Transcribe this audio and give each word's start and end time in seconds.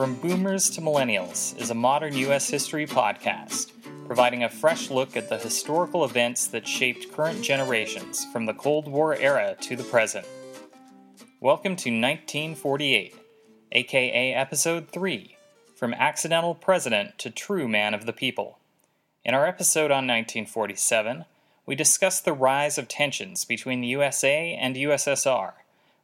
From 0.00 0.14
Boomers 0.14 0.70
to 0.70 0.80
Millennials 0.80 1.54
is 1.60 1.68
a 1.68 1.74
modern 1.74 2.14
U.S. 2.14 2.48
history 2.48 2.86
podcast, 2.86 3.72
providing 4.06 4.44
a 4.44 4.48
fresh 4.48 4.88
look 4.88 5.14
at 5.14 5.28
the 5.28 5.36
historical 5.36 6.06
events 6.06 6.46
that 6.46 6.66
shaped 6.66 7.12
current 7.12 7.42
generations 7.42 8.24
from 8.32 8.46
the 8.46 8.54
Cold 8.54 8.88
War 8.88 9.14
era 9.14 9.58
to 9.60 9.76
the 9.76 9.84
present. 9.84 10.26
Welcome 11.38 11.76
to 11.76 11.90
1948, 11.90 13.14
aka 13.72 14.32
Episode 14.32 14.88
3 14.88 15.36
From 15.76 15.92
Accidental 15.92 16.54
President 16.54 17.18
to 17.18 17.28
True 17.28 17.68
Man 17.68 17.92
of 17.92 18.06
the 18.06 18.14
People. 18.14 18.58
In 19.22 19.34
our 19.34 19.44
episode 19.44 19.90
on 19.90 20.06
1947, 20.06 21.26
we 21.66 21.74
discuss 21.74 22.22
the 22.22 22.32
rise 22.32 22.78
of 22.78 22.88
tensions 22.88 23.44
between 23.44 23.82
the 23.82 23.88
USA 23.88 24.54
and 24.58 24.76
USSR, 24.76 25.52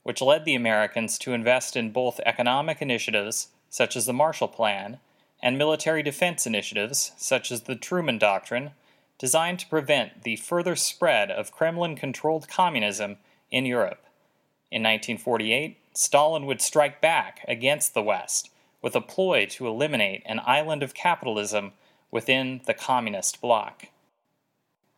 which 0.03 0.21
led 0.21 0.45
the 0.45 0.55
Americans 0.55 1.17
to 1.21 1.33
invest 1.33 1.77
in 1.77 1.93
both 1.93 2.21
economic 2.27 2.83
initiatives 2.83 3.49
such 3.77 3.95
as 3.95 4.07
the 4.07 4.13
Marshall 4.15 4.49
Plan, 4.49 5.01
and 5.43 5.59
military 5.59 6.03
defense 6.03 6.47
initiatives, 6.47 7.13
such 7.19 7.53
as 7.53 7.65
the 7.65 7.77
Truman 7.77 8.17
Doctrine, 8.17 8.71
designed 9.19 9.59
to 9.59 9.69
prevent 9.69 10.23
the 10.23 10.37
further 10.37 10.75
spread 10.75 11.31
of 11.31 11.53
Kremlin 11.53 11.95
controlled 11.95 12.49
communism 12.49 13.19
in 13.51 13.67
Europe. 13.67 14.03
In 14.71 14.83
1948, 14.83 15.77
Stalin 15.93 16.47
would 16.47 16.63
strike 16.63 17.03
back 17.03 17.45
against 17.47 17.93
the 17.93 18.03
West 18.03 18.49
with 18.81 18.97
a 18.97 19.03
ploy 19.03 19.45
to 19.51 19.69
eliminate 19.69 20.23
an 20.25 20.41
island 20.47 20.83
of 20.83 20.95
capitalism 20.95 21.73
within 22.11 22.63
the 22.65 22.73
communist 22.73 23.43
bloc. 23.43 23.89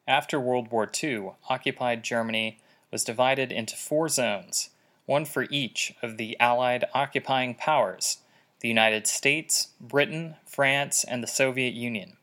After 0.06 0.38
World 0.38 0.70
War 0.70 0.88
II, 1.02 1.32
occupied 1.50 2.04
Germany 2.04 2.60
was 2.92 3.02
divided 3.02 3.50
into 3.50 3.74
four 3.74 4.08
zones, 4.08 4.70
one 5.04 5.24
for 5.24 5.48
each 5.50 5.94
of 6.00 6.16
the 6.16 6.38
Allied 6.38 6.84
occupying 6.94 7.56
powers 7.56 8.18
the 8.60 8.68
United 8.68 9.06
States, 9.06 9.68
Britain, 9.80 10.36
France, 10.44 11.04
and 11.04 11.22
the 11.22 11.28
Soviet 11.28 11.74
Union. 11.74 12.16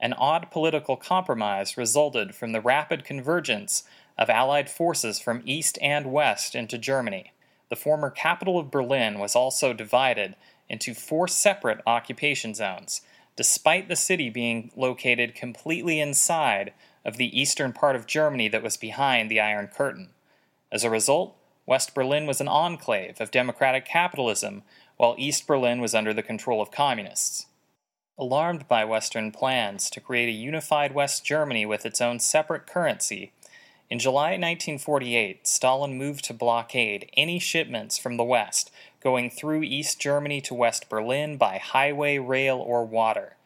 An 0.00 0.12
odd 0.14 0.50
political 0.50 0.96
compromise 0.96 1.76
resulted 1.76 2.34
from 2.34 2.52
the 2.52 2.60
rapid 2.60 3.04
convergence 3.04 3.84
of 4.18 4.30
Allied 4.30 4.68
forces 4.70 5.20
from 5.20 5.42
east 5.44 5.78
and 5.80 6.12
west 6.12 6.54
into 6.54 6.78
Germany. 6.78 7.32
The 7.68 7.76
former 7.76 8.10
capital 8.10 8.58
of 8.58 8.70
Berlin 8.70 9.18
was 9.18 9.36
also 9.36 9.72
divided 9.72 10.36
into 10.68 10.94
four 10.94 11.28
separate 11.28 11.80
occupation 11.86 12.54
zones, 12.54 13.02
despite 13.36 13.88
the 13.88 13.96
city 13.96 14.30
being 14.30 14.70
located 14.74 15.34
completely 15.34 16.00
inside 16.00 16.72
of 17.04 17.16
the 17.16 17.38
eastern 17.38 17.72
part 17.72 17.96
of 17.96 18.06
Germany 18.06 18.48
that 18.48 18.62
was 18.62 18.76
behind 18.76 19.30
the 19.30 19.40
Iron 19.40 19.68
Curtain. 19.68 20.10
As 20.72 20.84
a 20.84 20.90
result, 20.90 21.36
West 21.66 21.94
Berlin 21.94 22.26
was 22.26 22.40
an 22.40 22.48
enclave 22.48 23.20
of 23.20 23.30
democratic 23.30 23.84
capitalism 23.84 24.62
while 25.00 25.14
East 25.16 25.46
Berlin 25.46 25.80
was 25.80 25.94
under 25.94 26.12
the 26.12 26.22
control 26.22 26.60
of 26.60 26.70
communists. 26.70 27.46
Alarmed 28.18 28.68
by 28.68 28.84
Western 28.84 29.32
plans 29.32 29.88
to 29.88 29.98
create 29.98 30.28
a 30.28 30.32
unified 30.32 30.92
West 30.92 31.24
Germany 31.24 31.64
with 31.64 31.86
its 31.86 32.02
own 32.02 32.20
separate 32.20 32.66
currency, 32.66 33.32
in 33.88 33.98
July 33.98 34.32
1948, 34.32 35.46
Stalin 35.46 35.96
moved 35.96 36.22
to 36.26 36.34
blockade 36.34 37.10
any 37.16 37.38
shipments 37.38 37.96
from 37.96 38.18
the 38.18 38.24
West 38.24 38.70
going 39.02 39.30
through 39.30 39.62
East 39.62 39.98
Germany 39.98 40.42
to 40.42 40.52
West 40.52 40.90
Berlin 40.90 41.38
by 41.38 41.56
highway, 41.56 42.18
rail, 42.18 42.58
or 42.58 42.84
water. 42.84 43.36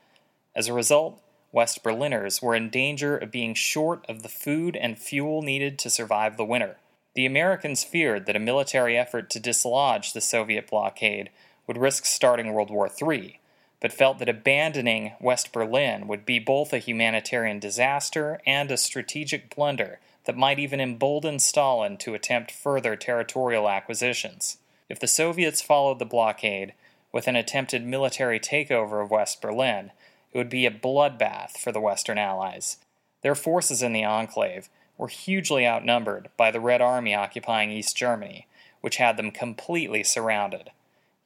As 0.56 0.66
a 0.66 0.72
result, 0.72 1.22
West 1.52 1.84
Berliners 1.84 2.42
were 2.42 2.56
in 2.56 2.68
danger 2.68 3.16
of 3.16 3.30
being 3.30 3.54
short 3.54 4.04
of 4.08 4.24
the 4.24 4.28
food 4.28 4.74
and 4.74 4.98
fuel 4.98 5.40
needed 5.40 5.78
to 5.78 5.88
survive 5.88 6.36
the 6.36 6.44
winter. 6.44 6.78
The 7.14 7.26
Americans 7.26 7.84
feared 7.84 8.26
that 8.26 8.34
a 8.34 8.40
military 8.40 8.98
effort 8.98 9.30
to 9.30 9.40
dislodge 9.40 10.12
the 10.12 10.20
Soviet 10.20 10.68
blockade 10.68 11.30
would 11.66 11.78
risk 11.78 12.04
starting 12.04 12.52
World 12.52 12.70
War 12.70 12.90
III, 12.90 13.40
but 13.80 13.92
felt 13.92 14.18
that 14.18 14.28
abandoning 14.28 15.12
West 15.20 15.52
Berlin 15.52 16.06
would 16.06 16.24
be 16.24 16.38
both 16.38 16.72
a 16.72 16.78
humanitarian 16.78 17.58
disaster 17.58 18.40
and 18.46 18.70
a 18.70 18.76
strategic 18.76 19.54
blunder 19.54 20.00
that 20.24 20.36
might 20.36 20.58
even 20.58 20.80
embolden 20.80 21.38
Stalin 21.38 21.96
to 21.98 22.14
attempt 22.14 22.50
further 22.50 22.96
territorial 22.96 23.68
acquisitions. 23.68 24.58
If 24.88 24.98
the 24.98 25.06
Soviets 25.06 25.62
followed 25.62 25.98
the 25.98 26.04
blockade 26.04 26.74
with 27.12 27.28
an 27.28 27.36
attempted 27.36 27.84
military 27.84 28.40
takeover 28.40 29.02
of 29.02 29.10
West 29.10 29.40
Berlin, 29.40 29.92
it 30.32 30.38
would 30.38 30.50
be 30.50 30.66
a 30.66 30.70
bloodbath 30.70 31.58
for 31.58 31.72
the 31.72 31.80
Western 31.80 32.18
Allies. 32.18 32.78
Their 33.22 33.34
forces 33.34 33.82
in 33.82 33.92
the 33.92 34.04
enclave 34.04 34.68
were 34.98 35.08
hugely 35.08 35.66
outnumbered 35.66 36.28
by 36.36 36.50
the 36.50 36.60
Red 36.60 36.80
Army 36.80 37.14
occupying 37.14 37.70
East 37.70 37.96
Germany, 37.96 38.46
which 38.80 38.96
had 38.96 39.16
them 39.16 39.30
completely 39.30 40.02
surrounded. 40.02 40.70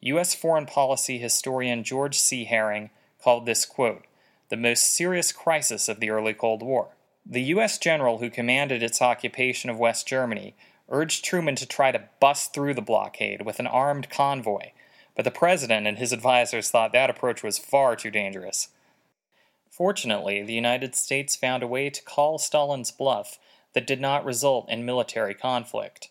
U.S. 0.00 0.34
foreign 0.34 0.66
policy 0.66 1.18
historian 1.18 1.82
George 1.82 2.18
C. 2.18 2.44
Herring 2.44 2.90
called 3.22 3.46
this 3.46 3.66
quote, 3.66 4.04
the 4.48 4.56
most 4.56 4.84
serious 4.84 5.32
crisis 5.32 5.88
of 5.88 6.00
the 6.00 6.10
early 6.10 6.34
Cold 6.34 6.62
War. 6.62 6.88
The 7.26 7.42
U.S. 7.42 7.78
general 7.78 8.18
who 8.18 8.30
commanded 8.30 8.82
its 8.82 9.02
occupation 9.02 9.68
of 9.68 9.78
West 9.78 10.06
Germany 10.06 10.54
urged 10.88 11.24
Truman 11.24 11.56
to 11.56 11.66
try 11.66 11.92
to 11.92 12.08
bust 12.20 12.54
through 12.54 12.74
the 12.74 12.80
blockade 12.80 13.42
with 13.42 13.58
an 13.58 13.66
armed 13.66 14.08
convoy, 14.08 14.70
but 15.14 15.24
the 15.24 15.30
president 15.30 15.86
and 15.86 15.98
his 15.98 16.12
advisers 16.12 16.70
thought 16.70 16.92
that 16.92 17.10
approach 17.10 17.42
was 17.42 17.58
far 17.58 17.96
too 17.96 18.10
dangerous. 18.10 18.68
Fortunately, 19.68 20.42
the 20.42 20.54
United 20.54 20.94
States 20.94 21.36
found 21.36 21.62
a 21.62 21.68
way 21.68 21.90
to 21.90 22.02
call 22.02 22.38
Stalin's 22.38 22.90
bluff 22.90 23.38
that 23.74 23.86
did 23.86 24.00
not 24.00 24.24
result 24.24 24.68
in 24.70 24.86
military 24.86 25.34
conflict. 25.34 26.08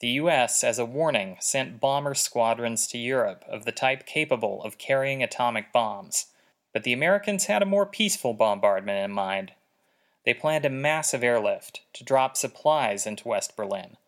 The 0.00 0.08
U.S., 0.08 0.64
as 0.64 0.78
a 0.78 0.86
warning, 0.86 1.36
sent 1.40 1.78
bomber 1.78 2.14
squadrons 2.14 2.86
to 2.86 2.96
Europe 2.96 3.44
of 3.46 3.66
the 3.66 3.72
type 3.72 4.06
capable 4.06 4.62
of 4.62 4.78
carrying 4.78 5.22
atomic 5.22 5.72
bombs. 5.72 6.28
But 6.72 6.84
the 6.84 6.94
Americans 6.94 7.46
had 7.46 7.60
a 7.60 7.66
more 7.66 7.84
peaceful 7.84 8.32
bombardment 8.32 9.04
in 9.04 9.10
mind. 9.10 9.52
They 10.24 10.32
planned 10.32 10.64
a 10.64 10.70
massive 10.70 11.22
airlift 11.22 11.82
to 11.92 12.04
drop 12.04 12.38
supplies 12.38 13.06
into 13.06 13.28
West 13.28 13.56
Berlin. 13.56 13.98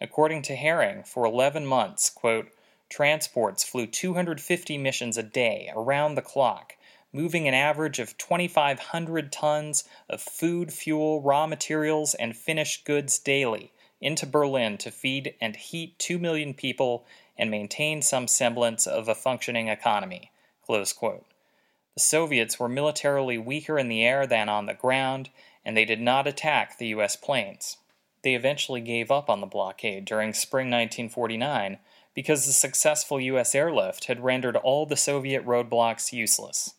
According 0.00 0.42
to 0.42 0.54
Herring, 0.54 1.02
for 1.02 1.24
11 1.24 1.66
months, 1.66 2.10
quote, 2.10 2.52
transports 2.88 3.64
flew 3.64 3.88
250 3.88 4.78
missions 4.78 5.18
a 5.18 5.22
day 5.24 5.72
around 5.74 6.14
the 6.14 6.22
clock 6.22 6.76
moving 7.12 7.48
an 7.48 7.54
average 7.54 7.98
of 7.98 8.16
2,500 8.18 9.32
tons 9.32 9.82
of 10.08 10.20
food, 10.20 10.72
fuel, 10.72 11.20
raw 11.20 11.44
materials, 11.44 12.14
and 12.14 12.36
finished 12.36 12.84
goods 12.84 13.18
daily 13.18 13.72
into 14.00 14.26
Berlin 14.26 14.78
to 14.78 14.90
feed 14.90 15.34
and 15.40 15.56
heat 15.56 15.98
2 15.98 16.18
million 16.18 16.54
people 16.54 17.04
and 17.36 17.50
maintain 17.50 18.02
some 18.02 18.26
semblance 18.26 18.86
of 18.86 19.08
a 19.08 19.14
functioning 19.14 19.68
economy. 19.68 20.30
The 20.68 20.86
Soviets 21.98 22.58
were 22.58 22.68
militarily 22.68 23.38
weaker 23.38 23.78
in 23.78 23.88
the 23.88 24.04
air 24.04 24.26
than 24.26 24.48
on 24.48 24.66
the 24.66 24.74
ground, 24.74 25.30
and 25.64 25.76
they 25.76 25.84
did 25.84 26.00
not 26.00 26.26
attack 26.26 26.78
the 26.78 26.88
U.S. 26.88 27.16
planes. 27.16 27.78
They 28.22 28.34
eventually 28.34 28.80
gave 28.80 29.10
up 29.10 29.28
on 29.28 29.40
the 29.40 29.46
blockade 29.46 30.04
during 30.04 30.32
spring 30.32 30.66
1949 30.66 31.78
because 32.14 32.46
the 32.46 32.52
successful 32.52 33.20
U.S. 33.20 33.54
airlift 33.54 34.04
had 34.04 34.22
rendered 34.22 34.56
all 34.56 34.86
the 34.86 34.96
Soviet 34.96 35.44
roadblocks 35.44 36.12
useless. 36.12 36.74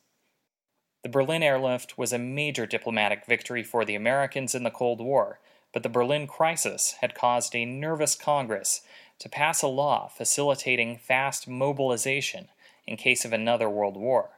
The 1.03 1.09
Berlin 1.09 1.41
airlift 1.41 1.97
was 1.97 2.13
a 2.13 2.19
major 2.19 2.65
diplomatic 2.65 3.25
victory 3.25 3.63
for 3.63 3.83
the 3.83 3.95
Americans 3.95 4.53
in 4.53 4.63
the 4.63 4.69
Cold 4.69 5.01
War, 5.01 5.39
but 5.73 5.83
the 5.83 5.89
Berlin 5.89 6.27
crisis 6.27 6.95
had 7.01 7.15
caused 7.15 7.55
a 7.55 7.65
nervous 7.65 8.15
Congress 8.15 8.81
to 9.19 9.29
pass 9.29 9.61
a 9.61 9.67
law 9.67 10.07
facilitating 10.07 10.97
fast 10.97 11.47
mobilization 11.47 12.47
in 12.87 12.97
case 12.97 13.23
of 13.23 13.33
another 13.33 13.69
world 13.69 13.95
war. 13.95 14.31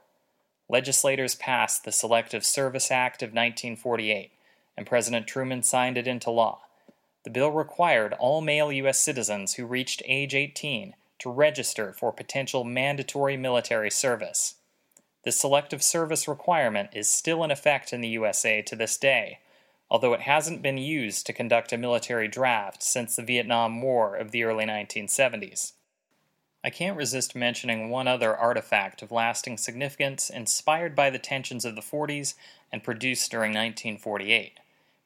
Legislators 0.70 1.36
passed 1.36 1.84
the 1.84 1.92
Selective 1.92 2.46
Service 2.46 2.92
Act 2.92 3.22
of 3.22 3.30
1948, 3.30 4.32
and 4.78 4.86
President 4.86 5.28
Truman 5.28 5.64
signed 5.64 5.98
it 5.98 6.08
into 6.08 6.32
law. 6.32 6.62
The 7.24 7.30
bill 7.30 7.52
required 7.52 8.14
all 8.20 8.42
male 8.42 8.72
U.S. 8.72 9.00
citizens 9.00 9.54
who 9.54 9.66
reached 9.66 10.02
age 10.06 10.36
18 10.36 10.96
to 11.20 11.30
register 11.30 11.94
for 11.94 12.12
potential 12.12 12.64
mandatory 12.64 13.38
military 13.38 13.90
service. 13.90 14.56
The 15.24 15.32
selective 15.32 15.82
service 15.82 16.28
requirement 16.28 16.90
is 16.94 17.10
still 17.10 17.44
in 17.44 17.52
effect 17.52 17.94
in 17.94 18.02
the 18.02 18.10
USA 18.10 18.62
to 18.64 18.76
this 18.76 18.98
day, 18.98 19.40
although 19.94 20.14
it 20.14 20.22
hasn't 20.22 20.64
been 20.64 20.80
used 20.80 21.24
to 21.24 21.32
conduct 21.32 21.72
a 21.72 21.78
military 21.78 22.28
draft 22.28 22.82
since 22.82 23.16
the 23.16 23.22
Vietnam 23.22 23.80
War 23.80 24.16
of 24.16 24.32
the 24.32 24.44
early 24.44 24.66
1970s. 24.66 25.74
I 26.64 26.72
can't 26.72 26.98
resist 26.98 27.36
mentioning 27.36 27.92
one 27.92 28.08
other 28.08 28.36
artifact 28.36 29.04
of 29.04 29.12
lasting 29.12 29.58
significance 29.58 30.32
inspired 30.32 30.96
by 30.96 31.12
the 31.12 31.20
tensions 31.20 31.64
of 31.64 31.76
the 31.76 31.82
40s 31.82 32.34
and 32.72 32.84
produced 32.84 33.30
during 33.30 33.52
1948. 33.52 34.60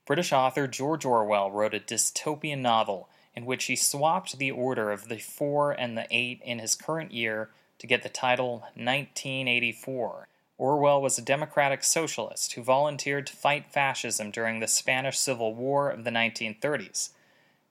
British 0.05 0.31
author 0.31 0.67
George 0.67 1.03
Orwell 1.03 1.51
wrote 1.51 1.73
a 1.73 1.81
dystopian 1.81 2.59
novel 2.59 3.09
in 3.35 3.45
which 3.45 3.65
he 3.65 3.75
swapped 3.75 4.37
the 4.37 4.51
order 4.51 4.89
of 4.89 5.09
the 5.09 5.17
4 5.17 5.73
and 5.73 5.97
the 5.97 6.07
8 6.09 6.41
in 6.45 6.59
his 6.59 6.75
current 6.75 7.11
year 7.11 7.49
to 7.79 7.87
get 7.87 8.03
the 8.03 8.09
title 8.09 8.59
1984. 8.75 10.29
Orwell 10.57 11.01
was 11.01 11.17
a 11.17 11.23
democratic 11.23 11.83
socialist 11.83 12.53
who 12.53 12.63
volunteered 12.63 13.27
to 13.27 13.35
fight 13.35 13.71
fascism 13.71 14.31
during 14.31 14.59
the 14.59 14.67
Spanish 14.67 15.19
Civil 15.19 15.53
War 15.53 15.89
of 15.89 16.03
the 16.03 16.09
1930s. 16.09 17.09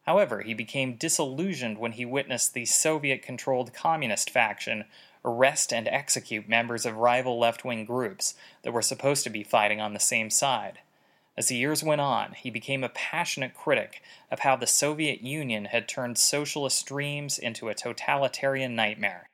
However, 0.07 0.43
he 0.43 0.55
became 0.55 0.95
disillusioned 0.95 1.79
when 1.79 1.93
he 1.93 2.05
witnessed 2.05 2.55
the 2.55 2.65
Soviet 2.65 3.23
controlled 3.23 3.75
communist 3.75 4.31
faction 4.31 4.85
arrest 5.25 5.73
and 5.73 5.89
execute 5.89 6.49
members 6.49 6.87
of 6.87 6.97
rival 6.97 7.39
left 7.39 7.65
wing 7.65 7.85
groups 7.85 8.35
that 8.63 8.73
were 8.73 8.83
supposed 8.83 9.25
to 9.25 9.31
be 9.31 9.43
fighting 9.43 9.81
on 9.81 9.93
the 9.93 10.01
same 10.01 10.31
side. 10.31 10.79
As 11.37 11.49
the 11.49 11.57
years 11.57 11.83
went 11.83 12.01
on, 12.01 12.35
he 12.35 12.51
became 12.51 12.85
a 12.85 12.89
passionate 12.89 13.53
critic 13.53 14.01
of 14.31 14.39
how 14.39 14.55
the 14.55 14.67
Soviet 14.67 15.21
Union 15.23 15.67
had 15.67 15.89
turned 15.89 16.19
socialist 16.19 16.87
dreams 16.87 17.37
into 17.37 17.69
a 17.69 17.75
totalitarian 17.75 18.77
nightmare. 18.77 19.29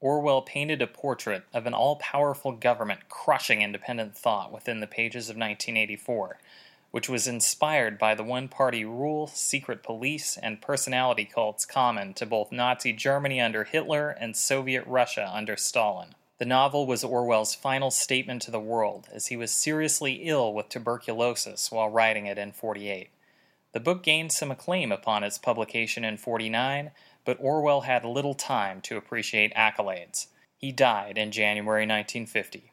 Orwell 0.00 0.40
painted 0.40 0.80
a 0.80 0.86
portrait 0.86 1.44
of 1.52 1.66
an 1.66 1.74
all 1.74 1.96
powerful 1.96 2.52
government 2.52 3.10
crushing 3.10 3.60
independent 3.60 4.16
thought 4.16 4.50
within 4.50 4.80
the 4.80 4.86
pages 4.86 5.28
of 5.28 5.36
1984, 5.36 6.38
which 6.90 7.08
was 7.08 7.28
inspired 7.28 7.98
by 7.98 8.14
the 8.14 8.24
one 8.24 8.48
party 8.48 8.82
rule, 8.82 9.26
secret 9.26 9.82
police, 9.82 10.38
and 10.38 10.62
personality 10.62 11.26
cults 11.26 11.66
common 11.66 12.14
to 12.14 12.24
both 12.24 12.50
Nazi 12.50 12.94
Germany 12.94 13.42
under 13.42 13.64
Hitler 13.64 14.08
and 14.08 14.34
Soviet 14.34 14.86
Russia 14.86 15.30
under 15.32 15.56
Stalin. 15.56 16.14
The 16.38 16.46
novel 16.46 16.86
was 16.86 17.04
Orwell's 17.04 17.54
final 17.54 17.90
statement 17.90 18.40
to 18.42 18.50
the 18.50 18.58
world, 18.58 19.08
as 19.12 19.26
he 19.26 19.36
was 19.36 19.50
seriously 19.50 20.22
ill 20.22 20.54
with 20.54 20.70
tuberculosis 20.70 21.70
while 21.70 21.90
writing 21.90 22.24
it 22.24 22.38
in 22.38 22.52
48. 22.52 23.10
The 23.72 23.80
book 23.80 24.02
gained 24.02 24.32
some 24.32 24.50
acclaim 24.50 24.90
upon 24.90 25.22
its 25.22 25.36
publication 25.36 26.02
in 26.02 26.16
49, 26.16 26.90
but 27.30 27.38
Orwell 27.38 27.82
had 27.82 28.04
little 28.04 28.34
time 28.34 28.80
to 28.80 28.96
appreciate 28.96 29.54
accolades. 29.54 30.26
He 30.56 30.72
died 30.72 31.16
in 31.16 31.30
January 31.30 31.82
1950. 31.82 32.72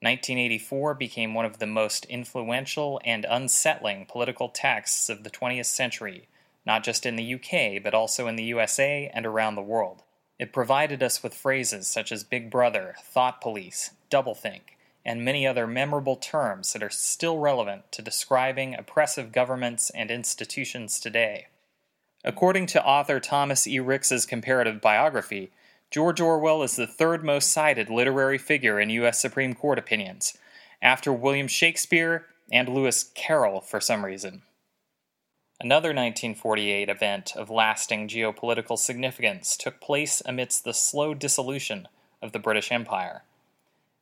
1984 0.00 0.94
became 0.94 1.34
one 1.34 1.44
of 1.44 1.58
the 1.58 1.66
most 1.66 2.06
influential 2.06 3.02
and 3.04 3.26
unsettling 3.28 4.06
political 4.06 4.48
texts 4.48 5.10
of 5.10 5.24
the 5.24 5.30
20th 5.30 5.66
century, 5.66 6.26
not 6.64 6.82
just 6.82 7.04
in 7.04 7.16
the 7.16 7.34
UK, 7.34 7.82
but 7.82 7.92
also 7.92 8.28
in 8.28 8.36
the 8.36 8.44
USA 8.44 9.10
and 9.12 9.26
around 9.26 9.56
the 9.56 9.60
world. 9.60 10.04
It 10.38 10.54
provided 10.54 11.02
us 11.02 11.22
with 11.22 11.34
phrases 11.34 11.86
such 11.86 12.10
as 12.10 12.24
Big 12.24 12.50
Brother, 12.50 12.94
Thought 13.02 13.42
Police, 13.42 13.90
Doublethink, 14.10 14.78
and 15.04 15.22
many 15.22 15.46
other 15.46 15.66
memorable 15.66 16.16
terms 16.16 16.72
that 16.72 16.82
are 16.82 16.88
still 16.88 17.36
relevant 17.36 17.92
to 17.92 18.00
describing 18.00 18.74
oppressive 18.74 19.32
governments 19.32 19.90
and 19.90 20.10
institutions 20.10 20.98
today. 20.98 21.48
According 22.24 22.66
to 22.66 22.84
author 22.84 23.20
Thomas 23.20 23.66
E. 23.66 23.78
Ricks's 23.78 24.26
comparative 24.26 24.80
biography, 24.80 25.52
George 25.90 26.20
Orwell 26.20 26.62
is 26.62 26.76
the 26.76 26.86
third 26.86 27.24
most 27.24 27.50
cited 27.50 27.88
literary 27.88 28.38
figure 28.38 28.78
in 28.78 28.90
U.S. 28.90 29.18
Supreme 29.18 29.54
Court 29.54 29.78
opinions, 29.78 30.36
after 30.82 31.12
William 31.12 31.48
Shakespeare 31.48 32.26
and 32.52 32.68
Lewis 32.68 33.10
Carroll 33.14 33.60
for 33.60 33.80
some 33.80 34.04
reason. 34.04 34.42
Another 35.60 35.88
1948 35.88 36.88
event 36.88 37.32
of 37.36 37.50
lasting 37.50 38.06
geopolitical 38.06 38.78
significance 38.78 39.56
took 39.56 39.80
place 39.80 40.22
amidst 40.24 40.64
the 40.64 40.74
slow 40.74 41.14
dissolution 41.14 41.88
of 42.22 42.32
the 42.32 42.38
British 42.38 42.70
Empire. 42.70 43.22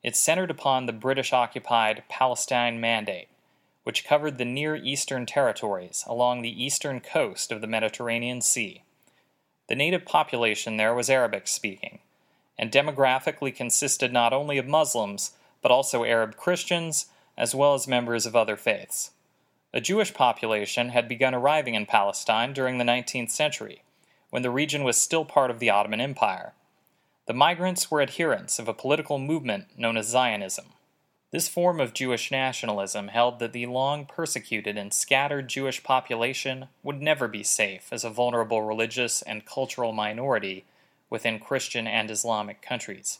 It 0.02 0.16
centered 0.16 0.50
upon 0.50 0.86
the 0.86 0.92
British 0.92 1.32
occupied 1.32 2.04
Palestine 2.08 2.80
Mandate, 2.80 3.28
which 3.86 4.04
covered 4.04 4.36
the 4.36 4.44
Near 4.44 4.74
Eastern 4.74 5.26
territories 5.26 6.02
along 6.08 6.42
the 6.42 6.64
eastern 6.64 6.98
coast 6.98 7.52
of 7.52 7.60
the 7.60 7.68
Mediterranean 7.68 8.40
Sea. 8.40 8.82
The 9.68 9.76
native 9.76 10.04
population 10.04 10.76
there 10.76 10.92
was 10.92 11.08
Arabic 11.08 11.46
speaking, 11.46 12.00
and 12.58 12.72
demographically 12.72 13.54
consisted 13.54 14.12
not 14.12 14.32
only 14.32 14.58
of 14.58 14.66
Muslims, 14.66 15.34
but 15.62 15.70
also 15.70 16.02
Arab 16.02 16.36
Christians, 16.36 17.06
as 17.38 17.54
well 17.54 17.74
as 17.74 17.86
members 17.86 18.26
of 18.26 18.34
other 18.34 18.56
faiths. 18.56 19.12
A 19.72 19.80
Jewish 19.80 20.12
population 20.12 20.88
had 20.88 21.06
begun 21.06 21.32
arriving 21.32 21.76
in 21.76 21.86
Palestine 21.86 22.52
during 22.52 22.78
the 22.78 22.84
19th 22.84 23.30
century, 23.30 23.82
when 24.30 24.42
the 24.42 24.50
region 24.50 24.82
was 24.82 24.96
still 24.96 25.24
part 25.24 25.48
of 25.48 25.60
the 25.60 25.70
Ottoman 25.70 26.00
Empire. 26.00 26.54
The 27.26 27.34
migrants 27.34 27.88
were 27.88 28.02
adherents 28.02 28.58
of 28.58 28.66
a 28.66 28.74
political 28.74 29.20
movement 29.20 29.78
known 29.78 29.96
as 29.96 30.08
Zionism. 30.08 30.72
This 31.32 31.48
form 31.48 31.80
of 31.80 31.92
Jewish 31.92 32.30
nationalism 32.30 33.08
held 33.08 33.40
that 33.40 33.52
the 33.52 33.66
long 33.66 34.06
persecuted 34.06 34.78
and 34.78 34.92
scattered 34.92 35.48
Jewish 35.48 35.82
population 35.82 36.68
would 36.82 37.02
never 37.02 37.26
be 37.26 37.42
safe 37.42 37.88
as 37.90 38.04
a 38.04 38.10
vulnerable 38.10 38.62
religious 38.62 39.22
and 39.22 39.44
cultural 39.44 39.92
minority 39.92 40.64
within 41.10 41.40
Christian 41.40 41.86
and 41.86 42.10
Islamic 42.10 42.62
countries. 42.62 43.18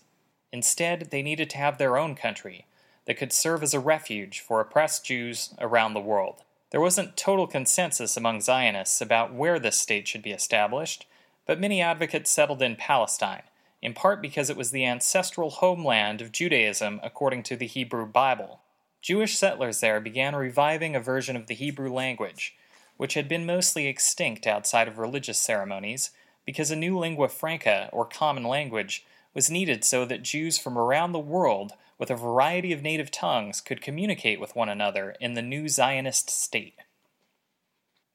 Instead, 0.53 1.09
they 1.11 1.23
needed 1.23 1.51
to 1.51 1.59
have 1.59 1.79
their 1.79 1.97
own 1.97 2.15
country 2.15 2.67
that 3.07 3.17
could 3.17 3.33
serve 3.33 3.63
as 3.63 3.75
a 3.75 3.81
refuge 3.81 4.41
for 4.41 4.61
oppressed 4.61 5.05
Jews 5.05 5.55
around 5.59 5.95
the 5.95 6.01
world. 6.01 6.43
There 6.71 6.81
wasn't 6.81 7.17
total 7.17 7.47
consensus 7.47 8.17
among 8.17 8.41
Zionists 8.41 9.01
about 9.01 9.35
where 9.35 9.59
this 9.59 9.79
state 9.79 10.07
should 10.07 10.23
be 10.23 10.33
established, 10.33 11.07
but 11.47 11.61
many 11.61 11.81
advocates 11.81 12.31
settled 12.31 12.63
in 12.63 12.77
Palestine, 12.77 13.43
in 13.87 13.95
part 13.95 14.21
because 14.21 14.51
it 14.51 14.57
was 14.57 14.73
the 14.73 14.85
ancestral 14.85 15.49
homeland 15.49 16.21
of 16.21 16.33
Judaism 16.33 16.99
according 17.05 17.45
to 17.45 17.55
the 17.55 17.69
Hebrew 17.69 18.05
Bible. 18.05 18.59
Jewish 19.01 19.39
settlers 19.39 19.79
there 19.79 20.01
began 20.01 20.35
reviving 20.35 20.97
a 20.97 21.01
version 21.01 21.37
of 21.37 21.47
the 21.47 21.55
Hebrew 21.55 21.93
language, 21.93 22.57
which 22.97 23.15
had 23.15 23.29
been 23.29 23.47
mostly 23.47 23.87
extinct 23.87 24.45
outside 24.45 24.89
of 24.89 24.99
religious 24.99 25.39
ceremonies, 25.39 26.11
because 26.45 26.73
a 26.73 26.77
new 26.77 26.99
lingua 26.99 27.29
franca, 27.29 27.89
or 27.93 28.05
common 28.05 28.43
language, 28.43 29.07
was 29.35 29.53
needed 29.53 29.85
so 29.85 30.05
that 30.05 30.25
Jews 30.25 30.59
from 30.59 30.77
around 30.77 31.13
the 31.13 31.21
world 31.21 31.71
with 31.97 32.11
a 32.11 32.17
variety 32.17 32.73
of 32.73 32.83
native 32.83 33.13
tongues 33.13 33.61
could 33.61 33.81
communicate 33.81 34.41
with 34.41 34.57
one 34.57 34.69
another 34.69 35.15
in 35.21 35.35
the 35.35 35.43
new 35.43 35.69
Zionist 35.69 36.29
state. 36.29 36.81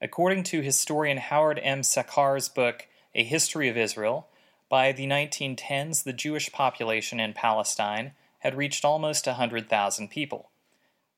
According 0.02 0.42
to 0.44 0.60
historian 0.60 1.16
Howard 1.16 1.58
M. 1.62 1.82
Sachar's 1.82 2.50
book, 2.50 2.88
A 3.14 3.24
History 3.24 3.70
of 3.70 3.78
Israel, 3.78 4.28
by 4.72 4.90
the 4.90 5.06
1910s, 5.06 6.02
the 6.02 6.14
Jewish 6.14 6.50
population 6.50 7.20
in 7.20 7.34
Palestine 7.34 8.12
had 8.38 8.56
reached 8.56 8.86
almost 8.86 9.26
100,000 9.26 10.08
people. 10.08 10.50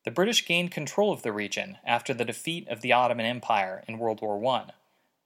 The 0.03 0.11
British 0.11 0.45
gained 0.45 0.71
control 0.71 1.13
of 1.13 1.21
the 1.21 1.31
region 1.31 1.77
after 1.85 2.13
the 2.13 2.25
defeat 2.25 2.67
of 2.67 2.81
the 2.81 2.91
Ottoman 2.91 3.25
Empire 3.25 3.81
in 3.87 3.97
World 3.97 4.21
War 4.21 4.45
I. 4.45 4.71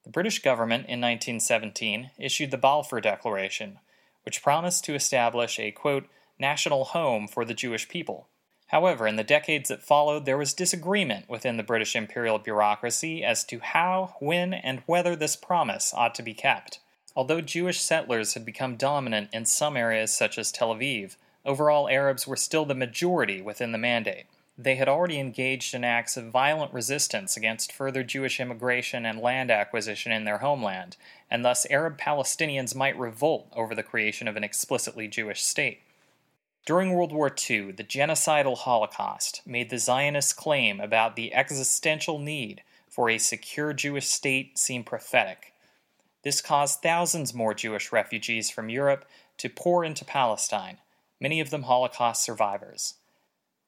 The 0.03 0.11
British 0.11 0.43
government 0.43 0.81
in 0.81 1.01
1917 1.01 2.11
issued 2.19 2.51
the 2.51 2.59
Balfour 2.59 3.01
Declaration, 3.01 3.79
which 4.21 4.43
promised 4.43 4.83
to 4.83 4.93
establish 4.93 5.57
a, 5.57 5.71
quote, 5.71 6.05
national 6.37 6.83
home 6.83 7.27
for 7.27 7.43
the 7.43 7.55
Jewish 7.55 7.89
people. 7.89 8.27
However, 8.67 9.07
in 9.07 9.15
the 9.15 9.23
decades 9.23 9.69
that 9.69 9.81
followed, 9.81 10.25
there 10.25 10.37
was 10.37 10.53
disagreement 10.53 11.27
within 11.27 11.57
the 11.57 11.63
British 11.63 11.95
imperial 11.95 12.37
bureaucracy 12.37 13.23
as 13.23 13.43
to 13.45 13.57
how, 13.57 14.13
when, 14.19 14.53
and 14.53 14.83
whether 14.85 15.15
this 15.15 15.35
promise 15.35 15.91
ought 15.95 16.13
to 16.13 16.21
be 16.21 16.35
kept. 16.35 16.79
Although 17.15 17.41
Jewish 17.41 17.81
settlers 17.81 18.35
had 18.35 18.45
become 18.45 18.75
dominant 18.75 19.29
in 19.33 19.45
some 19.45 19.75
areas 19.75 20.13
such 20.13 20.37
as 20.37 20.51
Tel 20.51 20.75
Aviv, 20.75 21.15
overall 21.45 21.89
Arabs 21.89 22.27
were 22.27 22.35
still 22.35 22.65
the 22.65 22.75
majority 22.75 23.41
within 23.41 23.71
the 23.71 23.77
mandate. 23.77 24.25
They 24.57 24.75
had 24.75 24.89
already 24.89 25.19
engaged 25.19 25.73
in 25.73 25.85
acts 25.85 26.17
of 26.17 26.31
violent 26.31 26.73
resistance 26.73 27.37
against 27.37 27.71
further 27.71 28.03
Jewish 28.03 28.41
immigration 28.41 29.05
and 29.05 29.19
land 29.19 29.49
acquisition 29.49 30.11
in 30.11 30.25
their 30.25 30.39
homeland, 30.39 30.97
and 31.31 31.45
thus 31.45 31.65
Arab 31.69 31.97
Palestinians 31.97 32.75
might 32.75 32.99
revolt 32.99 33.47
over 33.55 33.73
the 33.73 33.83
creation 33.83 34.27
of 34.27 34.35
an 34.35 34.43
explicitly 34.43 35.07
Jewish 35.07 35.43
state. 35.43 35.79
During 36.65 36.93
World 36.93 37.13
War 37.13 37.29
II, 37.29 37.71
the 37.71 37.85
genocidal 37.85 38.57
Holocaust 38.57 39.41
made 39.45 39.69
the 39.69 39.79
Zionist 39.79 40.35
claim 40.35 40.81
about 40.81 41.15
the 41.15 41.33
existential 41.33 42.19
need 42.19 42.61
for 42.89 43.09
a 43.09 43.17
secure 43.17 43.71
Jewish 43.71 44.07
state 44.07 44.57
seem 44.57 44.83
prophetic. 44.83 45.53
This 46.23 46.41
caused 46.41 46.81
thousands 46.81 47.33
more 47.33 47.53
Jewish 47.53 47.91
refugees 47.91 48.49
from 48.49 48.69
Europe 48.69 49.05
to 49.37 49.49
pour 49.49 49.83
into 49.83 50.03
Palestine, 50.03 50.77
many 51.19 51.39
of 51.39 51.49
them 51.49 51.63
Holocaust 51.63 52.23
survivors. 52.23 52.95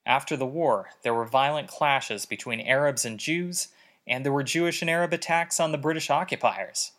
After 0.05 0.35
the 0.35 0.45
war, 0.45 0.89
there 1.03 1.13
were 1.13 1.25
violent 1.25 1.67
clashes 1.67 2.25
between 2.25 2.61
Arabs 2.61 3.05
and 3.05 3.19
Jews, 3.19 3.69
and 4.07 4.25
there 4.25 4.33
were 4.33 4.43
Jewish 4.43 4.81
and 4.81 4.89
Arab 4.89 5.13
attacks 5.13 5.59
on 5.59 5.71
the 5.71 5.77
British 5.77 6.09
occupiers. 6.09 6.91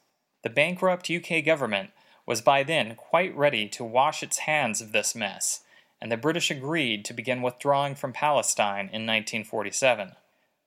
The 0.42 0.50
bankrupt 0.50 1.10
UK 1.10 1.44
government 1.44 1.90
was 2.26 2.40
by 2.40 2.62
then 2.62 2.94
quite 2.94 3.36
ready 3.36 3.68
to 3.70 3.84
wash 3.84 4.22
its 4.22 4.38
hands 4.38 4.80
of 4.80 4.92
this 4.92 5.14
mess 5.14 5.62
and 6.02 6.10
the 6.10 6.16
British 6.16 6.50
agreed 6.50 7.04
to 7.04 7.14
begin 7.14 7.42
withdrawing 7.42 7.94
from 7.94 8.12
Palestine 8.12 8.86
in 8.86 9.06
1947. 9.06 10.16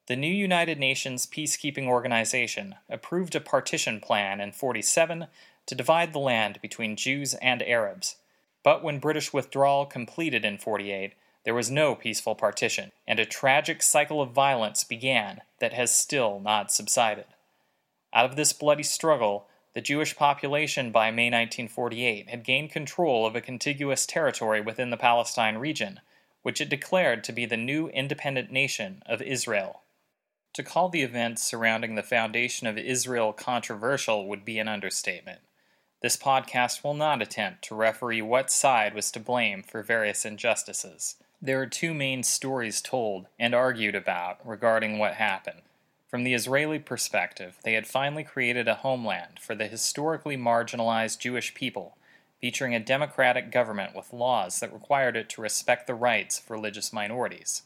The 0.07 0.15
new 0.15 0.27
United 0.27 0.79
Nations 0.79 1.25
peacekeeping 1.25 1.87
organization 1.87 2.75
approved 2.87 3.33
a 3.33 3.39
partition 3.39 3.99
plan 3.99 4.39
in 4.39 4.51
47 4.51 5.25
to 5.65 5.75
divide 5.75 6.13
the 6.13 6.19
land 6.19 6.59
between 6.61 6.95
Jews 6.95 7.33
and 7.35 7.63
Arabs. 7.63 8.17
But 8.61 8.83
when 8.83 8.99
British 8.99 9.33
withdrawal 9.33 9.87
completed 9.87 10.45
in 10.45 10.59
48, 10.59 11.13
there 11.43 11.55
was 11.55 11.71
no 11.71 11.95
peaceful 11.95 12.35
partition, 12.35 12.91
and 13.07 13.19
a 13.19 13.25
tragic 13.25 13.81
cycle 13.81 14.21
of 14.21 14.29
violence 14.29 14.83
began 14.83 15.41
that 15.57 15.73
has 15.73 15.89
still 15.89 16.39
not 16.39 16.71
subsided. 16.71 17.25
Out 18.13 18.25
of 18.25 18.35
this 18.35 18.53
bloody 18.53 18.83
struggle, 18.83 19.47
the 19.73 19.81
Jewish 19.81 20.15
population 20.15 20.91
by 20.91 21.09
May 21.09 21.31
1948 21.31 22.29
had 22.29 22.43
gained 22.43 22.69
control 22.69 23.25
of 23.25 23.35
a 23.35 23.41
contiguous 23.41 24.05
territory 24.05 24.61
within 24.61 24.91
the 24.91 24.97
Palestine 24.97 25.57
region, 25.57 25.99
which 26.43 26.61
it 26.61 26.69
declared 26.69 27.23
to 27.23 27.33
be 27.33 27.47
the 27.47 27.57
new 27.57 27.87
independent 27.87 28.51
nation 28.51 29.01
of 29.07 29.19
Israel. 29.23 29.81
To 30.55 30.63
call 30.63 30.87
the 30.87 31.01
events 31.01 31.43
surrounding 31.43 31.95
the 31.95 32.01
foundation 32.01 32.65
of 32.65 32.77
Israel 32.77 33.33
controversial 33.33 34.25
would 34.25 34.45
be 34.45 34.57
an 34.57 34.69
understatement. 34.69 35.41
This 36.01 36.15
podcast 36.15 36.81
will 36.81 36.93
not 36.93 37.21
attempt 37.21 37.65
to 37.65 37.75
referee 37.75 38.21
what 38.21 38.49
side 38.49 38.93
was 38.93 39.11
to 39.11 39.19
blame 39.19 39.63
for 39.63 39.83
various 39.83 40.23
injustices. 40.23 41.17
There 41.41 41.61
are 41.61 41.65
two 41.65 41.93
main 41.93 42.23
stories 42.23 42.79
told 42.79 43.27
and 43.37 43.53
argued 43.53 43.95
about 43.95 44.37
regarding 44.47 44.97
what 44.97 45.15
happened. 45.15 45.63
From 46.07 46.23
the 46.23 46.33
Israeli 46.33 46.79
perspective, 46.79 47.57
they 47.65 47.73
had 47.73 47.85
finally 47.85 48.23
created 48.23 48.69
a 48.69 48.75
homeland 48.75 49.41
for 49.41 49.55
the 49.55 49.67
historically 49.67 50.37
marginalized 50.37 51.19
Jewish 51.19 51.53
people, 51.53 51.97
featuring 52.39 52.73
a 52.73 52.79
democratic 52.79 53.51
government 53.51 53.93
with 53.93 54.13
laws 54.13 54.61
that 54.61 54.71
required 54.71 55.17
it 55.17 55.27
to 55.31 55.41
respect 55.41 55.85
the 55.85 55.95
rights 55.95 56.39
of 56.39 56.49
religious 56.49 56.93
minorities. 56.93 57.63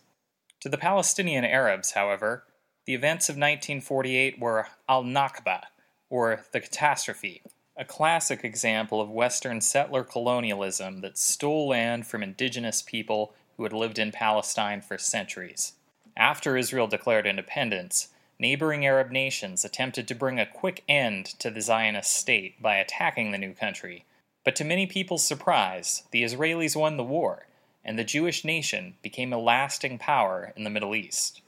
To 0.62 0.70
the 0.70 0.78
Palestinian 0.78 1.46
Arabs, 1.46 1.92
however, 1.92 2.46
the 2.90 2.96
events 2.96 3.30
of 3.30 3.36
1948 3.36 4.40
were 4.40 4.66
al 4.90 5.04
Nakba, 5.04 5.66
or 6.10 6.44
the 6.54 6.60
catastrophe, 6.60 7.44
a 7.78 7.86
classic 7.86 8.44
example 8.44 9.00
of 9.00 9.12
Western 9.12 9.62
settler 9.62 10.04
colonialism 10.04 11.02
that 11.02 11.16
stole 11.16 11.68
land 11.68 12.08
from 12.08 12.24
indigenous 12.24 12.82
people 12.82 13.32
who 13.56 13.62
had 13.62 13.74
lived 13.74 14.00
in 14.00 14.12
Palestine 14.12 14.82
for 14.82 14.98
centuries. 14.98 15.74
After 16.18 16.58
Israel 16.58 16.88
declared 16.88 17.28
independence, 17.28 18.08
neighboring 18.40 18.88
Arab 18.88 19.12
nations 19.12 19.64
attempted 19.64 20.08
to 20.08 20.16
bring 20.16 20.40
a 20.40 20.48
quick 20.48 20.84
end 20.90 21.28
to 21.38 21.52
the 21.52 21.62
Zionist 21.62 22.12
state 22.12 22.60
by 22.60 22.78
attacking 22.78 23.30
the 23.30 23.38
new 23.38 23.54
country. 23.54 24.06
But 24.44 24.56
to 24.56 24.64
many 24.64 24.88
people's 24.88 25.24
surprise, 25.24 26.06
the 26.10 26.24
Israelis 26.24 26.76
won 26.76 26.98
the 26.98 27.04
war, 27.04 27.46
and 27.86 28.00
the 28.00 28.04
Jewish 28.04 28.44
nation 28.44 28.96
became 29.04 29.32
a 29.32 29.38
lasting 29.38 30.00
power 30.00 30.54
in 30.56 30.64
the 30.64 30.72
Middle 30.72 30.96
East. 30.96 31.44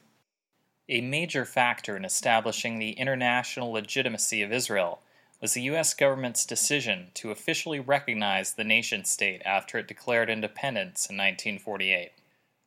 A 0.94 1.00
major 1.00 1.46
factor 1.46 1.96
in 1.96 2.04
establishing 2.04 2.78
the 2.78 2.92
international 2.92 3.72
legitimacy 3.72 4.42
of 4.42 4.52
Israel 4.52 5.00
was 5.40 5.54
the 5.54 5.62
U.S. 5.62 5.94
government's 5.94 6.46
decision 6.46 7.12
to 7.14 7.32
officially 7.32 7.80
recognize 7.80 8.52
the 8.52 8.66
nation 8.66 9.06
state 9.06 9.42
after 9.46 9.78
it 9.78 9.88
declared 9.88 10.30
independence 10.30 11.10
in 11.10 11.16
1948. 11.16 12.12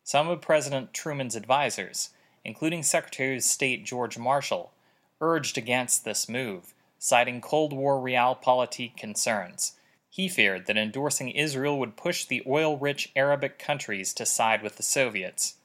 Some 0.05 0.31
of 0.31 0.41
President 0.41 0.95
Truman's 0.95 1.37
advisers, 1.37 2.15
including 2.47 2.83
Secretary 2.83 3.37
of 3.37 3.43
State 3.43 3.85
George 3.85 4.17
Marshall, 4.17 4.73
urged 5.21 5.59
against 5.59 6.07
this 6.07 6.27
move, 6.27 6.73
citing 6.99 7.43
Cold 7.43 7.75
War 7.75 8.01
realpolitik 8.01 8.97
concerns. 8.97 9.73
He 10.09 10.31
feared 10.31 10.65
that 10.65 10.79
endorsing 10.79 11.29
Israel 11.29 11.79
would 11.79 11.99
push 11.99 12.25
the 12.25 12.43
oil 12.47 12.79
rich 12.79 13.13
Arabic 13.15 13.59
countries 13.59 14.15
to 14.15 14.25
side 14.25 14.63
with 14.63 14.77
the 14.77 14.83
Soviets. 14.83 15.57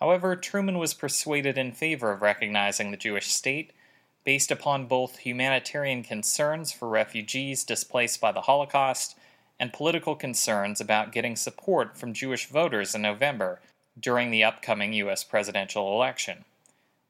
However, 0.00 0.34
Truman 0.34 0.78
was 0.78 0.94
persuaded 0.94 1.58
in 1.58 1.72
favor 1.72 2.10
of 2.10 2.22
recognizing 2.22 2.90
the 2.90 2.96
Jewish 2.96 3.30
state 3.30 3.72
based 4.24 4.50
upon 4.50 4.86
both 4.86 5.18
humanitarian 5.18 6.02
concerns 6.02 6.72
for 6.72 6.88
refugees 6.88 7.64
displaced 7.64 8.20
by 8.20 8.32
the 8.32 8.42
Holocaust 8.42 9.16
and 9.58 9.72
political 9.72 10.16
concerns 10.16 10.80
about 10.80 11.12
getting 11.12 11.36
support 11.36 11.98
from 11.98 12.14
Jewish 12.14 12.48
voters 12.48 12.94
in 12.94 13.02
November 13.02 13.60
during 13.98 14.30
the 14.30 14.44
upcoming 14.44 14.92
U.S. 14.94 15.22
presidential 15.22 15.92
election. 15.92 16.44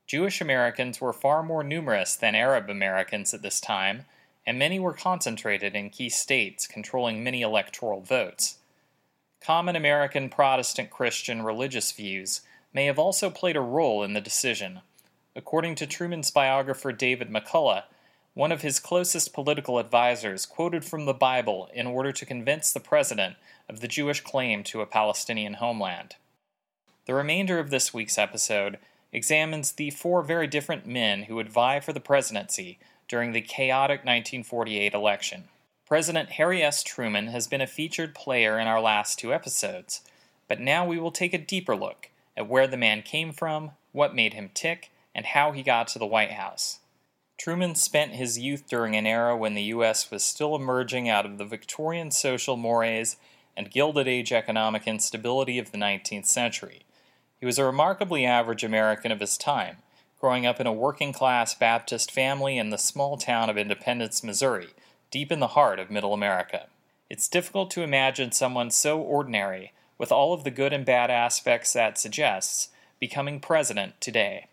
Jewish 0.07 0.41
Americans 0.41 1.01
were 1.01 1.13
far 1.13 1.45
more 1.45 1.63
numerous 1.63 2.17
than 2.17 2.35
Arab 2.35 2.69
Americans 2.69 3.33
at 3.33 3.43
this 3.43 3.61
time, 3.61 4.07
and 4.45 4.59
many 4.59 4.81
were 4.81 4.93
concentrated 4.93 5.77
in 5.77 5.91
key 5.91 6.09
states 6.09 6.67
controlling 6.67 7.23
many 7.23 7.43
electoral 7.43 8.01
votes. 8.01 8.59
Common 9.41 9.77
American 9.77 10.29
Protestant 10.29 10.91
Christian 10.91 11.43
religious 11.43 11.93
views 11.93 12.41
may 12.73 12.87
have 12.87 12.99
also 12.99 13.31
played 13.31 13.57
a 13.57 13.61
role 13.61 14.03
in 14.03 14.13
the 14.13 14.21
decision. 14.21 14.81
According 15.35 15.77
to 15.77 15.87
Truman's 15.87 16.31
biographer 16.31 16.93
David 16.93 17.31
McCullough, 17.31 17.85
one 18.35 18.53
of 18.53 18.63
his 18.63 18.79
closest 18.79 19.33
political 19.33 19.79
advisers 19.79 20.47
quoted 20.47 20.85
from 20.85 21.05
the 21.05 21.15
Bible 21.15 21.69
in 21.75 21.87
order 21.87 22.13
to 22.13 22.27
convince 22.27 22.73
the 22.73 22.81
president 22.81 23.37
of 23.69 23.81
the 23.81 23.89
Jewish 23.89 24.21
claim 24.21 24.63
to 24.65 24.81
a 24.81 24.87
Palestinian 24.87 25.55
homeland. 25.55 26.17
The 27.07 27.15
remainder 27.15 27.59
of 27.59 27.71
this 27.71 27.93
week's 27.93 28.19
episode 28.19 28.79
examines 29.13 29.73
the 29.73 29.91
four 29.91 30.23
very 30.23 30.47
different 30.47 30.87
men 30.87 31.25
who 31.25 31.35
would 31.35 31.49
vie 31.49 31.81
for 31.81 31.93
the 31.93 32.01
presidency 32.01 32.79
during 33.09 33.33
the 33.33 33.41
chaotic 33.41 34.01
1948 34.01 34.95
election. 34.95 35.45
President 35.87 36.31
Harry 36.31 36.63
S. 36.63 36.85
Truman 36.85 37.27
has 37.29 37.49
been 37.49 37.61
a 37.61 37.67
featured 37.67 38.15
player 38.15 38.61
in 38.61 38.69
our 38.69 38.81
last 38.81 39.19
two 39.19 39.35
episodes, 39.35 40.03
but 40.47 40.61
now 40.61 40.87
we 40.87 41.01
will 41.01 41.11
take 41.11 41.35
a 41.35 41.39
deeper 41.39 41.75
look 41.75 42.11
at 42.41 42.49
where 42.49 42.67
the 42.67 42.77
man 42.79 43.03
came 43.03 43.33
from, 43.33 43.73
what 43.93 44.15
made 44.15 44.33
him 44.33 44.49
tick, 44.55 44.91
and 45.15 45.27
how 45.27 45.53
he 45.53 45.63
got 45.63 45.87
to 45.87 45.99
the 45.99 46.07
White 46.07 46.33
House. 46.33 46.79
Truman 47.37 47.75
spent 47.75 48.13
his 48.13 48.39
youth 48.39 48.67
during 48.67 48.97
an 48.97 49.07
era 49.07 49.37
when 49.37 49.53
the 49.53 49.65
U.S. 49.65 50.11
was 50.11 50.25
still 50.25 50.57
emerging 50.57 51.07
out 51.07 51.27
of 51.27 51.37
the 51.37 51.45
Victorian 51.45 52.11
social 52.11 52.57
mores 52.57 53.17
and 53.55 53.71
Gilded 53.71 54.09
Age 54.09 54.33
economic 54.33 54.87
instability 54.87 55.59
of 55.59 55.71
the 55.71 55.77
19th 55.77 56.25
century. 56.25 56.81
He 57.39 57.45
was 57.45 57.59
a 57.59 57.65
remarkably 57.65 58.25
average 58.25 58.65
American 58.65 59.13
of 59.13 59.21
his 59.21 59.37
time, 59.37 59.77
growing 60.19 60.47
up 60.47 60.61
in 60.61 60.67
a 60.67 60.73
working 60.73 61.13
class 61.13 61.55
Baptist 61.55 62.11
family 62.11 62.57
in 62.57 62.71
the 62.71 62.79
small 62.79 63.19
town 63.19 63.51
of 63.51 63.59
Independence, 63.59 64.25
Missouri, 64.25 64.69
deep 65.11 65.31
in 65.31 65.41
the 65.41 65.49
heart 65.49 65.79
of 65.79 65.91
Middle 65.91 66.15
America. 66.15 66.69
It's 67.11 67.29
difficult 67.29 67.71
to 67.73 67.83
imagine 67.83 68.33
someone 68.33 68.71
so 68.71 68.99
ordinary, 68.99 69.73
with 70.01 70.11
all 70.11 70.33
of 70.33 70.45
the 70.45 70.51
good 70.51 70.73
and 70.73 70.87
bad 70.87 71.11
aspects 71.11 71.75
that 71.75 71.99
suggests, 71.99 72.71
becoming 72.99 73.39
president 73.39 74.01
today. 74.01 74.47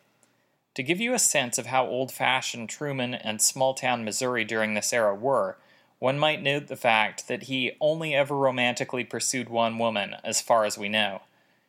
To 0.75 0.83
give 0.83 0.99
you 0.99 1.13
a 1.13 1.19
sense 1.19 1.57
of 1.57 1.67
how 1.67 1.87
old 1.87 2.11
fashioned 2.11 2.67
Truman 2.67 3.13
and 3.13 3.41
small 3.41 3.73
town 3.73 4.03
Missouri 4.03 4.43
during 4.43 4.73
this 4.73 4.91
era 4.91 5.15
were, 5.15 5.57
one 5.99 6.19
might 6.19 6.43
note 6.43 6.67
the 6.67 6.75
fact 6.75 7.29
that 7.29 7.43
he 7.43 7.77
only 7.79 8.13
ever 8.13 8.35
romantically 8.35 9.05
pursued 9.05 9.47
one 9.47 9.79
woman, 9.79 10.17
as 10.21 10.41
far 10.41 10.65
as 10.65 10.77
we 10.77 10.89
know. 10.89 11.21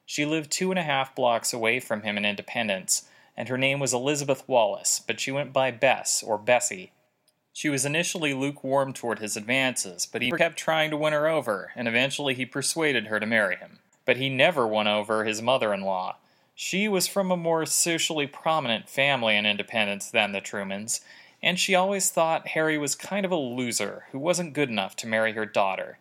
She 0.04 0.26
lived 0.26 0.50
two 0.50 0.72
and 0.72 0.78
a 0.78 0.82
half 0.82 1.14
blocks 1.14 1.52
away 1.52 1.78
from 1.78 2.02
him 2.02 2.18
in 2.18 2.24
Independence, 2.24 3.08
and 3.36 3.48
her 3.48 3.56
name 3.56 3.78
was 3.78 3.94
Elizabeth 3.94 4.42
Wallace, 4.48 5.00
but 5.06 5.20
she 5.20 5.30
went 5.30 5.52
by 5.52 5.70
Bess 5.70 6.20
or 6.20 6.36
Bessie. 6.36 6.90
She 7.58 7.68
was 7.68 7.84
initially 7.84 8.34
lukewarm 8.34 8.92
toward 8.92 9.18
his 9.18 9.36
advances, 9.36 10.06
but 10.06 10.22
he 10.22 10.30
kept 10.30 10.56
trying 10.56 10.90
to 10.90 10.96
win 10.96 11.12
her 11.12 11.26
over, 11.26 11.72
and 11.74 11.88
eventually 11.88 12.32
he 12.32 12.46
persuaded 12.46 13.08
her 13.08 13.18
to 13.18 13.26
marry 13.26 13.56
him. 13.56 13.80
But 14.04 14.16
he 14.16 14.28
never 14.28 14.64
won 14.64 14.86
over 14.86 15.24
his 15.24 15.42
mother 15.42 15.74
in 15.74 15.80
law. 15.80 16.18
She 16.54 16.86
was 16.86 17.08
from 17.08 17.32
a 17.32 17.36
more 17.36 17.66
socially 17.66 18.28
prominent 18.28 18.88
family 18.88 19.36
in 19.36 19.44
Independence 19.44 20.08
than 20.08 20.30
the 20.30 20.40
Trumans, 20.40 21.00
and 21.42 21.58
she 21.58 21.74
always 21.74 22.10
thought 22.10 22.46
Harry 22.46 22.78
was 22.78 22.94
kind 22.94 23.26
of 23.26 23.32
a 23.32 23.36
loser 23.36 24.04
who 24.12 24.20
wasn't 24.20 24.54
good 24.54 24.68
enough 24.68 24.94
to 24.94 25.08
marry 25.08 25.32
her 25.32 25.44
daughter. 25.44 25.98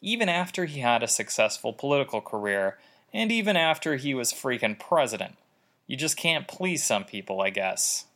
Even 0.00 0.30
after 0.30 0.64
he 0.64 0.80
had 0.80 1.02
a 1.02 1.08
successful 1.08 1.74
political 1.74 2.22
career, 2.22 2.78
and 3.12 3.30
even 3.30 3.54
after 3.54 3.96
he 3.96 4.14
was 4.14 4.32
freaking 4.32 4.78
president. 4.80 5.36
You 5.86 5.98
just 5.98 6.16
can't 6.16 6.48
please 6.48 6.82
some 6.82 7.04
people, 7.04 7.42
I 7.42 7.50
guess. 7.50 8.06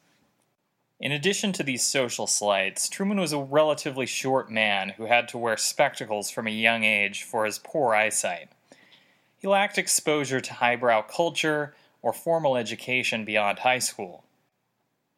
In 1.00 1.12
addition 1.12 1.52
to 1.54 1.62
these 1.62 1.82
social 1.82 2.26
slights, 2.26 2.86
Truman 2.86 3.18
was 3.18 3.32
a 3.32 3.38
relatively 3.38 4.04
short 4.04 4.50
man 4.50 4.90
who 4.90 5.06
had 5.06 5.28
to 5.28 5.38
wear 5.38 5.56
spectacles 5.56 6.30
from 6.30 6.46
a 6.46 6.50
young 6.50 6.84
age 6.84 7.22
for 7.22 7.46
his 7.46 7.58
poor 7.58 7.94
eyesight. 7.94 8.50
He 9.38 9.48
lacked 9.48 9.78
exposure 9.78 10.42
to 10.42 10.52
highbrow 10.52 11.02
culture 11.02 11.74
or 12.02 12.12
formal 12.12 12.54
education 12.54 13.24
beyond 13.24 13.60
high 13.60 13.78
school. 13.78 14.24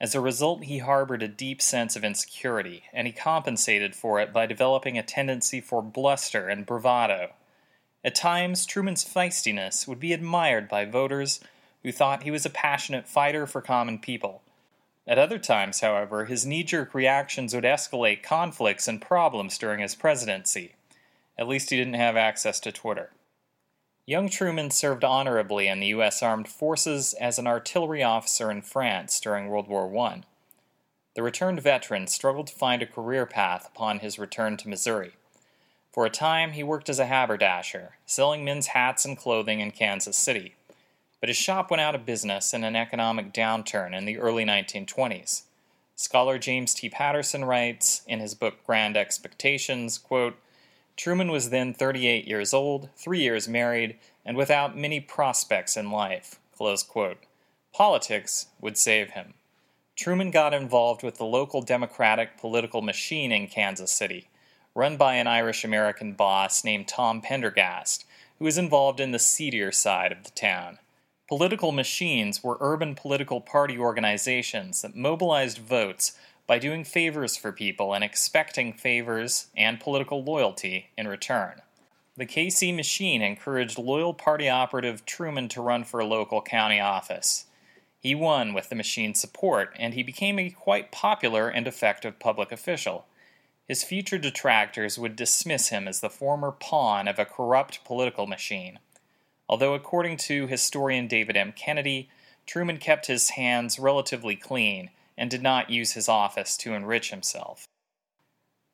As 0.00 0.14
a 0.14 0.20
result, 0.20 0.64
he 0.64 0.78
harbored 0.78 1.22
a 1.22 1.28
deep 1.28 1.60
sense 1.60 1.96
of 1.96 2.04
insecurity, 2.04 2.84
and 2.92 3.08
he 3.08 3.12
compensated 3.12 3.96
for 3.96 4.20
it 4.20 4.32
by 4.32 4.46
developing 4.46 4.96
a 4.96 5.02
tendency 5.02 5.60
for 5.60 5.82
bluster 5.82 6.48
and 6.48 6.64
bravado. 6.64 7.32
At 8.04 8.14
times, 8.14 8.66
Truman's 8.66 9.04
feistiness 9.04 9.88
would 9.88 9.98
be 9.98 10.12
admired 10.12 10.68
by 10.68 10.84
voters 10.84 11.40
who 11.82 11.90
thought 11.90 12.22
he 12.22 12.30
was 12.30 12.46
a 12.46 12.50
passionate 12.50 13.08
fighter 13.08 13.48
for 13.48 13.60
common 13.60 13.98
people. 13.98 14.42
At 15.06 15.18
other 15.18 15.38
times, 15.38 15.80
however, 15.80 16.26
his 16.26 16.46
knee 16.46 16.62
jerk 16.62 16.94
reactions 16.94 17.54
would 17.54 17.64
escalate 17.64 18.22
conflicts 18.22 18.86
and 18.86 19.00
problems 19.00 19.58
during 19.58 19.80
his 19.80 19.94
presidency. 19.94 20.74
At 21.36 21.48
least 21.48 21.70
he 21.70 21.76
didn't 21.76 21.94
have 21.94 22.16
access 22.16 22.60
to 22.60 22.72
Twitter. 22.72 23.10
Young 24.06 24.28
Truman 24.28 24.70
served 24.70 25.04
honorably 25.04 25.68
in 25.68 25.80
the 25.80 25.88
U.S. 25.88 26.22
Armed 26.22 26.48
Forces 26.48 27.14
as 27.14 27.38
an 27.38 27.46
artillery 27.46 28.02
officer 28.02 28.50
in 28.50 28.62
France 28.62 29.20
during 29.20 29.48
World 29.48 29.68
War 29.68 29.96
I. 30.06 30.22
The 31.14 31.22
returned 31.22 31.60
veteran 31.60 32.06
struggled 32.06 32.48
to 32.48 32.54
find 32.54 32.82
a 32.82 32.86
career 32.86 33.26
path 33.26 33.68
upon 33.68 33.98
his 33.98 34.18
return 34.18 34.56
to 34.58 34.68
Missouri. 34.68 35.12
For 35.92 36.06
a 36.06 36.10
time, 36.10 36.52
he 36.52 36.62
worked 36.62 36.88
as 36.88 36.98
a 36.98 37.06
haberdasher, 37.06 37.96
selling 38.06 38.44
men's 38.44 38.68
hats 38.68 39.04
and 39.04 39.16
clothing 39.16 39.60
in 39.60 39.72
Kansas 39.72 40.16
City. 40.16 40.54
But 41.22 41.28
his 41.28 41.36
shop 41.36 41.70
went 41.70 41.80
out 41.80 41.94
of 41.94 42.04
business 42.04 42.52
in 42.52 42.64
an 42.64 42.74
economic 42.74 43.32
downturn 43.32 43.96
in 43.96 44.06
the 44.06 44.18
early 44.18 44.44
1920s. 44.44 45.42
Scholar 45.94 46.36
James 46.36 46.74
T. 46.74 46.88
Patterson 46.88 47.44
writes 47.44 48.02
in 48.08 48.18
his 48.18 48.34
book 48.34 48.56
Grand 48.66 48.96
Expectations, 48.96 49.98
quote, 49.98 50.34
Truman 50.96 51.30
was 51.30 51.50
then 51.50 51.74
38 51.74 52.26
years 52.26 52.52
old, 52.52 52.88
three 52.96 53.20
years 53.20 53.46
married, 53.46 53.98
and 54.26 54.36
without 54.36 54.76
many 54.76 54.98
prospects 54.98 55.76
in 55.76 55.92
life. 55.92 56.40
Politics 57.72 58.46
would 58.60 58.76
save 58.76 59.10
him. 59.10 59.34
Truman 59.94 60.32
got 60.32 60.52
involved 60.52 61.04
with 61.04 61.18
the 61.18 61.24
local 61.24 61.62
Democratic 61.62 62.36
political 62.36 62.82
machine 62.82 63.30
in 63.30 63.46
Kansas 63.46 63.92
City, 63.92 64.28
run 64.74 64.96
by 64.96 65.14
an 65.14 65.28
Irish 65.28 65.62
American 65.62 66.14
boss 66.14 66.64
named 66.64 66.88
Tom 66.88 67.20
Pendergast, 67.20 68.04
who 68.40 68.44
was 68.44 68.58
involved 68.58 68.98
in 68.98 69.12
the 69.12 69.20
seedier 69.20 69.70
side 69.70 70.10
of 70.10 70.24
the 70.24 70.30
town. 70.30 70.80
Political 71.32 71.72
machines 71.72 72.44
were 72.44 72.58
urban 72.60 72.94
political 72.94 73.40
party 73.40 73.78
organizations 73.78 74.82
that 74.82 74.94
mobilized 74.94 75.56
votes 75.56 76.12
by 76.46 76.58
doing 76.58 76.84
favors 76.84 77.38
for 77.38 77.52
people 77.52 77.94
and 77.94 78.04
expecting 78.04 78.74
favors 78.74 79.46
and 79.56 79.80
political 79.80 80.22
loyalty 80.22 80.90
in 80.98 81.08
return. 81.08 81.62
The 82.18 82.26
KC 82.26 82.76
machine 82.76 83.22
encouraged 83.22 83.78
loyal 83.78 84.12
party 84.12 84.46
operative 84.50 85.06
Truman 85.06 85.48
to 85.48 85.62
run 85.62 85.84
for 85.84 86.00
a 86.00 86.04
local 86.04 86.42
county 86.42 86.78
office. 86.78 87.46
He 87.98 88.14
won 88.14 88.52
with 88.52 88.68
the 88.68 88.74
machine's 88.74 89.18
support, 89.18 89.74
and 89.78 89.94
he 89.94 90.02
became 90.02 90.38
a 90.38 90.50
quite 90.50 90.92
popular 90.92 91.48
and 91.48 91.66
effective 91.66 92.18
public 92.18 92.52
official. 92.52 93.06
His 93.66 93.84
future 93.84 94.18
detractors 94.18 94.98
would 94.98 95.16
dismiss 95.16 95.70
him 95.70 95.88
as 95.88 96.00
the 96.00 96.10
former 96.10 96.52
pawn 96.52 97.08
of 97.08 97.18
a 97.18 97.24
corrupt 97.24 97.84
political 97.84 98.26
machine. 98.26 98.80
Although, 99.48 99.74
according 99.74 100.16
to 100.18 100.46
historian 100.46 101.06
David 101.06 101.36
M. 101.36 101.52
Kennedy, 101.52 102.08
Truman 102.46 102.78
kept 102.78 103.06
his 103.06 103.30
hands 103.30 103.78
relatively 103.78 104.36
clean 104.36 104.90
and 105.16 105.30
did 105.30 105.42
not 105.42 105.70
use 105.70 105.92
his 105.92 106.08
office 106.08 106.56
to 106.58 106.74
enrich 106.74 107.10
himself. 107.10 107.66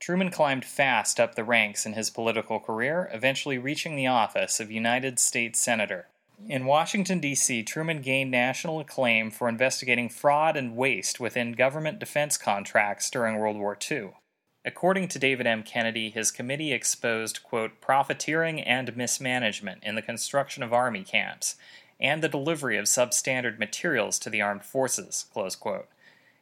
Truman 0.01 0.31
climbed 0.31 0.65
fast 0.65 1.19
up 1.19 1.35
the 1.35 1.45
ranks 1.45 1.85
in 1.85 1.95
his 1.95 2.11
political 2.11 2.61
career, 2.61 3.11
eventually 3.13 3.59
reaching 3.59 3.97
the 3.97 4.07
office 4.07 4.61
of 4.61 4.71
United 4.71 5.19
States 5.19 5.61
Senator. 5.61 6.07
In 6.49 6.67
Washington, 6.67 7.19
D.C., 7.19 7.65
Truman 7.65 8.01
gained 8.01 8.31
national 8.31 8.79
acclaim 8.79 9.31
for 9.31 9.49
investigating 9.49 10.09
fraud 10.09 10.57
and 10.57 10.77
waste 10.77 11.19
within 11.19 11.53
government 11.53 11.99
defense 11.99 12.39
contracts 12.39 13.11
during 13.11 13.37
World 13.37 13.57
War 13.57 13.77
II. 13.91 14.11
According 14.65 15.09
to 15.09 15.19
David 15.19 15.47
M. 15.47 15.63
Kennedy, 15.63 16.11
his 16.11 16.31
committee 16.31 16.73
exposed, 16.73 17.43
quote, 17.43 17.81
profiteering 17.81 18.61
and 18.61 18.97
mismanagement 18.97 19.83
in 19.83 19.95
the 19.95 20.03
construction 20.03 20.63
of 20.63 20.73
army 20.73 21.05
camps 21.05 21.57
and 22.01 22.23
the 22.23 22.29
delivery 22.29 22.77
of 22.77 22.87
substandard 22.87 23.59
materials 23.59 24.19
to 24.19 24.31
the 24.31 24.43
armed 24.43 24.65
forces, 24.65 25.27
close 25.33 25.57
quote. 25.57 25.89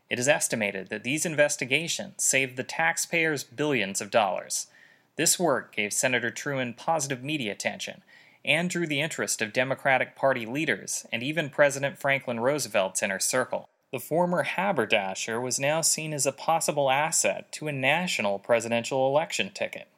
It 0.08 0.18
is 0.18 0.28
estimated 0.28 0.88
that 0.88 1.02
these 1.02 1.26
investigations 1.26 2.23
saved 2.23 2.56
the 2.56 2.64
taxpayers 2.64 3.44
billions 3.44 4.00
of 4.00 4.11
dollars. 4.11 4.68
This 5.16 5.38
work 5.38 5.75
gave 5.75 5.92
Senator 5.92 6.30
Truman 6.30 6.75
positive 6.75 7.23
media 7.23 7.52
attention 7.52 8.02
and 8.44 8.70
drew 8.70 8.87
the 8.87 9.00
interest 9.00 9.42
of 9.42 9.52
Democratic 9.52 10.14
Party 10.14 10.46
leaders 10.46 11.06
and 11.12 11.23
even 11.23 11.50
President 11.50 11.99
Franklin 11.99 12.38
Roosevelt's 12.38 13.02
inner 13.02 13.18
circle. 13.18 13.68
The 13.93 14.00
former 14.00 14.43
haberdasher 14.43 15.40
was 15.40 15.61
now 15.61 15.81
seen 15.81 16.12
as 16.12 16.26
a 16.26 16.33
possible 16.33 16.90
asset 16.90 17.52
to 17.52 17.69
a 17.69 17.73
national 17.73 18.38
presidential 18.38 19.07
election 19.07 19.50
ticket. 19.55 19.88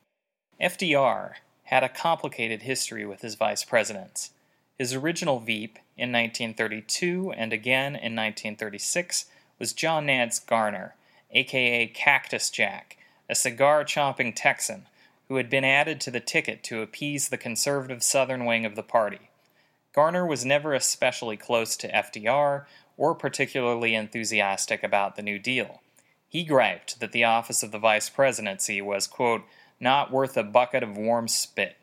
FDR 0.60 1.34
had 1.64 1.82
a 1.82 1.88
complicated 1.88 2.62
history 2.62 3.06
with 3.06 3.22
his 3.22 3.34
vice 3.34 3.64
presidents. 3.64 4.30
His 4.78 4.94
original 4.94 5.40
Veep 5.40 5.78
in 5.96 6.12
1932 6.12 7.32
and 7.36 7.52
again 7.52 7.94
in 7.96 8.14
1936 8.14 9.26
was 9.58 9.72
John 9.72 10.06
Nance 10.06 10.38
Garner, 10.38 10.94
aka 11.32 11.86
Cactus 11.86 12.50
Jack, 12.50 12.98
a 13.28 13.34
cigar 13.34 13.84
chomping 13.84 14.32
Texan 14.34 14.86
who 15.28 15.36
had 15.36 15.50
been 15.50 15.64
added 15.64 16.00
to 16.00 16.10
the 16.10 16.20
ticket 16.20 16.62
to 16.64 16.80
appease 16.80 17.28
the 17.28 17.36
conservative 17.36 18.02
southern 18.02 18.44
wing 18.44 18.64
of 18.64 18.76
the 18.76 18.82
party. 18.82 19.30
Garner 19.94 20.24
was 20.26 20.44
never 20.44 20.74
especially 20.74 21.36
close 21.36 21.76
to 21.76 21.92
FDR 21.92 22.64
or 22.98 23.14
particularly 23.14 23.94
enthusiastic 23.94 24.82
about 24.82 25.16
the 25.16 25.22
New 25.22 25.38
Deal. 25.38 25.80
He 26.28 26.44
griped 26.44 27.00
that 27.00 27.12
the 27.12 27.24
office 27.24 27.62
of 27.62 27.72
the 27.72 27.78
vice 27.78 28.10
presidency 28.10 28.82
was, 28.82 29.06
quote, 29.06 29.44
not 29.80 30.10
worth 30.10 30.36
a 30.36 30.42
bucket 30.42 30.82
of 30.82 30.98
warm 30.98 31.28
spit. 31.28 31.76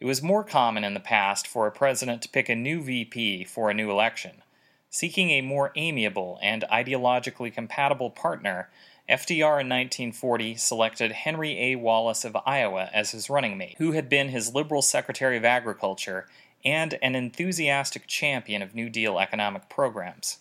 It 0.00 0.04
was 0.04 0.22
more 0.22 0.44
common 0.44 0.84
in 0.84 0.92
the 0.92 1.00
past 1.00 1.46
for 1.46 1.66
a 1.66 1.72
president 1.72 2.20
to 2.22 2.28
pick 2.28 2.50
a 2.50 2.54
new 2.54 2.82
VP 2.82 3.44
for 3.44 3.70
a 3.70 3.74
new 3.74 3.90
election. 3.90 4.42
Seeking 4.90 5.30
a 5.30 5.40
more 5.40 5.72
amiable 5.76 6.38
and 6.42 6.64
ideologically 6.70 7.52
compatible 7.52 8.10
partner, 8.10 8.68
FDR 9.08 9.60
in 9.60 9.68
1940 9.68 10.56
selected 10.56 11.12
Henry 11.12 11.58
A. 11.58 11.76
Wallace 11.76 12.24
of 12.24 12.36
Iowa 12.46 12.90
as 12.92 13.12
his 13.12 13.30
running 13.30 13.56
mate, 13.56 13.76
who 13.78 13.92
had 13.92 14.08
been 14.08 14.28
his 14.28 14.54
Liberal 14.54 14.82
Secretary 14.82 15.36
of 15.36 15.44
Agriculture 15.44 16.26
and 16.64 16.98
an 17.02 17.14
enthusiastic 17.14 18.06
champion 18.06 18.62
of 18.62 18.74
New 18.74 18.88
Deal 18.88 19.18
economic 19.18 19.68
programs. 19.68 20.38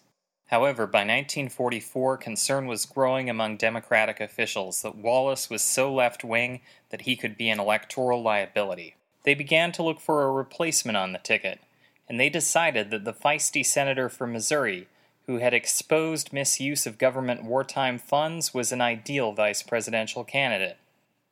However, 0.48 0.86
by 0.86 1.00
1944, 1.00 2.18
concern 2.18 2.68
was 2.68 2.86
growing 2.86 3.30
among 3.30 3.58
Democratic 3.58 4.22
officials 4.22 4.82
that 4.84 4.96
Wallace 4.96 5.50
was 5.50 5.62
so 5.64 5.92
left 5.92 6.24
wing 6.24 6.62
that 6.90 7.02
he 7.02 7.16
could 7.16 7.38
be 7.38 7.50
an 7.50 7.60
electoral 7.60 8.22
liability. 8.22 8.96
They 9.24 9.34
began 9.34 9.72
to 9.74 9.84
look 9.84 10.00
for 10.00 10.24
a 10.24 10.32
replacement 10.32 10.98
on 10.98 11.12
the 11.12 11.20
ticket, 11.20 11.60
and 12.08 12.20
they 12.20 12.30
decided 12.30 12.92
that 12.92 13.06
the 13.06 13.14
feisty 13.14 13.66
senator 13.66 14.10
from 14.10 14.34
Missouri, 14.34 14.88
who 15.26 15.38
had 15.38 15.54
exposed 15.54 16.34
misuse 16.34 16.86
of 16.86 16.98
government 16.98 17.44
wartime 17.44 17.98
funds, 17.98 18.54
was 18.54 18.72
an 18.72 18.82
ideal 18.82 19.32
vice 19.32 19.64
presidential 19.64 20.24
candidate. 20.24 20.78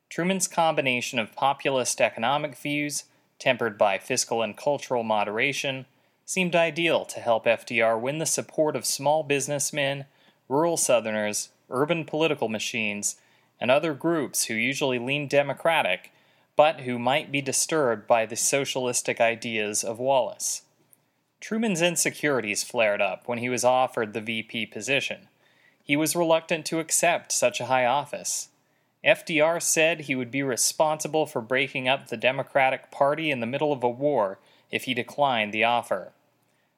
Truman's 0.09 0.47
combination 0.47 1.19
of 1.19 1.35
populist 1.35 2.01
economic 2.01 2.55
views, 2.57 3.03
tempered 3.41 3.77
by 3.77 3.97
fiscal 3.97 4.41
and 4.41 4.55
cultural 4.55 5.03
moderation, 5.03 5.85
seemed 6.25 6.55
ideal 6.55 7.03
to 7.03 7.19
help 7.19 7.45
FDR 7.45 7.99
win 7.99 8.19
the 8.19 8.25
support 8.25 8.75
of 8.75 8.85
small 8.85 9.23
businessmen, 9.23 10.05
rural 10.47 10.77
Southerners, 10.77 11.49
urban 11.69 12.05
political 12.05 12.47
machines, 12.47 13.15
and 13.59 13.71
other 13.71 13.93
groups 13.93 14.45
who 14.45 14.53
usually 14.53 14.99
lean 14.99 15.27
Democratic 15.27 16.11
but 16.55 16.81
who 16.81 16.99
might 16.99 17.31
be 17.31 17.41
disturbed 17.41 18.05
by 18.05 18.25
the 18.25 18.35
socialistic 18.35 19.19
ideas 19.19 19.83
of 19.83 19.97
Wallace. 19.97 20.61
Truman's 21.39 21.81
insecurities 21.81 22.61
flared 22.61 23.01
up 23.01 23.27
when 23.27 23.39
he 23.39 23.49
was 23.49 23.63
offered 23.63 24.13
the 24.13 24.21
VP 24.21 24.67
position. 24.67 25.27
He 25.83 25.95
was 25.95 26.15
reluctant 26.15 26.67
to 26.67 26.79
accept 26.79 27.31
such 27.31 27.59
a 27.59 27.65
high 27.65 27.85
office. 27.85 28.49
FDR 29.03 29.61
said 29.61 30.01
he 30.01 30.15
would 30.15 30.29
be 30.29 30.43
responsible 30.43 31.25
for 31.25 31.41
breaking 31.41 31.87
up 31.87 32.07
the 32.07 32.17
Democratic 32.17 32.91
Party 32.91 33.31
in 33.31 33.39
the 33.39 33.47
middle 33.47 33.73
of 33.73 33.83
a 33.83 33.89
war 33.89 34.39
if 34.69 34.83
he 34.83 34.93
declined 34.93 35.51
the 35.51 35.63
offer. 35.63 36.13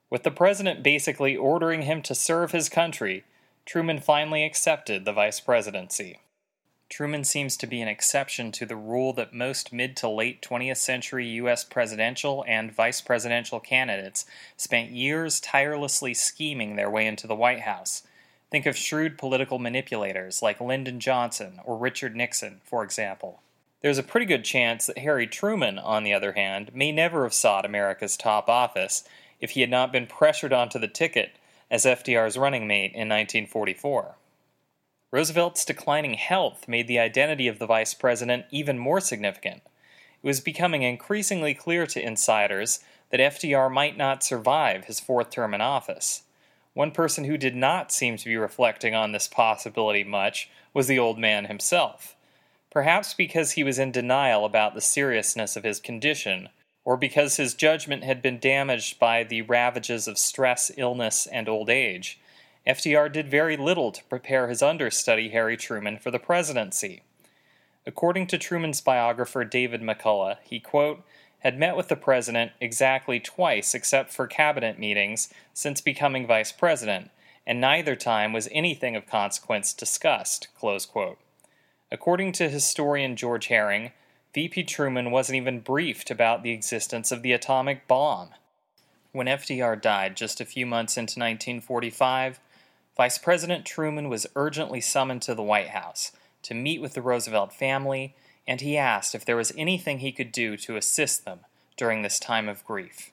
With 0.09 0.23
the 0.23 0.31
president 0.31 0.83
basically 0.83 1.35
ordering 1.35 1.81
him 1.81 2.01
to 2.03 2.15
serve 2.15 2.51
his 2.51 2.69
country, 2.69 3.23
Truman 3.65 3.99
finally 3.99 4.43
accepted 4.43 5.05
the 5.05 5.13
vice 5.13 5.39
presidency. 5.39 6.19
Truman 6.89 7.23
seems 7.23 7.57
to 7.57 7.65
be 7.65 7.81
an 7.81 7.87
exception 7.87 8.51
to 8.51 8.65
the 8.65 8.75
rule 8.75 9.13
that 9.13 9.33
most 9.33 9.73
mid 9.73 9.97
to 9.97 10.07
late 10.07 10.43
20th 10.43 10.77
century 10.77 11.27
U.S. 11.27 11.63
presidential 11.63 12.45
and 12.47 12.71
vice 12.71 13.01
presidential 13.01 13.59
candidates 13.59 14.25
spent 14.55 14.91
years 14.91 15.39
tirelessly 15.39 16.13
scheming 16.13 16.75
their 16.75 16.89
way 16.89 17.07
into 17.07 17.25
the 17.25 17.35
White 17.35 17.61
House. 17.61 18.03
Think 18.53 18.67
of 18.67 18.77
shrewd 18.77 19.17
political 19.17 19.57
manipulators 19.57 20.43
like 20.43 20.61
Lyndon 20.61 20.99
Johnson 20.99 21.59
or 21.65 21.75
Richard 21.75 22.15
Nixon, 22.15 22.61
for 22.63 22.83
example. 22.83 23.41
There's 23.81 23.97
a 23.97 24.03
pretty 24.03 24.27
good 24.27 24.43
chance 24.43 24.85
that 24.85 24.99
Harry 24.99 25.25
Truman, 25.25 25.79
on 25.79 26.03
the 26.03 26.13
other 26.13 26.33
hand, 26.33 26.69
may 26.71 26.91
never 26.91 27.23
have 27.23 27.33
sought 27.33 27.65
America's 27.65 28.15
top 28.15 28.47
office 28.47 29.05
if 29.41 29.49
he 29.51 29.61
had 29.61 29.71
not 29.71 29.91
been 29.91 30.05
pressured 30.05 30.53
onto 30.53 30.77
the 30.77 30.87
ticket 30.87 31.39
as 31.71 31.83
FDR's 31.83 32.37
running 32.37 32.67
mate 32.67 32.91
in 32.93 33.09
1944. 33.09 34.17
Roosevelt's 35.09 35.65
declining 35.65 36.13
health 36.13 36.67
made 36.67 36.87
the 36.87 36.99
identity 36.99 37.47
of 37.47 37.57
the 37.57 37.65
vice 37.65 37.95
president 37.95 38.45
even 38.51 38.77
more 38.77 38.99
significant. 38.99 39.63
It 40.21 40.27
was 40.27 40.41
becoming 40.41 40.83
increasingly 40.83 41.55
clear 41.55 41.87
to 41.87 42.05
insiders 42.05 42.81
that 43.09 43.19
FDR 43.19 43.73
might 43.73 43.97
not 43.97 44.23
survive 44.23 44.85
his 44.85 44.99
fourth 44.99 45.31
term 45.31 45.55
in 45.55 45.61
office. 45.61 46.21
One 46.73 46.91
person 46.91 47.25
who 47.25 47.37
did 47.37 47.55
not 47.55 47.91
seem 47.91 48.17
to 48.17 48.25
be 48.25 48.35
reflecting 48.35 48.95
on 48.95 49.11
this 49.11 49.27
possibility 49.27 50.03
much 50.03 50.49
was 50.73 50.87
the 50.87 50.99
old 50.99 51.19
man 51.19 51.45
himself. 51.45 52.15
Perhaps 52.71 53.13
because 53.13 53.51
he 53.51 53.63
was 53.63 53.77
in 53.77 53.91
denial 53.91 54.45
about 54.45 54.73
the 54.73 54.81
seriousness 54.81 55.55
of 55.55 55.63
his 55.63 55.79
condition, 55.79 56.49
or 56.83 56.97
because 56.97 57.37
his 57.37 57.53
judgment 57.53 58.03
had 58.03 58.21
been 58.21 58.39
damaged 58.39 58.99
by 58.99 59.23
the 59.23 59.43
ravages 59.43 60.07
of 60.07 60.17
stress, 60.17 60.71
illness, 60.75 61.27
and 61.27 61.47
old 61.47 61.69
age, 61.69 62.19
FDR 62.65 63.11
did 63.11 63.29
very 63.29 63.57
little 63.57 63.91
to 63.91 64.03
prepare 64.05 64.47
his 64.47 64.63
understudy 64.63 65.29
Harry 65.29 65.57
Truman 65.57 65.99
for 65.99 66.11
the 66.11 66.19
presidency. 66.19 67.03
According 67.85 68.27
to 68.27 68.37
Truman's 68.37 68.81
biographer 68.81 69.43
David 69.43 69.81
McCullough, 69.81 70.37
he, 70.43 70.59
quote, 70.59 71.03
had 71.43 71.59
met 71.59 71.75
with 71.75 71.89
the 71.89 71.95
president 71.95 72.53
exactly 72.61 73.19
twice 73.19 73.73
except 73.75 74.11
for 74.11 74.27
cabinet 74.27 74.79
meetings 74.79 75.31
since 75.53 75.81
becoming 75.81 76.25
vice 76.25 76.51
president, 76.51 77.11
and 77.45 77.59
neither 77.59 77.95
time 77.95 78.31
was 78.31 78.47
anything 78.51 78.95
of 78.95 79.05
consequence 79.05 79.73
discussed, 79.73 80.47
According 81.91 82.31
to 82.33 82.49
historian 82.49 83.15
George 83.17 83.47
Herring, 83.47 83.91
VP 84.33 84.63
Truman 84.63 85.11
wasn't 85.11 85.35
even 85.35 85.59
briefed 85.59 86.09
about 86.09 86.41
the 86.41 86.51
existence 86.51 87.11
of 87.11 87.21
the 87.21 87.33
atomic 87.33 87.87
bomb. 87.87 88.29
When 89.11 89.27
FDR 89.27 89.79
died 89.79 90.15
just 90.15 90.41
a 90.41 90.45
few 90.45 90.65
months 90.65 90.97
into 90.97 91.19
1945, 91.19 92.39
Vice 92.95 93.17
President 93.17 93.65
Truman 93.65 94.09
was 94.09 94.25
urgently 94.35 94.81
summoned 94.81 95.21
to 95.23 95.35
the 95.35 95.43
White 95.43 95.69
House 95.69 96.13
to 96.43 96.53
meet 96.53 96.81
with 96.81 96.93
the 96.93 97.01
Roosevelt 97.01 97.53
family 97.53 98.15
and 98.47 98.61
he 98.61 98.77
asked 98.77 99.15
if 99.15 99.25
there 99.25 99.37
was 99.37 99.53
anything 99.57 99.99
he 99.99 100.11
could 100.11 100.31
do 100.31 100.57
to 100.57 100.75
assist 100.75 101.25
them 101.25 101.41
during 101.77 102.01
this 102.01 102.19
time 102.19 102.49
of 102.49 102.65
grief. 102.65 103.11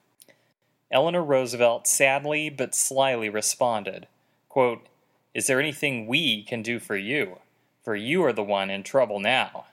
Eleanor 0.91 1.23
Roosevelt 1.23 1.87
sadly 1.87 2.51
but 2.51 2.75
slyly 2.75 3.29
responded, 3.29 4.09
quote, 4.49 4.87
Is 5.35 5.47
there 5.47 5.61
anything 5.61 6.07
we 6.07 6.43
can 6.43 6.63
do 6.63 6.81
for 6.81 6.97
you? 6.97 7.39
For 7.85 7.95
you 7.95 8.25
are 8.25 8.33
the 8.33 8.43
one 8.43 8.71
in 8.71 8.83
trouble 8.83 9.21
now. 9.21 9.67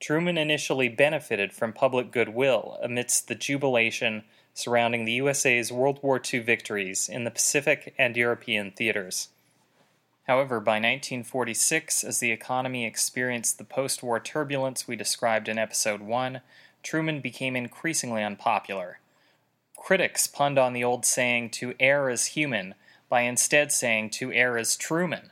Truman 0.00 0.36
initially 0.36 0.88
benefited 0.88 1.52
from 1.52 1.72
public 1.72 2.10
goodwill 2.10 2.78
amidst 2.82 3.28
the 3.28 3.34
jubilation 3.34 4.24
surrounding 4.52 5.04
the 5.04 5.12
USA's 5.12 5.72
World 5.72 5.98
War 6.02 6.20
II 6.32 6.40
victories 6.40 7.08
in 7.08 7.24
the 7.24 7.30
Pacific 7.30 7.94
and 7.98 8.16
European 8.16 8.70
theaters. 8.70 9.28
However, 10.24 10.58
by 10.58 10.76
1946, 10.76 12.02
as 12.02 12.18
the 12.18 12.32
economy 12.32 12.86
experienced 12.86 13.58
the 13.58 13.64
post 13.64 14.02
war 14.02 14.18
turbulence 14.18 14.88
we 14.88 14.96
described 14.96 15.48
in 15.48 15.58
Episode 15.58 16.00
1, 16.00 16.40
Truman 16.82 17.20
became 17.20 17.56
increasingly 17.56 18.22
unpopular. 18.22 19.00
Critics 19.76 20.26
punned 20.26 20.58
on 20.58 20.72
the 20.72 20.84
old 20.84 21.04
saying 21.04 21.50
to 21.50 21.74
err 21.78 22.08
is 22.08 22.26
human 22.26 22.74
by 23.10 23.20
instead 23.22 23.70
saying 23.70 24.10
to 24.10 24.32
err 24.32 24.56
is 24.56 24.76
Truman. 24.76 25.30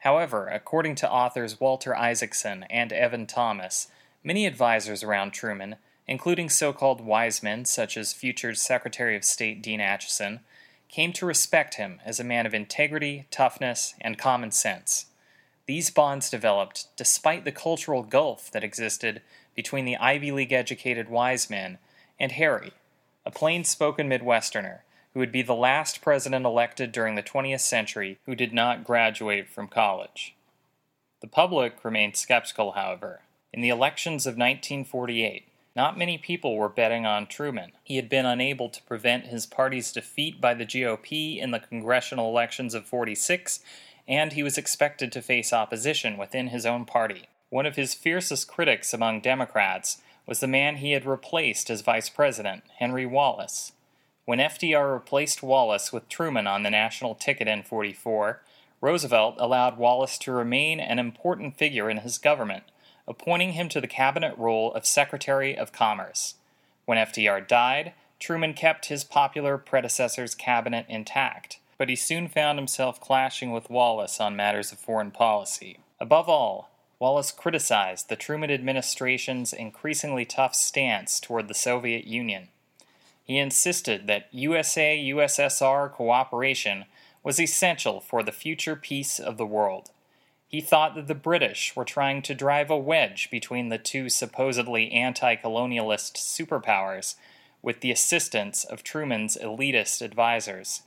However, 0.00 0.46
according 0.48 0.94
to 0.96 1.10
authors 1.10 1.58
Walter 1.58 1.96
Isaacson 1.96 2.64
and 2.64 2.92
Evan 2.92 3.26
Thomas, 3.26 3.88
many 4.22 4.46
advisers 4.46 5.02
around 5.02 5.30
Truman, 5.30 5.76
including 6.06 6.50
so 6.50 6.72
called 6.72 7.00
wise 7.00 7.42
men 7.42 7.64
such 7.64 7.96
as 7.96 8.12
future 8.12 8.54
Secretary 8.54 9.16
of 9.16 9.24
State 9.24 9.62
Dean 9.62 9.80
Acheson, 9.80 10.40
came 10.88 11.12
to 11.12 11.26
respect 11.26 11.74
him 11.74 12.00
as 12.04 12.18
a 12.18 12.24
man 12.24 12.46
of 12.46 12.54
integrity, 12.54 13.26
toughness, 13.30 13.94
and 14.00 14.18
common 14.18 14.50
sense. 14.50 15.06
These 15.66 15.90
bonds 15.90 16.30
developed 16.30 16.86
despite 16.96 17.44
the 17.44 17.52
cultural 17.52 18.02
gulf 18.02 18.50
that 18.50 18.64
existed 18.64 19.20
between 19.54 19.84
the 19.84 19.96
Ivy 19.96 20.32
League 20.32 20.52
educated 20.52 21.08
wise 21.08 21.50
men 21.50 21.78
and 22.18 22.32
Harry, 22.32 22.72
a 23.26 23.30
plain 23.30 23.64
spoken 23.64 24.08
Midwesterner 24.08 24.80
who 25.12 25.20
would 25.20 25.32
be 25.32 25.42
the 25.42 25.54
last 25.54 26.00
president 26.00 26.46
elected 26.46 26.92
during 26.92 27.14
the 27.14 27.22
20th 27.22 27.60
century 27.60 28.18
who 28.24 28.34
did 28.34 28.52
not 28.52 28.84
graduate 28.84 29.48
from 29.48 29.68
college. 29.68 30.34
The 31.20 31.26
public 31.26 31.84
remained 31.84 32.16
skeptical, 32.16 32.72
however. 32.72 33.22
In 33.52 33.60
the 33.60 33.68
elections 33.68 34.26
of 34.26 34.34
1948, 34.34 35.47
not 35.78 35.96
many 35.96 36.18
people 36.18 36.56
were 36.56 36.68
betting 36.68 37.06
on 37.06 37.28
Truman. 37.28 37.70
He 37.84 37.94
had 37.94 38.08
been 38.08 38.26
unable 38.26 38.68
to 38.68 38.82
prevent 38.82 39.28
his 39.28 39.46
party's 39.46 39.92
defeat 39.92 40.40
by 40.40 40.52
the 40.52 40.66
GOP 40.66 41.40
in 41.40 41.52
the 41.52 41.60
congressional 41.60 42.28
elections 42.28 42.74
of 42.74 42.84
46, 42.84 43.60
and 44.08 44.32
he 44.32 44.42
was 44.42 44.58
expected 44.58 45.12
to 45.12 45.22
face 45.22 45.52
opposition 45.52 46.16
within 46.18 46.48
his 46.48 46.66
own 46.66 46.84
party. 46.84 47.28
One 47.48 47.64
of 47.64 47.76
his 47.76 47.94
fiercest 47.94 48.48
critics 48.48 48.92
among 48.92 49.20
Democrats 49.20 50.02
was 50.26 50.40
the 50.40 50.48
man 50.48 50.78
he 50.78 50.90
had 50.90 51.06
replaced 51.06 51.70
as 51.70 51.82
vice 51.82 52.08
president, 52.08 52.64
Henry 52.80 53.06
Wallace. 53.06 53.70
When 54.24 54.40
FDR 54.40 54.92
replaced 54.92 55.44
Wallace 55.44 55.92
with 55.92 56.08
Truman 56.08 56.48
on 56.48 56.64
the 56.64 56.70
national 56.70 57.14
ticket 57.14 57.46
in 57.46 57.62
44, 57.62 58.42
Roosevelt 58.80 59.36
allowed 59.38 59.78
Wallace 59.78 60.18
to 60.18 60.32
remain 60.32 60.80
an 60.80 60.98
important 60.98 61.56
figure 61.56 61.88
in 61.88 61.98
his 61.98 62.18
government, 62.18 62.64
appointing 63.08 63.54
him 63.54 63.68
to 63.70 63.80
the 63.80 63.88
cabinet 63.88 64.36
role 64.38 64.72
of 64.74 64.86
Secretary 64.86 65.56
of 65.56 65.72
Commerce. 65.72 66.34
When 66.84 66.98
FDR 66.98 67.48
died, 67.48 67.94
Truman 68.20 68.54
kept 68.54 68.86
his 68.86 69.02
popular 69.02 69.58
predecessor's 69.58 70.34
cabinet 70.34 70.86
intact, 70.88 71.58
but 71.78 71.88
he 71.88 71.96
soon 71.96 72.28
found 72.28 72.58
himself 72.58 73.00
clashing 73.00 73.50
with 73.50 73.70
Wallace 73.70 74.20
on 74.20 74.36
matters 74.36 74.72
of 74.72 74.78
foreign 74.78 75.10
policy. 75.10 75.78
Above 75.98 76.28
all, 76.28 76.70
Wallace 76.98 77.32
criticized 77.32 78.08
the 78.08 78.16
Truman 78.16 78.50
administration's 78.50 79.52
increasingly 79.52 80.24
tough 80.24 80.54
stance 80.54 81.18
toward 81.18 81.48
the 81.48 81.54
Soviet 81.54 82.06
Union. 82.06 82.48
He 83.24 83.38
insisted 83.38 84.06
that 84.06 84.28
USA 84.32 84.98
USSR 84.98 85.92
cooperation 85.92 86.86
was 87.22 87.38
essential 87.38 88.00
for 88.00 88.22
the 88.22 88.32
future 88.32 88.74
peace 88.74 89.20
of 89.20 89.36
the 89.36 89.46
world. 89.46 89.90
He 90.48 90.62
thought 90.62 90.94
that 90.94 91.08
the 91.08 91.14
British 91.14 91.76
were 91.76 91.84
trying 91.84 92.22
to 92.22 92.34
drive 92.34 92.70
a 92.70 92.76
wedge 92.78 93.30
between 93.30 93.68
the 93.68 93.76
two 93.76 94.08
supposedly 94.08 94.90
anti 94.90 95.36
colonialist 95.36 96.16
superpowers 96.16 97.16
with 97.60 97.80
the 97.80 97.90
assistance 97.90 98.64
of 98.64 98.82
Truman's 98.82 99.36
elitist 99.36 100.00
advisers. 100.00 100.82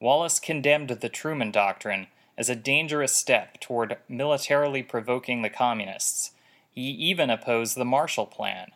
Wallace 0.00 0.40
condemned 0.40 0.88
the 0.88 1.08
Truman 1.08 1.52
Doctrine 1.52 2.08
as 2.36 2.50
a 2.50 2.56
dangerous 2.56 3.14
step 3.14 3.60
toward 3.60 3.98
militarily 4.08 4.82
provoking 4.82 5.42
the 5.42 5.50
communists. 5.50 6.32
He 6.72 6.90
even 6.90 7.30
opposed 7.30 7.76
the 7.76 7.84
Marshall 7.84 8.26
Plan. 8.26 8.72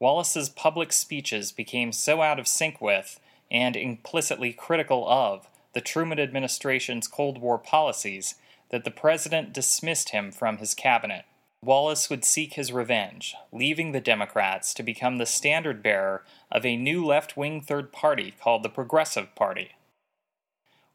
Wallace's 0.00 0.48
public 0.48 0.92
speeches 0.92 1.52
became 1.52 1.92
so 1.92 2.20
out 2.20 2.40
of 2.40 2.48
sync 2.48 2.80
with, 2.80 3.20
and 3.48 3.76
implicitly 3.76 4.52
critical 4.52 5.08
of, 5.08 5.46
the 5.72 5.80
Truman 5.80 6.18
administration's 6.18 7.06
Cold 7.06 7.38
War 7.38 7.58
policies 7.58 8.34
that 8.70 8.84
the 8.84 8.90
president 8.90 9.52
dismissed 9.52 10.10
him 10.10 10.32
from 10.32 10.58
his 10.58 10.74
cabinet. 10.74 11.24
Wallace 11.62 12.10
would 12.10 12.24
seek 12.24 12.54
his 12.54 12.72
revenge, 12.72 13.34
leaving 13.52 13.92
the 13.92 14.00
Democrats 14.00 14.74
to 14.74 14.82
become 14.82 15.16
the 15.16 15.26
standard 15.26 15.82
bearer 15.82 16.24
of 16.50 16.64
a 16.64 16.76
new 16.76 17.04
left 17.04 17.36
wing 17.36 17.60
third 17.60 17.92
party 17.92 18.34
called 18.40 18.62
the 18.62 18.68
Progressive 18.68 19.34
Party. 19.34 19.72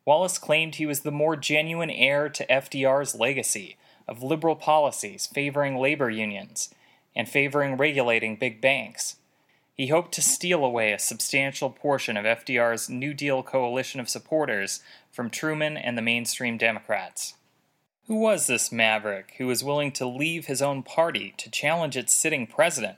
Wallace 0.05 0.38
claimed 0.38 0.75
he 0.75 0.86
was 0.86 1.01
the 1.01 1.12
more 1.12 1.36
genuine 1.36 1.89
heir 1.89 2.29
to 2.29 2.45
FDR's 2.47 3.15
legacy 3.15 3.77
of 4.07 4.23
liberal 4.23 4.55
policies 4.55 5.27
favoring 5.27 5.77
labor 5.77 6.10
unions 6.10 6.73
and 7.15 7.27
favoring 7.27 7.77
regulating 7.77 8.36
big 8.36 8.62
banks. 8.62 9.17
He 9.75 9.88
hoped 9.88 10.12
to 10.13 10.21
steal 10.21 10.63
away 10.63 10.91
a 10.91 10.99
substantial 10.99 11.69
portion 11.69 12.17
of 12.17 12.25
FDR's 12.25 12.89
New 12.89 13.13
Deal 13.13 13.41
coalition 13.43 13.99
of 13.99 14.10
supporters 14.10 14.81
from 15.12 15.29
Truman 15.29 15.77
and 15.77 15.97
the 15.97 16.01
mainstream 16.01 16.57
Democrats. 16.57 17.36
Who 18.12 18.17
was 18.17 18.47
this 18.47 18.74
maverick 18.74 19.36
who 19.38 19.47
was 19.47 19.63
willing 19.63 19.93
to 19.93 20.06
leave 20.06 20.47
his 20.47 20.62
own 20.62 20.84
party 20.84 21.34
to 21.38 21.50
challenge 21.50 21.95
its 21.95 22.13
sitting 22.13 22.45
president? 22.45 22.97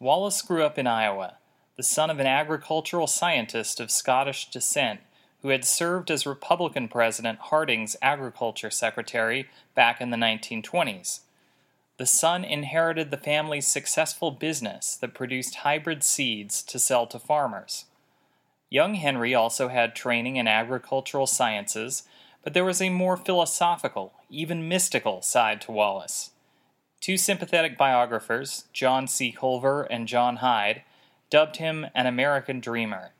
Wallace 0.00 0.42
grew 0.42 0.64
up 0.64 0.76
in 0.80 0.88
Iowa, 0.88 1.36
the 1.76 1.84
son 1.84 2.10
of 2.10 2.18
an 2.18 2.26
agricultural 2.26 3.06
scientist 3.06 3.78
of 3.78 3.88
Scottish 3.88 4.50
descent 4.50 4.98
who 5.42 5.50
had 5.50 5.64
served 5.64 6.10
as 6.10 6.26
Republican 6.26 6.88
President 6.88 7.38
Harding's 7.38 7.94
agriculture 8.02 8.68
secretary 8.68 9.48
back 9.76 10.00
in 10.00 10.10
the 10.10 10.16
1920s. 10.16 11.20
The 11.98 12.06
son 12.06 12.42
inherited 12.44 13.12
the 13.12 13.16
family's 13.16 13.68
successful 13.68 14.32
business 14.32 14.96
that 14.96 15.14
produced 15.14 15.54
hybrid 15.54 16.02
seeds 16.02 16.64
to 16.64 16.80
sell 16.80 17.06
to 17.06 17.20
farmers. 17.20 17.84
Young 18.70 18.94
Henry 18.94 19.36
also 19.36 19.68
had 19.68 19.94
training 19.94 20.34
in 20.34 20.48
agricultural 20.48 21.28
sciences, 21.28 22.02
but 22.42 22.54
there 22.54 22.64
was 22.64 22.82
a 22.82 22.90
more 22.90 23.16
philosophical, 23.16 24.12
even 24.30 24.68
mystical 24.68 25.22
side 25.22 25.60
to 25.62 25.72
Wallace. 25.72 26.30
Two 27.00 27.16
sympathetic 27.16 27.76
biographers, 27.76 28.66
John 28.72 29.08
C. 29.08 29.32
Culver 29.32 29.82
and 29.82 30.06
John 30.06 30.36
Hyde, 30.36 30.82
dubbed 31.30 31.56
him 31.56 31.86
an 31.94 32.06
American 32.06 32.60
dreamer. 32.60 33.12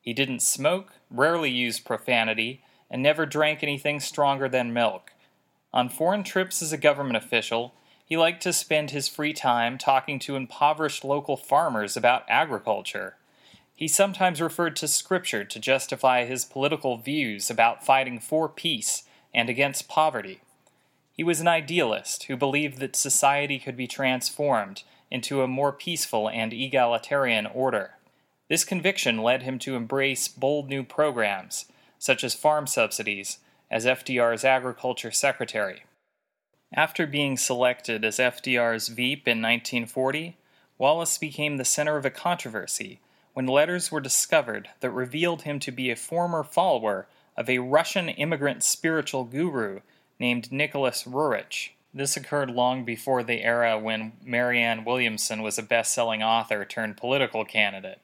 He 0.00 0.12
didn't 0.12 0.42
smoke, 0.42 0.94
rarely 1.10 1.50
used 1.50 1.84
profanity, 1.84 2.62
and 2.90 3.02
never 3.02 3.26
drank 3.26 3.62
anything 3.62 4.00
stronger 4.00 4.48
than 4.48 4.72
milk. 4.72 5.12
On 5.72 5.88
foreign 5.88 6.24
trips 6.24 6.62
as 6.62 6.72
a 6.72 6.78
government 6.78 7.16
official, 7.16 7.74
he 8.04 8.16
liked 8.16 8.42
to 8.42 8.52
spend 8.52 8.90
his 8.90 9.08
free 9.08 9.32
time 9.32 9.78
talking 9.78 10.18
to 10.18 10.34
impoverished 10.34 11.04
local 11.04 11.36
farmers 11.36 11.96
about 11.96 12.24
agriculture. 12.28 13.16
He 13.80 13.88
sometimes 13.88 14.42
referred 14.42 14.76
to 14.76 14.88
scripture 14.88 15.42
to 15.42 15.58
justify 15.58 16.26
his 16.26 16.44
political 16.44 16.98
views 16.98 17.48
about 17.48 17.82
fighting 17.82 18.20
for 18.20 18.46
peace 18.46 19.04
and 19.32 19.48
against 19.48 19.88
poverty. 19.88 20.42
He 21.14 21.24
was 21.24 21.40
an 21.40 21.48
idealist 21.48 22.24
who 22.24 22.36
believed 22.36 22.76
that 22.80 22.94
society 22.94 23.58
could 23.58 23.78
be 23.78 23.86
transformed 23.86 24.82
into 25.10 25.40
a 25.40 25.48
more 25.48 25.72
peaceful 25.72 26.28
and 26.28 26.52
egalitarian 26.52 27.46
order. 27.46 27.92
This 28.50 28.64
conviction 28.64 29.16
led 29.16 29.44
him 29.44 29.58
to 29.60 29.76
embrace 29.76 30.28
bold 30.28 30.68
new 30.68 30.84
programs, 30.84 31.64
such 31.98 32.22
as 32.22 32.34
farm 32.34 32.66
subsidies, 32.66 33.38
as 33.70 33.86
FDR's 33.86 34.44
agriculture 34.44 35.10
secretary. 35.10 35.84
After 36.74 37.06
being 37.06 37.38
selected 37.38 38.04
as 38.04 38.18
FDR's 38.18 38.88
Veep 38.88 39.26
in 39.26 39.40
1940, 39.40 40.36
Wallace 40.76 41.16
became 41.16 41.56
the 41.56 41.64
center 41.64 41.96
of 41.96 42.04
a 42.04 42.10
controversy 42.10 43.00
when 43.40 43.46
letters 43.46 43.90
were 43.90 44.02
discovered 44.02 44.68
that 44.80 44.90
revealed 44.90 45.44
him 45.44 45.58
to 45.58 45.72
be 45.72 45.90
a 45.90 45.96
former 45.96 46.44
follower 46.44 47.08
of 47.38 47.48
a 47.48 47.56
Russian 47.56 48.10
immigrant 48.10 48.62
spiritual 48.62 49.24
guru 49.24 49.80
named 50.18 50.52
Nicholas 50.52 51.04
Roerich. 51.04 51.70
This 51.94 52.18
occurred 52.18 52.50
long 52.50 52.84
before 52.84 53.22
the 53.22 53.42
era 53.42 53.78
when 53.78 54.12
Marianne 54.22 54.84
Williamson 54.84 55.40
was 55.40 55.56
a 55.56 55.62
best 55.62 55.94
selling 55.94 56.22
author 56.22 56.66
turned 56.66 56.98
political 56.98 57.46
candidate. 57.46 58.02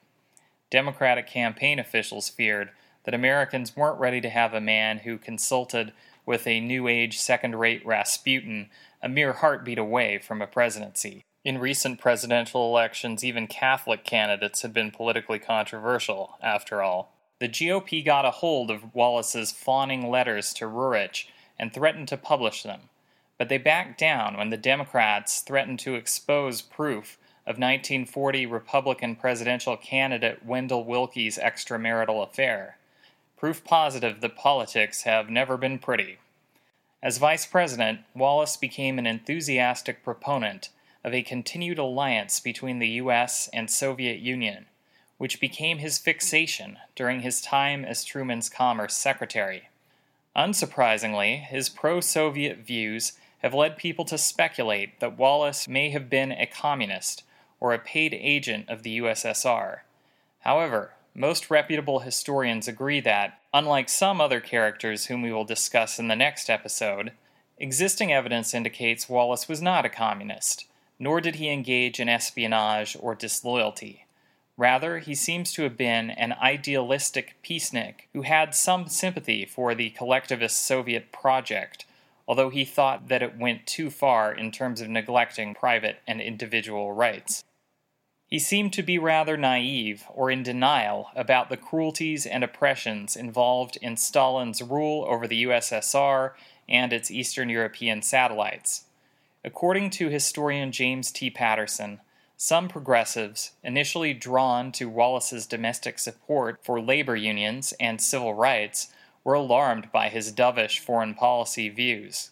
Democratic 0.71 1.27
campaign 1.27 1.77
officials 1.77 2.29
feared 2.29 2.71
that 3.03 3.13
Americans 3.13 3.75
weren't 3.75 3.99
ready 3.99 4.19
to 4.21 4.29
have 4.29 4.55
a 4.55 4.59
man 4.59 4.97
who 4.97 5.19
consulted 5.19 5.93
with 6.25 6.47
a 6.47 6.59
new 6.59 6.87
age 6.87 7.19
second 7.19 7.57
rate 7.57 7.85
Rasputin 7.85 8.71
a 9.03 9.07
mere 9.07 9.33
heartbeat 9.33 9.77
away 9.77 10.17
from 10.17 10.41
a 10.41 10.47
presidency. 10.47 11.26
In 11.47 11.59
recent 11.59 11.97
presidential 11.97 12.67
elections, 12.67 13.23
even 13.23 13.47
Catholic 13.47 14.03
candidates 14.03 14.63
had 14.63 14.73
been 14.73 14.91
politically 14.91 15.39
controversial, 15.39 16.37
after 16.41 16.83
all. 16.83 17.13
The 17.39 17.47
GOP 17.47 18.03
got 18.03 18.25
a 18.25 18.31
hold 18.31 18.69
of 18.69 18.93
Wallace's 18.93 19.53
fawning 19.53 20.09
letters 20.09 20.53
to 20.55 20.65
Roerich 20.65 21.29
and 21.57 21.73
threatened 21.73 22.09
to 22.09 22.17
publish 22.17 22.63
them, 22.63 22.89
but 23.37 23.47
they 23.47 23.57
backed 23.57 23.97
down 23.97 24.35
when 24.35 24.49
the 24.49 24.57
Democrats 24.57 25.39
threatened 25.39 25.79
to 25.79 25.95
expose 25.95 26.61
proof 26.61 27.17
of 27.45 27.55
1940 27.55 28.45
Republican 28.45 29.15
presidential 29.15 29.77
candidate 29.77 30.45
Wendell 30.45 30.83
Willkie's 30.83 31.37
extramarital 31.37 32.29
affair. 32.29 32.77
Proof 33.37 33.63
positive 33.63 34.19
that 34.19 34.35
politics 34.35 35.03
have 35.03 35.29
never 35.29 35.55
been 35.55 35.79
pretty. 35.79 36.17
As 37.01 37.19
vice 37.19 37.45
president, 37.45 38.01
Wallace 38.13 38.57
became 38.57 38.99
an 38.99 39.07
enthusiastic 39.07 40.03
proponent 40.03 40.71
of 41.07 41.13
a 41.13 41.23
continued 41.23 41.79
alliance 41.79 42.41
between 42.41 42.79
the 42.79 42.99
US 42.99 43.49
and 43.53 43.71
Soviet 43.71 44.19
Union, 44.19 44.65
which 45.17 45.39
became 45.39 45.77
his 45.77 45.97
fixation 45.97 46.79
during 46.97 47.21
his 47.21 47.39
time 47.39 47.85
as 47.85 48.03
Truman's 48.03 48.49
Commerce 48.49 48.93
Secretary. 48.93 49.69
Unsurprisingly, 50.35 51.41
his 51.41 51.69
pro 51.69 52.01
Soviet 52.01 52.57
views 52.57 53.13
have 53.37 53.53
led 53.53 53.77
people 53.77 54.03
to 54.03 54.17
speculate 54.17 54.99
that 54.99 55.17
Wallace 55.17 55.65
may 55.65 55.91
have 55.91 56.09
been 56.09 56.33
a 56.33 56.45
communist 56.45 57.23
or 57.61 57.73
a 57.73 57.79
paid 57.79 58.13
agent 58.13 58.67
of 58.67 58.83
the 58.83 58.99
USSR. 58.99 59.79
However, 60.41 60.91
most 61.15 61.49
reputable 61.49 61.99
historians 61.99 62.67
agree 62.67 62.99
that, 62.99 63.39
unlike 63.53 63.87
some 63.87 64.19
other 64.19 64.41
characters 64.41 65.05
whom 65.05 65.21
we 65.21 65.31
will 65.31 65.45
discuss 65.45 65.99
in 65.99 66.09
the 66.09 66.17
next 66.17 66.49
episode, 66.49 67.13
existing 67.57 68.11
evidence 68.11 68.53
indicates 68.53 69.07
Wallace 69.07 69.47
was 69.47 69.61
not 69.61 69.85
a 69.85 69.89
communist, 69.89 70.65
nor 70.99 71.21
did 71.21 71.35
he 71.35 71.49
engage 71.49 71.99
in 71.99 72.09
espionage 72.09 72.97
or 72.99 73.15
disloyalty. 73.15 74.05
Rather, 74.57 74.97
he 74.97 75.13
seems 75.13 75.53
to 75.53 75.61
have 75.61 75.77
been 75.77 76.09
an 76.09 76.33
idealistic 76.33 77.35
peacenik 77.43 78.07
who 78.13 78.23
had 78.23 78.55
some 78.55 78.87
sympathy 78.87 79.45
for 79.45 79.75
the 79.75 79.91
collectivist 79.91 80.65
Soviet 80.65 81.11
project, 81.11 81.85
although 82.27 82.49
he 82.49 82.65
thought 82.65 83.07
that 83.07 83.21
it 83.21 83.37
went 83.37 83.67
too 83.67 83.91
far 83.91 84.33
in 84.33 84.51
terms 84.51 84.81
of 84.81 84.89
neglecting 84.89 85.53
private 85.53 85.97
and 86.07 86.19
individual 86.19 86.91
rights. 86.91 87.43
He 88.25 88.39
seemed 88.39 88.73
to 88.73 88.83
be 88.83 88.97
rather 88.97 89.37
naive 89.37 90.03
or 90.09 90.29
in 90.29 90.43
denial 90.43 91.11
about 91.15 91.49
the 91.49 91.55
cruelties 91.55 92.25
and 92.25 92.43
oppressions 92.43 93.15
involved 93.15 93.77
in 93.81 93.95
Stalin's 93.95 94.61
rule 94.61 95.05
over 95.07 95.27
the 95.27 95.43
USSR 95.43 96.33
and 96.67 96.91
its 96.91 97.09
Eastern 97.09 97.47
European 97.47 98.01
satellites. 98.01 98.86
According 99.47 99.91
to 99.91 100.09
historian 100.09 100.73
James 100.73 101.09
T. 101.09 101.29
Patterson, 101.29 102.01
some 102.35 102.67
progressives, 102.67 103.51
initially 103.63 104.13
drawn 104.13 104.73
to 104.73 104.89
Wallace's 104.89 105.47
domestic 105.47 105.99
support 105.99 106.59
for 106.65 106.81
labor 106.81 107.15
unions 107.15 107.73
and 107.79 108.01
civil 108.01 108.33
rights, 108.33 108.91
were 109.23 109.35
alarmed 109.35 109.89
by 109.93 110.09
his 110.09 110.33
dovish 110.33 110.79
foreign 110.79 111.13
policy 111.13 111.69
views. 111.69 112.31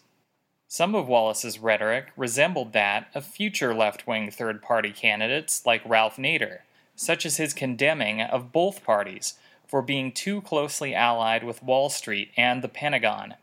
Some 0.68 0.94
of 0.94 1.08
Wallace's 1.08 1.58
rhetoric 1.58 2.08
resembled 2.18 2.74
that 2.74 3.06
of 3.14 3.24
future 3.24 3.74
left 3.74 4.06
wing 4.06 4.30
third 4.30 4.60
party 4.60 4.92
candidates 4.92 5.64
like 5.64 5.88
Ralph 5.88 6.16
Nader, 6.18 6.58
such 6.96 7.24
as 7.24 7.38
his 7.38 7.54
condemning 7.54 8.20
of 8.20 8.52
both 8.52 8.84
parties 8.84 9.38
for 9.66 9.80
being 9.80 10.12
too 10.12 10.42
closely 10.42 10.94
allied 10.94 11.44
with 11.44 11.62
Wall 11.62 11.88
Street 11.88 12.30
and 12.36 12.60
the 12.60 12.68
Pentagon. 12.68 13.36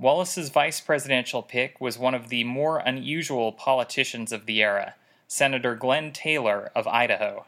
Wallace's 0.00 0.48
vice 0.48 0.80
presidential 0.80 1.42
pick 1.42 1.80
was 1.80 1.98
one 1.98 2.14
of 2.14 2.28
the 2.28 2.44
more 2.44 2.78
unusual 2.78 3.50
politicians 3.50 4.30
of 4.30 4.46
the 4.46 4.62
era, 4.62 4.94
Senator 5.26 5.74
Glenn 5.74 6.12
Taylor 6.12 6.70
of 6.76 6.86
Idaho. 6.86 7.46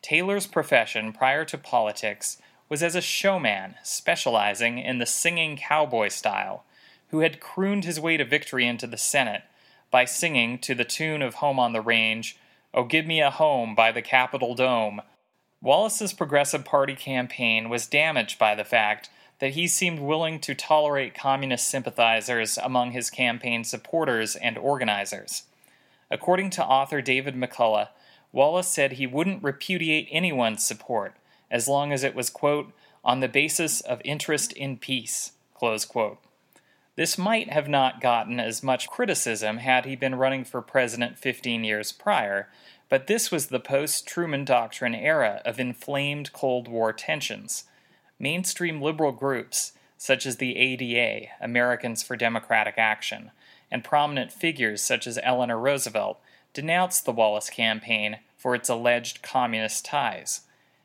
Taylor's 0.00 0.46
profession 0.46 1.12
prior 1.12 1.44
to 1.44 1.58
politics 1.58 2.40
was 2.68 2.82
as 2.82 2.94
a 2.94 3.00
showman, 3.00 3.74
specializing 3.82 4.78
in 4.78 4.98
the 4.98 5.06
singing 5.06 5.56
cowboy 5.56 6.08
style 6.08 6.62
who 7.08 7.20
had 7.20 7.40
crooned 7.40 7.84
his 7.84 7.98
way 7.98 8.16
to 8.16 8.24
victory 8.24 8.68
into 8.68 8.86
the 8.86 8.96
Senate 8.96 9.42
by 9.90 10.04
singing 10.04 10.58
to 10.58 10.76
the 10.76 10.84
tune 10.84 11.22
of 11.22 11.34
Home 11.34 11.58
on 11.58 11.72
the 11.72 11.80
Range, 11.80 12.36
Oh 12.72 12.84
Give 12.84 13.04
Me 13.04 13.20
a 13.20 13.30
Home 13.30 13.74
by 13.74 13.90
the 13.90 14.00
Capitol 14.00 14.54
Dome. 14.54 15.02
Wallace's 15.60 16.12
Progressive 16.12 16.64
Party 16.64 16.94
campaign 16.94 17.68
was 17.68 17.88
damaged 17.88 18.38
by 18.38 18.54
the 18.54 18.64
fact 18.64 19.10
that 19.40 19.52
he 19.52 19.66
seemed 19.66 19.98
willing 19.98 20.38
to 20.38 20.54
tolerate 20.54 21.14
communist 21.14 21.68
sympathizers 21.68 22.58
among 22.58 22.92
his 22.92 23.10
campaign 23.10 23.64
supporters 23.64 24.36
and 24.36 24.56
organizers. 24.56 25.44
According 26.10 26.50
to 26.50 26.64
author 26.64 27.00
David 27.00 27.34
McCullough, 27.34 27.88
Wallace 28.32 28.68
said 28.68 28.92
he 28.92 29.06
wouldn't 29.06 29.42
repudiate 29.42 30.08
anyone's 30.10 30.64
support 30.64 31.14
as 31.50 31.66
long 31.66 31.92
as 31.92 32.04
it 32.04 32.14
was, 32.14 32.30
quote, 32.30 32.72
on 33.04 33.20
the 33.20 33.28
basis 33.28 33.80
of 33.80 34.00
interest 34.04 34.52
in 34.52 34.76
peace, 34.76 35.32
close 35.54 35.84
quote. 35.84 36.18
This 36.96 37.16
might 37.16 37.50
have 37.50 37.68
not 37.68 38.00
gotten 38.00 38.38
as 38.38 38.62
much 38.62 38.88
criticism 38.88 39.58
had 39.58 39.86
he 39.86 39.96
been 39.96 40.16
running 40.16 40.44
for 40.44 40.60
president 40.60 41.18
15 41.18 41.64
years 41.64 41.92
prior, 41.92 42.48
but 42.88 43.06
this 43.06 43.30
was 43.30 43.46
the 43.46 43.60
post 43.60 44.06
Truman 44.06 44.44
Doctrine 44.44 44.94
era 44.94 45.40
of 45.44 45.58
inflamed 45.58 46.32
Cold 46.32 46.68
War 46.68 46.92
tensions. 46.92 47.64
Mainstream 48.22 48.82
liberal 48.82 49.12
groups, 49.12 49.72
such 49.96 50.26
as 50.26 50.36
the 50.36 50.56
ADA, 50.56 51.28
Americans 51.40 52.02
for 52.02 52.16
Democratic 52.16 52.74
Action, 52.76 53.30
and 53.70 53.82
prominent 53.82 54.30
figures 54.30 54.82
such 54.82 55.06
as 55.06 55.18
Eleanor 55.22 55.58
Roosevelt, 55.58 56.20
denounced 56.52 57.06
the 57.06 57.12
Wallace 57.12 57.48
campaign 57.48 58.18
for 58.36 58.54
its 58.54 58.68
alleged 58.68 59.22
communist 59.22 59.86
ties. 59.86 60.42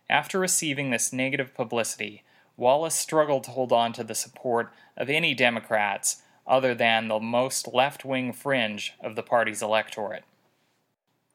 After 0.10 0.40
receiving 0.40 0.92
this 0.92 1.12
negative 1.12 1.54
publicity, 1.54 2.24
Wallace 2.56 2.96
struggled 2.96 3.44
to 3.44 3.52
hold 3.52 3.74
on 3.74 3.92
to 3.94 4.04
the 4.04 4.16
support 4.16 4.72
of 4.96 5.10
any 5.10 5.34
Democrats 5.34 6.22
other 6.48 6.74
than 6.74 7.10
the 7.10 7.20
most 7.20 7.68
left 7.74 8.06
wing 8.06 8.32
fringe 8.32 8.94
of 9.04 9.16
the 9.16 9.24
party's 9.24 9.62
electorate. 9.62 10.24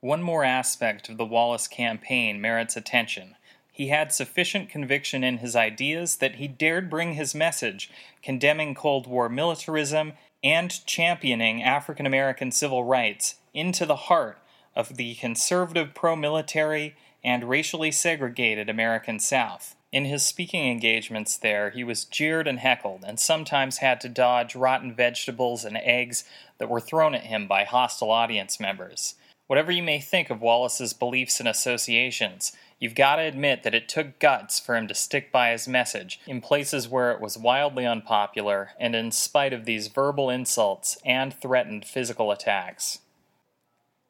One 0.00 0.22
more 0.22 0.44
aspect 0.44 1.10
of 1.10 1.18
the 1.18 1.26
Wallace 1.26 1.68
campaign 1.68 2.40
merits 2.40 2.74
attention. 2.74 3.36
He 3.72 3.88
had 3.88 4.12
sufficient 4.12 4.68
conviction 4.68 5.24
in 5.24 5.38
his 5.38 5.56
ideas 5.56 6.16
that 6.16 6.37
he 6.37 6.48
dared 6.48 6.90
bring 6.90 7.14
his 7.14 7.35
message, 7.35 7.90
condemning 8.22 8.74
Cold 8.74 9.06
War 9.06 9.28
militarism 9.28 10.14
and 10.42 10.85
championing 10.87 11.62
African 11.62 12.06
American 12.06 12.50
civil 12.50 12.85
rights, 12.85 13.37
into 13.54 13.87
the 13.87 13.96
heart 13.96 14.38
of 14.74 14.96
the 14.96 15.14
conservative 15.16 15.94
pro 15.94 16.16
military 16.16 16.94
and 17.22 17.48
racially 17.48 17.90
segregated 17.90 18.68
American 18.68 19.18
South. 19.18 19.76
In 19.92 20.04
his 20.04 20.24
speaking 20.24 20.70
engagements 20.70 21.37
there, 21.37 21.70
he 21.70 21.83
was 21.83 22.04
jeered 22.04 22.46
and 22.46 22.61
heckled, 22.61 23.04
and 23.04 23.18
sometimes 23.18 23.78
had 23.78 24.00
to 24.02 24.09
dodge 24.09 24.54
rotten 24.54 24.94
vegetables 24.94 25.64
and 25.64 25.76
eggs 25.76 26.24
that 26.59 26.68
were 26.68 26.80
thrown 26.80 27.14
at 27.14 27.24
him 27.24 27.48
by 27.48 27.64
hostile 27.64 28.11
audience 28.11 28.61
members. 28.61 29.16
Whatever 29.50 29.72
you 29.72 29.82
may 29.82 29.98
think 29.98 30.30
of 30.30 30.40
Wallace's 30.40 30.92
beliefs 30.92 31.40
and 31.40 31.48
associations, 31.48 32.52
you've 32.78 32.94
got 32.94 33.16
to 33.16 33.22
admit 33.22 33.64
that 33.64 33.74
it 33.74 33.88
took 33.88 34.20
guts 34.20 34.60
for 34.60 34.76
him 34.76 34.86
to 34.86 34.94
stick 34.94 35.32
by 35.32 35.50
his 35.50 35.66
message 35.66 36.20
in 36.24 36.40
places 36.40 36.88
where 36.88 37.10
it 37.10 37.20
was 37.20 37.36
wildly 37.36 37.84
unpopular 37.84 38.70
and 38.78 38.94
in 38.94 39.10
spite 39.10 39.52
of 39.52 39.64
these 39.64 39.88
verbal 39.88 40.30
insults 40.30 40.98
and 41.04 41.34
threatened 41.34 41.84
physical 41.84 42.30
attacks. 42.30 43.00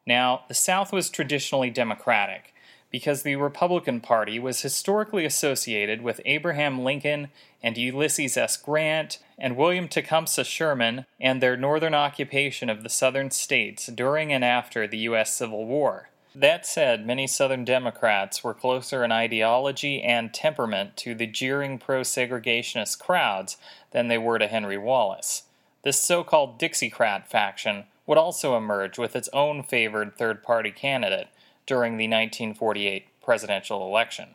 Now, 0.07 0.42
the 0.46 0.53
South 0.53 0.92
was 0.92 1.09
traditionally 1.09 1.70
Democratic 1.70 2.53
because 2.90 3.22
the 3.22 3.37
Republican 3.37 4.03
Party 4.03 4.38
was 4.38 4.61
historically 4.61 5.24
associated 5.24 6.03
with 6.03 6.20
Abraham 6.26 6.85
Lincoln 6.85 7.29
and 7.62 7.79
Ulysses 7.79 8.37
S. 8.37 8.59
Grant 8.59 9.18
and 9.40 9.57
William 9.57 9.88
Tecumseh 9.88 10.44
Sherman 10.44 11.07
and 11.20 11.42
their 11.42 11.57
northern 11.57 11.94
occupation 11.94 12.68
of 12.68 12.83
the 12.83 12.88
southern 12.88 13.31
states 13.31 13.87
during 13.87 14.33
and 14.33 14.44
after 14.44 14.87
the 14.87 14.98
U.S. 14.98 15.35
Civil 15.35 15.66
War. 15.66 16.11
That 16.35 16.64
said, 16.64 17.07
many 17.07 17.26
Southern 17.26 17.64
Democrats 17.64 18.44
were 18.44 18.55
closer 18.55 19.03
in 19.03 19.11
ideology 19.11 20.00
and 20.00 20.33
temperament 20.33 20.96
to 20.98 21.14
the 21.14 21.26
jeering 21.26 21.79
pro 21.79 22.03
segregationist 22.03 23.00
crowds 23.00 23.57
than 23.90 24.07
they 24.07 24.18
were 24.18 24.38
to 24.38 24.46
Henry 24.46 24.79
Wallace. 24.79 25.44
This 25.83 26.00
so 26.00 26.22
called 26.22 26.61
Dixiecrat 26.61 27.26
faction 27.26 27.85
would 28.07 28.18
also 28.18 28.57
emerge 28.57 28.98
with 28.98 29.16
its 29.16 29.29
own 29.33 29.62
favored 29.62 30.16
third 30.16 30.42
party 30.42 30.70
candidate, 30.70 31.29
during 31.70 31.98
the 31.98 32.09
1948 32.09 33.07
presidential 33.22 33.87
election. 33.87 34.35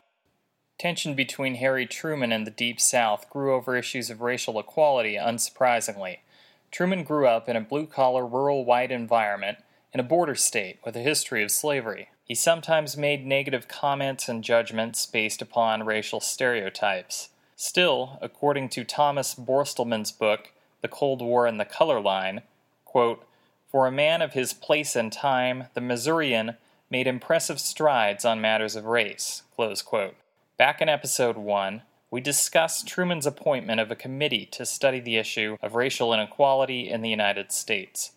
Tension 0.78 1.14
between 1.14 1.54
Harry 1.54 1.86
Truman 1.86 2.32
and 2.32 2.46
the 2.46 2.50
Deep 2.50 2.80
South 2.80 3.30
grew 3.30 3.54
over 3.54 3.76
issues 3.76 4.10
of 4.10 4.20
racial 4.20 4.58
equality, 4.60 5.14
unsurprisingly. 5.14 6.18
Truman 6.70 7.02
grew 7.02 7.26
up 7.26 7.48
in 7.48 7.56
a 7.56 7.62
blue 7.62 7.86
collar, 7.86 8.26
rural 8.26 8.64
white 8.64 8.90
environment 8.90 9.58
in 9.94 10.00
a 10.00 10.02
border 10.02 10.34
state 10.34 10.78
with 10.84 10.94
a 10.94 11.00
history 11.00 11.42
of 11.42 11.50
slavery. 11.50 12.10
He 12.24 12.34
sometimes 12.34 12.96
made 12.96 13.24
negative 13.24 13.68
comments 13.68 14.28
and 14.28 14.44
judgments 14.44 15.06
based 15.06 15.40
upon 15.40 15.86
racial 15.86 16.20
stereotypes. 16.20 17.30
Still, 17.54 18.18
according 18.20 18.68
to 18.70 18.84
Thomas 18.84 19.34
Borstelmann's 19.34 20.12
book, 20.12 20.52
The 20.82 20.88
Cold 20.88 21.22
War 21.22 21.46
and 21.46 21.58
the 21.58 21.64
Color 21.64 22.00
Line, 22.02 22.42
quote, 22.84 23.26
For 23.70 23.86
a 23.86 23.92
man 23.92 24.20
of 24.20 24.34
his 24.34 24.52
place 24.52 24.94
and 24.94 25.10
time, 25.10 25.68
the 25.72 25.80
Missourian 25.80 26.56
made 26.90 27.06
impressive 27.06 27.60
strides 27.60 28.26
on 28.26 28.42
matters 28.42 28.76
of 28.76 28.84
race. 28.84 29.42
Back 30.58 30.80
in 30.80 30.88
episode 30.88 31.36
1, 31.36 31.82
we 32.10 32.22
discussed 32.22 32.88
Truman's 32.88 33.26
appointment 33.26 33.78
of 33.78 33.90
a 33.90 33.94
committee 33.94 34.46
to 34.52 34.64
study 34.64 35.00
the 35.00 35.18
issue 35.18 35.58
of 35.60 35.74
racial 35.74 36.14
inequality 36.14 36.88
in 36.88 37.02
the 37.02 37.10
United 37.10 37.52
States. 37.52 38.12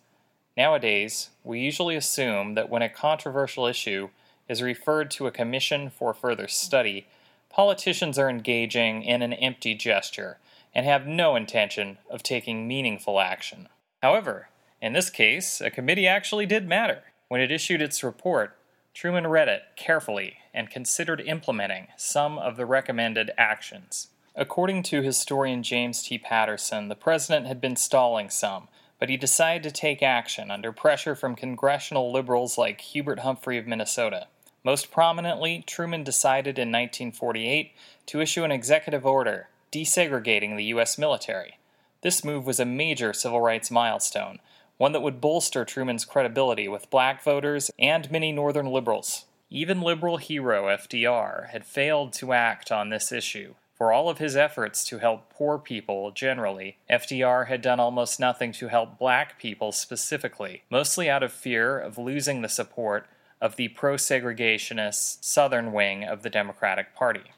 Nowadays, 0.56 1.28
we 1.44 1.60
usually 1.60 1.96
assume 1.96 2.54
that 2.54 2.70
when 2.70 2.80
a 2.80 2.88
controversial 2.88 3.66
issue 3.66 4.08
is 4.48 4.62
referred 4.62 5.10
to 5.10 5.26
a 5.26 5.30
commission 5.30 5.90
for 5.90 6.14
further 6.14 6.48
study, 6.48 7.06
politicians 7.50 8.18
are 8.18 8.30
engaging 8.30 9.02
in 9.02 9.20
an 9.20 9.34
empty 9.34 9.74
gesture 9.74 10.38
and 10.74 10.86
have 10.86 11.06
no 11.06 11.36
intention 11.36 11.98
of 12.08 12.22
taking 12.22 12.66
meaningful 12.66 13.20
action. 13.20 13.68
However, 14.02 14.48
in 14.80 14.94
this 14.94 15.10
case, 15.10 15.60
a 15.60 15.68
committee 15.68 16.06
actually 16.06 16.46
did 16.46 16.66
matter. 16.66 17.02
When 17.28 17.42
it 17.42 17.52
issued 17.52 17.82
its 17.82 18.02
report, 18.02 18.56
Truman 19.00 19.28
read 19.28 19.48
it 19.48 19.62
carefully 19.76 20.36
and 20.52 20.68
considered 20.68 21.22
implementing 21.22 21.86
some 21.96 22.38
of 22.38 22.58
the 22.58 22.66
recommended 22.66 23.30
actions. 23.38 24.08
According 24.36 24.82
to 24.82 25.00
historian 25.00 25.62
James 25.62 26.02
T. 26.02 26.18
Patterson, 26.18 26.88
the 26.88 26.94
president 26.94 27.46
had 27.46 27.62
been 27.62 27.76
stalling 27.76 28.28
some, 28.28 28.68
but 28.98 29.08
he 29.08 29.16
decided 29.16 29.62
to 29.62 29.70
take 29.70 30.02
action 30.02 30.50
under 30.50 30.70
pressure 30.70 31.14
from 31.14 31.34
congressional 31.34 32.12
liberals 32.12 32.58
like 32.58 32.82
Hubert 32.82 33.20
Humphrey 33.20 33.56
of 33.56 33.66
Minnesota. 33.66 34.26
Most 34.62 34.90
prominently, 34.90 35.64
Truman 35.66 36.04
decided 36.04 36.58
in 36.58 36.68
1948 36.68 37.72
to 38.04 38.20
issue 38.20 38.44
an 38.44 38.52
executive 38.52 39.06
order 39.06 39.48
desegregating 39.72 40.58
the 40.58 40.64
U.S. 40.64 40.98
military. 40.98 41.56
This 42.02 42.22
move 42.22 42.44
was 42.44 42.60
a 42.60 42.66
major 42.66 43.14
civil 43.14 43.40
rights 43.40 43.70
milestone, 43.70 44.40
one 44.80 44.92
that 44.92 45.02
would 45.02 45.20
bolster 45.20 45.62
Truman's 45.62 46.06
credibility 46.06 46.66
with 46.66 46.88
black 46.88 47.22
voters 47.22 47.70
and 47.78 48.10
many 48.10 48.32
Northern 48.32 48.64
liberals. 48.64 49.26
Even 49.50 49.82
liberal 49.82 50.16
hero 50.16 50.74
FDR 50.74 51.50
had 51.50 51.66
failed 51.66 52.14
to 52.14 52.32
act 52.32 52.72
on 52.72 52.88
this 52.88 53.12
issue. 53.12 53.52
For 53.74 53.92
all 53.92 54.08
of 54.08 54.16
his 54.16 54.36
efforts 54.36 54.82
to 54.86 54.96
help 54.96 55.28
poor 55.28 55.58
people 55.58 56.12
generally, 56.12 56.78
FDR 56.88 57.48
had 57.48 57.60
done 57.60 57.78
almost 57.78 58.18
nothing 58.18 58.52
to 58.52 58.68
help 58.68 58.98
black 58.98 59.38
people 59.38 59.70
specifically, 59.70 60.62
mostly 60.70 61.10
out 61.10 61.22
of 61.22 61.30
fear 61.30 61.78
of 61.78 61.98
losing 61.98 62.40
the 62.40 62.48
support 62.48 63.06
of 63.38 63.56
the 63.56 63.68
pro 63.68 63.96
segregationist 63.96 65.22
Southern 65.22 65.74
wing 65.74 66.04
of 66.04 66.22
the 66.22 66.30
Democratic 66.30 66.94
Party. 66.94 67.32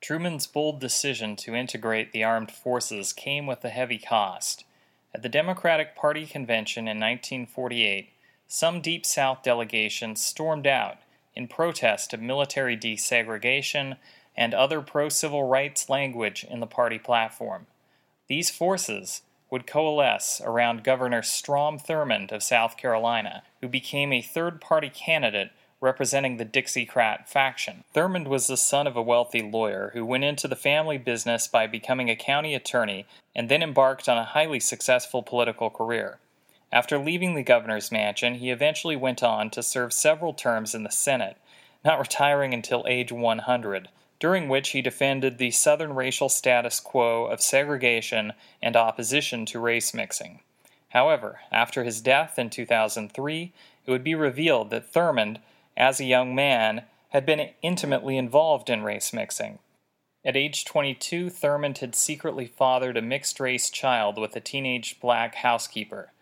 Truman's 0.00 0.48
bold 0.48 0.80
decision 0.80 1.36
to 1.36 1.54
integrate 1.54 2.10
the 2.10 2.24
armed 2.24 2.50
forces 2.50 3.12
came 3.12 3.46
with 3.46 3.64
a 3.64 3.68
heavy 3.68 3.98
cost. 3.98 4.64
At 5.12 5.22
the 5.22 5.28
Democratic 5.28 5.96
Party 5.96 6.24
convention 6.24 6.84
in 6.84 6.98
1948, 6.98 8.10
some 8.46 8.80
Deep 8.80 9.04
South 9.04 9.42
delegations 9.42 10.22
stormed 10.22 10.66
out 10.66 10.98
in 11.34 11.48
protest 11.48 12.12
of 12.12 12.20
military 12.20 12.76
desegregation 12.76 13.96
and 14.36 14.54
other 14.54 14.80
pro 14.80 15.08
civil 15.08 15.44
rights 15.48 15.88
language 15.88 16.44
in 16.48 16.60
the 16.60 16.66
party 16.66 16.98
platform. 16.98 17.66
These 18.28 18.50
forces 18.50 19.22
would 19.50 19.66
coalesce 19.66 20.40
around 20.44 20.84
Governor 20.84 21.22
Strom 21.22 21.78
Thurmond 21.78 22.30
of 22.30 22.42
South 22.42 22.76
Carolina, 22.76 23.42
who 23.60 23.68
became 23.68 24.12
a 24.12 24.22
third 24.22 24.60
party 24.60 24.88
candidate 24.88 25.50
representing 25.80 26.36
the 26.36 26.44
Dixiecrat 26.44 27.26
faction. 27.26 27.84
Thurmond 27.94 28.28
was 28.28 28.46
the 28.46 28.56
son 28.56 28.86
of 28.86 28.96
a 28.96 29.02
wealthy 29.02 29.42
lawyer 29.42 29.90
who 29.94 30.04
went 30.04 30.24
into 30.24 30.46
the 30.46 30.56
family 30.56 30.98
business 30.98 31.48
by 31.48 31.66
becoming 31.66 32.10
a 32.10 32.16
county 32.16 32.54
attorney 32.54 33.06
and 33.34 33.48
then 33.48 33.62
embarked 33.62 34.08
on 34.08 34.18
a 34.18 34.24
highly 34.24 34.60
successful 34.60 35.22
political 35.22 35.70
career. 35.70 36.18
After 36.72 36.98
leaving 36.98 37.34
the 37.34 37.42
governor's 37.42 37.90
mansion, 37.90 38.36
he 38.36 38.50
eventually 38.50 38.96
went 38.96 39.22
on 39.22 39.50
to 39.50 39.62
serve 39.62 39.92
several 39.92 40.32
terms 40.32 40.74
in 40.74 40.82
the 40.84 40.90
Senate, 40.90 41.36
not 41.84 41.98
retiring 41.98 42.54
until 42.54 42.84
age 42.88 43.10
100, 43.10 43.88
during 44.18 44.48
which 44.48 44.70
he 44.70 44.82
defended 44.82 45.38
the 45.38 45.50
Southern 45.50 45.94
racial 45.94 46.28
status 46.28 46.78
quo 46.78 47.24
of 47.26 47.40
segregation 47.40 48.32
and 48.62 48.76
opposition 48.76 49.46
to 49.46 49.58
race 49.58 49.94
mixing. 49.94 50.40
However, 50.90 51.40
after 51.50 51.84
his 51.84 52.00
death 52.00 52.38
in 52.38 52.50
2003, 52.50 53.52
it 53.86 53.90
would 53.90 54.04
be 54.04 54.14
revealed 54.14 54.70
that 54.70 54.92
Thurmond 54.92 55.38
as 55.80 55.98
a 55.98 56.04
young 56.04 56.34
man, 56.34 56.82
had 57.08 57.24
been 57.26 57.50
intimately 57.62 58.16
involved 58.16 58.68
in 58.70 58.82
race 58.82 59.12
mixing. 59.12 59.58
At 60.22 60.36
age 60.36 60.66
22, 60.66 61.30
Thurmond 61.30 61.78
had 61.78 61.94
secretly 61.94 62.44
fathered 62.44 62.98
a 62.98 63.02
mixed 63.02 63.40
race 63.40 63.70
child 63.70 64.18
with 64.18 64.36
a 64.36 64.40
teenage 64.40 65.00
black 65.00 65.36
housekeeper. 65.36 66.12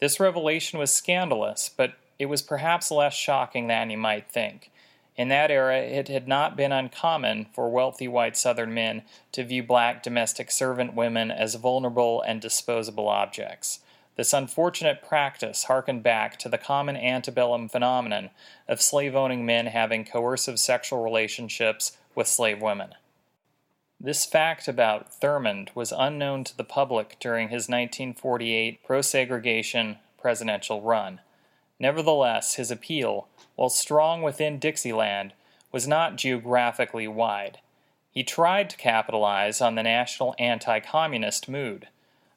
This 0.00 0.18
revelation 0.18 0.78
was 0.78 0.90
scandalous, 0.90 1.68
but 1.68 1.92
it 2.18 2.26
was 2.26 2.40
perhaps 2.40 2.90
less 2.90 3.12
shocking 3.12 3.66
than 3.66 3.90
you 3.90 3.98
might 3.98 4.30
think. 4.30 4.70
In 5.16 5.28
that 5.28 5.50
era, 5.50 5.76
it 5.76 6.08
had 6.08 6.26
not 6.26 6.56
been 6.56 6.72
uncommon 6.72 7.44
for 7.52 7.68
wealthy 7.68 8.08
white 8.08 8.38
Southern 8.38 8.72
men 8.72 9.02
to 9.32 9.44
view 9.44 9.62
black 9.62 10.02
domestic 10.02 10.50
servant 10.50 10.94
women 10.94 11.30
as 11.30 11.54
vulnerable 11.56 12.22
and 12.22 12.40
disposable 12.40 13.08
objects. 13.08 13.80
This 14.16 14.32
unfortunate 14.32 15.02
practice 15.02 15.64
harkened 15.64 16.02
back 16.02 16.38
to 16.38 16.48
the 16.48 16.56
common 16.56 16.96
antebellum 16.96 17.68
phenomenon 17.68 18.30
of 18.66 18.80
slave 18.80 19.14
owning 19.14 19.44
men 19.44 19.66
having 19.66 20.06
coercive 20.06 20.58
sexual 20.58 21.02
relationships 21.02 21.98
with 22.14 22.26
slave 22.26 22.62
women. 22.62 22.94
This 24.04 24.26
fact 24.26 24.66
about 24.66 25.12
Thurmond 25.12 25.68
was 25.76 25.92
unknown 25.96 26.42
to 26.44 26.56
the 26.56 26.64
public 26.64 27.18
during 27.20 27.50
his 27.50 27.68
1948 27.68 28.82
pro 28.82 29.00
segregation 29.00 29.98
presidential 30.20 30.82
run. 30.82 31.20
Nevertheless, 31.78 32.56
his 32.56 32.72
appeal, 32.72 33.28
while 33.54 33.68
strong 33.68 34.20
within 34.22 34.58
Dixieland, 34.58 35.34
was 35.70 35.86
not 35.86 36.16
geographically 36.16 37.06
wide. 37.06 37.58
He 38.10 38.24
tried 38.24 38.70
to 38.70 38.76
capitalize 38.76 39.60
on 39.60 39.76
the 39.76 39.84
national 39.84 40.34
anti 40.36 40.80
communist 40.80 41.48
mood. 41.48 41.86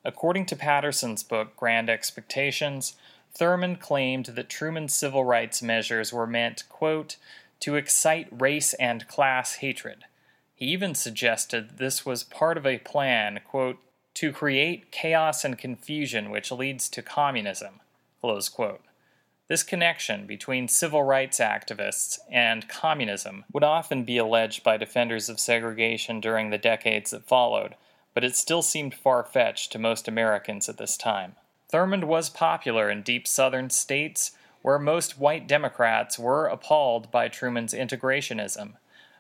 According 0.04 0.45
to 0.47 0.56
Patterson's 0.56 1.23
book, 1.23 1.56
Grand 1.56 1.89
Expectations, 1.89 2.95
Thurmond 3.36 3.80
claimed 3.80 4.28
that 4.28 4.49
Truman's 4.49 4.93
civil 4.93 5.25
rights 5.25 5.63
measures 5.63 6.13
were 6.13 6.28
meant, 6.28 6.69
quote, 6.69 7.17
to 7.62 7.75
excite 7.75 8.28
race 8.30 8.75
and 8.75 9.08
class 9.08 9.56
hatred. 9.56 10.06
He 10.55 10.67
even 10.67 10.95
suggested 10.95 11.77
this 11.77 12.05
was 12.05 12.23
part 12.23 12.57
of 12.57 12.65
a 12.65 12.79
plan, 12.79 13.41
quote, 13.45 13.77
to 14.15 14.31
create 14.31 14.91
chaos 14.91 15.43
and 15.43 15.57
confusion 15.57 16.29
which 16.29 16.51
leads 16.51 16.87
to 16.89 17.01
communism, 17.01 17.81
close 18.21 18.47
quote. 18.47 18.81
This 19.47 19.61
connection 19.61 20.25
between 20.25 20.67
civil 20.67 21.03
rights 21.03 21.39
activists 21.39 22.17
and 22.31 22.67
communism 22.67 23.43
would 23.53 23.63
often 23.63 24.03
be 24.03 24.17
alleged 24.17 24.63
by 24.63 24.77
defenders 24.77 25.29
of 25.29 25.39
segregation 25.39 26.19
during 26.19 26.49
the 26.49 26.57
decades 26.57 27.11
that 27.11 27.27
followed, 27.27 27.75
but 28.13 28.23
it 28.23 28.35
still 28.35 28.61
seemed 28.61 28.95
far 28.95 29.23
fetched 29.23 29.71
to 29.73 29.77
most 29.77 30.07
Americans 30.07 30.67
at 30.69 30.77
this 30.77 30.97
time. 30.97 31.35
Thurmond 31.71 32.05
was 32.05 32.29
popular 32.29 32.89
in 32.89 33.03
deep 33.03 33.27
southern 33.27 33.69
states 33.69 34.31
where 34.61 34.79
most 34.79 35.19
white 35.19 35.47
Democrats 35.47 36.17
were 36.17 36.47
appalled 36.47 37.11
by 37.11 37.27
Truman's 37.27 37.73
integrationism, 37.73 38.73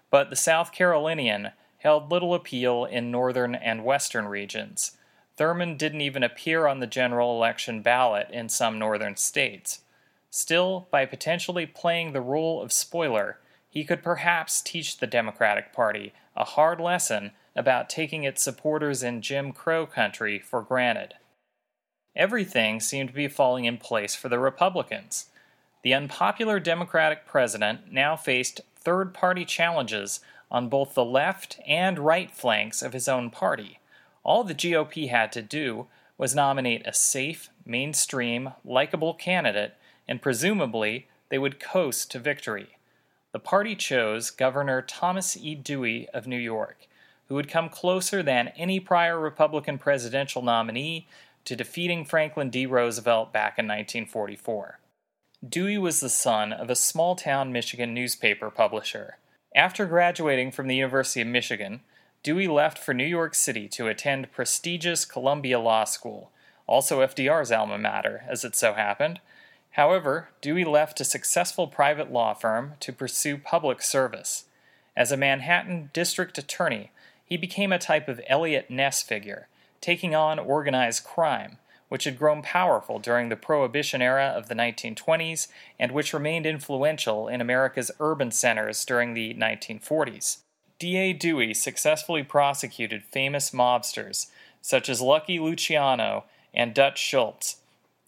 but 0.09 0.29
the 0.29 0.35
South 0.35 0.71
Carolinian 0.71 1.51
held 1.77 2.11
little 2.11 2.33
appeal 2.33 2.85
in 2.85 3.11
northern 3.11 3.55
and 3.55 3.83
western 3.83 4.27
regions. 4.27 4.97
Thurmond 5.37 5.77
didn't 5.77 6.01
even 6.01 6.23
appear 6.23 6.65
on 6.65 6.79
the 6.79 6.87
general 6.87 7.35
election 7.35 7.81
ballot 7.81 8.29
in 8.31 8.49
some 8.49 8.79
northern 8.79 9.17
states. 9.17 9.81
Still, 10.29 10.87
by 10.91 11.05
potentially 11.05 11.65
playing 11.65 12.11
the 12.11 12.21
role 12.21 12.61
of 12.61 12.71
spoiler, 12.71 13.39
he 13.69 13.83
could 13.83 14.01
perhaps 14.01 14.61
teach 14.61 14.97
the 14.97 15.07
Democratic 15.07 15.73
Party 15.73 16.13
a 16.35 16.43
hard 16.43 16.79
lesson 16.79 17.31
about 17.55 17.89
taking 17.89 18.23
its 18.23 18.41
supporters 18.41 19.03
in 19.03 19.21
Jim 19.21 19.51
Crow 19.51 19.85
country 19.85 20.39
for 20.39 20.61
granted. 20.61 21.13
Everything 22.15 22.79
seemed 22.79 23.09
to 23.09 23.15
be 23.15 23.27
falling 23.27 23.65
in 23.65 23.77
place 23.77 24.15
for 24.15 24.29
the 24.29 24.39
Republicans. 24.39 25.27
The 25.83 25.93
unpopular 25.93 26.59
Democratic 26.59 27.25
president 27.25 27.91
now 27.91 28.15
faced 28.15 28.61
third 28.85 29.13
party 29.13 29.43
challenges 29.43 30.21
on 30.49 30.69
both 30.69 30.93
the 30.93 31.03
left 31.03 31.59
and 31.67 31.99
right 31.99 32.31
flanks 32.31 32.81
of 32.81 32.93
his 32.93 33.09
own 33.09 33.29
party. 33.29 33.79
All 34.23 34.43
the 34.43 34.55
GOP 34.55 35.09
had 35.09 35.31
to 35.33 35.41
do 35.41 35.87
was 36.17 36.33
nominate 36.33 36.87
a 36.87 36.93
safe, 36.93 37.49
mainstream, 37.65 38.53
likable 38.63 39.13
candidate, 39.13 39.73
and 40.07 40.21
presumably 40.21 41.07
they 41.27 41.37
would 41.37 41.59
coast 41.59 42.09
to 42.11 42.19
victory. 42.19 42.77
The 43.33 43.39
party 43.39 43.75
chose 43.75 44.31
Governor 44.31 44.81
Thomas 44.81 45.35
E. 45.35 45.55
Dewey 45.55 46.07
of 46.13 46.27
New 46.27 46.37
York 46.37 46.87
who 47.27 47.35
would 47.35 47.49
come 47.49 47.69
closer 47.69 48.21
than 48.21 48.49
any 48.49 48.79
prior 48.79 49.19
Republican 49.19 49.77
presidential 49.77 50.41
nominee 50.41 51.07
to 51.43 51.55
defeating 51.55 52.05
Franklin 52.05 52.49
D. 52.49 52.65
Roosevelt 52.65 53.33
back 53.33 53.57
in 53.57 53.65
1944. 53.65 54.79
Dewey 55.47 55.77
was 55.77 55.99
the 55.99 56.09
son 56.09 56.53
of 56.53 56.69
a 56.69 56.75
small 56.75 57.15
town 57.15 57.51
Michigan 57.51 57.93
newspaper 57.93 58.49
publisher. 58.49 59.17
After 59.55 59.85
graduating 59.85 60.51
from 60.51 60.67
the 60.67 60.75
University 60.75 61.21
of 61.21 61.27
Michigan, 61.27 61.81
Dewey 62.23 62.47
left 62.47 62.77
for 62.77 62.93
New 62.93 63.05
York 63.05 63.35
City 63.35 63.67
to 63.69 63.87
attend 63.87 64.31
prestigious 64.31 65.05
Columbia 65.05 65.59
Law 65.59 65.83
School, 65.83 66.31
also 66.67 67.01
FDR's 67.01 67.51
alma 67.51 67.77
mater, 67.77 68.23
as 68.27 68.43
it 68.43 68.55
so 68.55 68.73
happened. 68.73 69.19
However, 69.71 70.29
Dewey 70.41 70.63
left 70.63 71.01
a 71.01 71.05
successful 71.05 71.67
private 71.67 72.11
law 72.11 72.33
firm 72.33 72.73
to 72.79 72.93
pursue 72.93 73.37
public 73.37 73.81
service. 73.81 74.45
As 74.95 75.11
a 75.11 75.17
Manhattan 75.17 75.89
district 75.93 76.37
attorney, 76.37 76.91
he 77.25 77.37
became 77.37 77.73
a 77.73 77.77
type 77.77 78.07
of 78.07 78.21
Eliot 78.27 78.71
Ness 78.71 79.03
figure, 79.03 79.47
taking 79.81 80.15
on 80.15 80.39
organized 80.39 81.03
crime, 81.03 81.57
which 81.89 82.05
had 82.05 82.17
grown 82.17 82.41
powerful 82.41 82.99
during 82.99 83.29
the 83.29 83.35
Prohibition 83.35 84.01
era 84.01 84.33
of 84.35 84.47
the 84.47 84.55
1920s 84.55 85.47
and 85.79 85.91
which 85.91 86.13
remained 86.13 86.45
influential 86.45 87.27
in 87.27 87.41
America's 87.41 87.91
urban 87.99 88.31
centers 88.31 88.83
during 88.85 89.13
the 89.13 89.33
1940s. 89.35 90.37
D.A. 90.79 91.13
Dewey 91.13 91.53
successfully 91.53 92.23
prosecuted 92.23 93.03
famous 93.03 93.51
mobsters 93.51 94.27
such 94.61 94.89
as 94.89 94.99
Lucky 94.99 95.39
Luciano 95.39 96.25
and 96.53 96.73
Dutch 96.73 96.97
Schultz, 96.97 97.57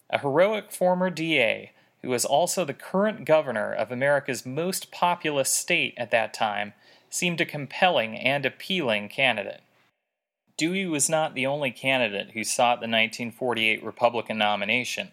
a 0.10 0.20
heroic 0.20 0.72
former 0.72 1.10
DA 1.10 1.72
who 2.02 2.10
was 2.10 2.26
also 2.26 2.66
the 2.66 2.74
current 2.74 3.26
governor 3.26 3.74
of 3.74 3.92
America's 3.92 4.46
most 4.46 4.92
populous 4.92 5.52
state 5.52 5.94
at 5.98 6.12
that 6.12 6.34
time, 6.34 6.74
seemed 7.10 7.42
a 7.42 7.46
compelling 7.46 8.18
and 8.18 8.46
appealing 8.46 9.10
candidate. 9.10 9.62
Dewey 10.58 10.88
was 10.88 11.08
not 11.08 11.36
the 11.36 11.46
only 11.46 11.70
candidate 11.70 12.32
who 12.32 12.44
sought 12.44 12.80
the 12.80 12.88
1948 12.88 13.84
Republican 13.84 14.40
nomination. 14.40 15.10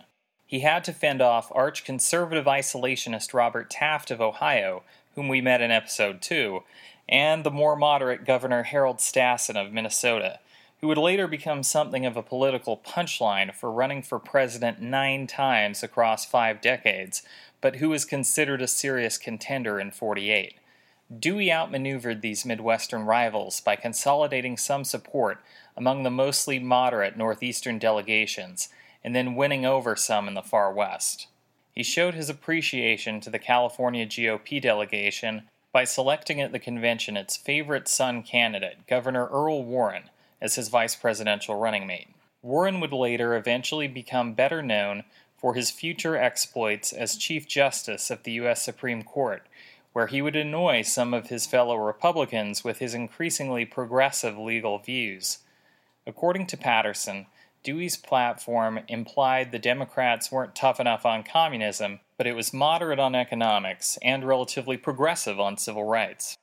He 0.47 0.61
had 0.61 0.83
to 0.85 0.93
fend 0.93 1.21
off 1.21 1.53
arch 1.55 1.85
conservative 1.85 2.47
isolationist 2.47 3.35
Robert 3.35 3.69
Taft 3.69 4.11
of 4.11 4.23
Ohio, 4.23 4.85
whom 5.15 5.29
we 5.29 5.43
met 5.43 5.61
in 5.61 5.71
episode 5.71 6.23
2, 6.23 6.63
and 7.11 7.45
the 7.45 7.51
more 7.51 7.77
moderate 7.77 8.25
Governor 8.25 8.63
Harold 8.63 8.99
Stassen 8.99 9.57
of 9.57 9.71
Minnesota, 9.71 10.41
who 10.81 10.89
would 10.89 10.97
later 10.97 11.29
become 11.29 11.63
something 11.63 12.07
of 12.07 12.17
a 12.17 12.23
political 12.23 12.79
punchline 12.79 13.55
for 13.55 13.71
running 13.71 14.03
for 14.03 14.19
president 14.19 14.81
nine 14.81 15.27
times 15.27 15.83
across 15.83 16.25
five 16.25 16.63
decades, 16.63 17.23
but 17.61 17.77
who 17.77 17.91
was 17.91 18.07
considered 18.07 18.63
a 18.63 18.67
serious 18.67 19.19
contender 19.19 19.79
in 19.79 19.91
48. 19.91 20.55
Dewey 21.21 21.53
outmaneuvered 21.53 22.23
these 22.23 22.45
Midwestern 22.45 23.05
rivals 23.05 23.61
by 23.61 23.77
consolidating 23.77 24.57
some 24.57 24.85
support 24.85 25.43
among 25.77 26.03
the 26.03 26.11
mostly 26.11 26.59
moderate 26.59 27.17
Northeastern 27.17 27.79
delegations 27.79 28.69
and 29.03 29.15
then 29.15 29.35
winning 29.35 29.67
over 29.67 29.97
some 29.97 30.29
in 30.29 30.35
the 30.35 30.43
far 30.43 30.73
West. 30.73 31.27
He 31.73 31.83
showed 31.83 32.15
his 32.15 32.31
appreciation 32.31 33.21
to 33.21 33.31
the 33.31 33.39
California 33.39 34.07
GOP 34.07 34.63
delegation 34.63 35.43
by 35.73 35.85
selecting 35.85 36.41
at 36.41 36.53
the 36.53 36.59
convention 36.59 37.17
its 37.17 37.37
favorite 37.37 37.89
son 37.89 38.23
candidate, 38.23 38.87
Governor 38.87 39.27
Earl 39.27 39.65
Warren, 39.65 40.05
as 40.41 40.55
his 40.55 40.69
vice 40.69 40.95
presidential 40.95 41.57
running 41.57 41.87
mate. 41.87 42.09
Warren 42.43 42.79
would 42.81 42.93
later 42.93 43.35
eventually 43.37 43.89
become 43.89 44.35
better 44.35 44.63
known 44.63 45.03
for 45.37 45.55
his 45.55 45.71
future 45.71 46.17
exploits 46.17 46.93
as 46.93 47.17
Chief 47.17 47.47
Justice 47.49 48.11
of 48.11 48.23
the 48.23 48.33
U.S. 48.33 48.63
Supreme 48.63 49.03
Court, 49.03 49.47
where 49.95 50.09
he 50.09 50.21
would 50.21 50.37
annoy 50.37 50.83
some 50.83 51.15
of 51.15 51.29
his 51.29 51.47
fellow 51.47 51.77
Republicans 51.77 52.65
with 52.65 52.79
his 52.79 52.95
increasingly 52.95 53.65
progressive 53.65 54.37
legal 54.37 54.79
views. 54.79 55.39
According 56.05 56.49
to 56.49 56.57
Patterson, 56.57 57.27
Dewey's 57.63 57.97
platform 57.97 58.81
implied 58.89 59.53
the 59.53 59.59
Democrats 59.59 60.31
weren't 60.31 60.57
tough 60.57 60.81
enough 60.81 61.07
on 61.07 61.23
communism, 61.23 62.01
but 62.19 62.27
it 62.27 62.35
was 62.35 62.53
moderate 62.53 62.99
on 62.99 63.15
economics 63.15 63.97
and 64.03 64.25
relatively 64.25 64.77
progressive 64.77 65.39
on 65.39 65.57
civil 65.57 65.85
rights. 65.85 66.37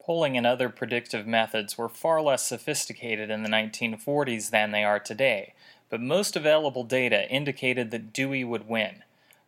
Polling 0.00 0.36
and 0.36 0.46
other 0.46 0.68
predictive 0.68 1.26
methods 1.26 1.76
were 1.76 1.88
far 1.88 2.22
less 2.22 2.46
sophisticated 2.46 3.30
in 3.30 3.42
the 3.42 3.50
1940s 3.50 4.50
than 4.50 4.70
they 4.70 4.84
are 4.84 5.00
today, 5.00 5.54
but 5.90 6.00
most 6.00 6.36
available 6.36 6.84
data 6.84 7.28
indicated 7.28 7.90
that 7.90 8.12
Dewey 8.12 8.44
would 8.44 8.68
win. 8.68 9.02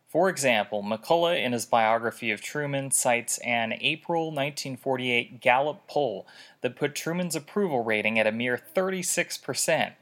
For 0.09 0.27
example, 0.27 0.81
McCullough, 0.81 1.39
in 1.39 1.51
his 1.51 1.67
biography 1.67 2.31
of 2.31 2.41
Truman, 2.41 2.89
cites 2.89 3.37
an 3.39 3.73
April 3.79 4.31
1948 4.31 5.39
Gallup 5.39 5.87
poll 5.87 6.25
that 6.61 6.75
put 6.75 6.95
Truman's 6.95 7.35
approval 7.35 7.83
rating 7.83 8.17
at 8.17 8.25
a 8.25 8.31
mere 8.31 8.57
36 8.57 9.37
percent. 9.37 9.93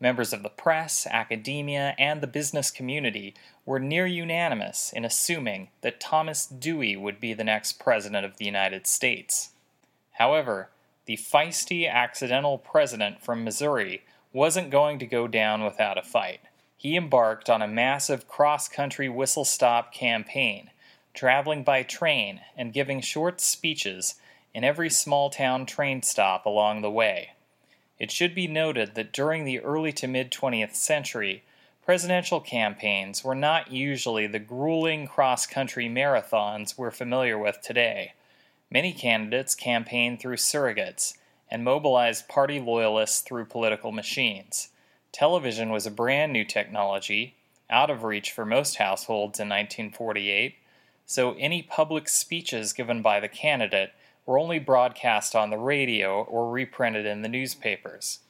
Members 0.00 0.32
of 0.32 0.42
the 0.42 0.48
press, 0.48 1.06
academia, 1.10 1.94
and 1.98 2.22
the 2.22 2.26
business 2.26 2.70
community 2.70 3.34
were 3.66 3.78
near 3.78 4.06
unanimous 4.06 4.94
in 4.94 5.04
assuming 5.04 5.68
that 5.82 6.00
Thomas 6.00 6.46
Dewey 6.46 6.96
would 6.96 7.20
be 7.20 7.34
the 7.34 7.44
next 7.44 7.74
President 7.74 8.24
of 8.24 8.38
the 8.38 8.46
United 8.46 8.86
States. 8.86 9.50
However, 10.12 10.70
the 11.04 11.18
feisty 11.18 11.86
accidental 11.90 12.56
president 12.56 13.20
from 13.20 13.44
Missouri 13.44 14.04
wasn't 14.32 14.70
going 14.70 14.98
to 15.00 15.06
go 15.06 15.28
down 15.28 15.62
without 15.62 15.98
a 15.98 16.02
fight. 16.02 16.40
He 16.80 16.96
embarked 16.96 17.50
on 17.50 17.60
a 17.60 17.68
massive 17.68 18.26
cross 18.26 18.66
country 18.66 19.06
whistle 19.06 19.44
stop 19.44 19.92
campaign, 19.92 20.70
traveling 21.12 21.62
by 21.62 21.82
train 21.82 22.40
and 22.56 22.72
giving 22.72 23.02
short 23.02 23.38
speeches 23.42 24.14
in 24.54 24.64
every 24.64 24.88
small 24.88 25.28
town 25.28 25.66
train 25.66 26.00
stop 26.00 26.46
along 26.46 26.80
the 26.80 26.90
way. 26.90 27.32
It 27.98 28.10
should 28.10 28.34
be 28.34 28.46
noted 28.46 28.94
that 28.94 29.12
during 29.12 29.44
the 29.44 29.60
early 29.60 29.92
to 29.92 30.08
mid 30.08 30.30
20th 30.30 30.74
century, 30.74 31.44
presidential 31.84 32.40
campaigns 32.40 33.22
were 33.22 33.34
not 33.34 33.70
usually 33.70 34.26
the 34.26 34.38
grueling 34.38 35.06
cross 35.06 35.46
country 35.46 35.86
marathons 35.86 36.78
we're 36.78 36.90
familiar 36.90 37.36
with 37.36 37.60
today. 37.60 38.14
Many 38.70 38.94
candidates 38.94 39.54
campaigned 39.54 40.18
through 40.18 40.36
surrogates 40.36 41.18
and 41.50 41.62
mobilized 41.62 42.26
party 42.26 42.58
loyalists 42.58 43.20
through 43.20 43.44
political 43.44 43.92
machines. 43.92 44.69
Television 45.12 45.70
was 45.70 45.86
a 45.86 45.90
brand 45.90 46.32
new 46.32 46.44
technology, 46.44 47.34
out 47.68 47.90
of 47.90 48.04
reach 48.04 48.30
for 48.30 48.44
most 48.44 48.76
households 48.76 49.38
in 49.40 49.48
1948, 49.48 50.54
so 51.06 51.34
any 51.34 51.62
public 51.62 52.08
speeches 52.08 52.72
given 52.72 53.02
by 53.02 53.18
the 53.18 53.28
candidate 53.28 53.92
were 54.24 54.38
only 54.38 54.58
broadcast 54.58 55.34
on 55.34 55.50
the 55.50 55.58
radio 55.58 56.22
or 56.22 56.50
reprinted 56.50 57.06
in 57.06 57.22
the 57.22 57.28
newspapers. 57.28 58.20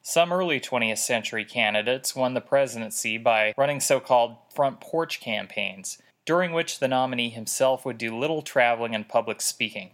Some 0.00 0.32
early 0.32 0.60
20th 0.60 0.98
century 0.98 1.44
candidates 1.44 2.14
won 2.14 2.34
the 2.34 2.40
presidency 2.40 3.18
by 3.18 3.54
running 3.56 3.80
so 3.80 4.00
called 4.00 4.36
front 4.54 4.80
porch 4.80 5.20
campaigns, 5.20 5.98
during 6.26 6.52
which 6.52 6.78
the 6.78 6.88
nominee 6.88 7.30
himself 7.30 7.84
would 7.84 7.98
do 7.98 8.16
little 8.16 8.42
traveling 8.42 8.94
and 8.94 9.08
public 9.08 9.40
speaking. 9.40 9.90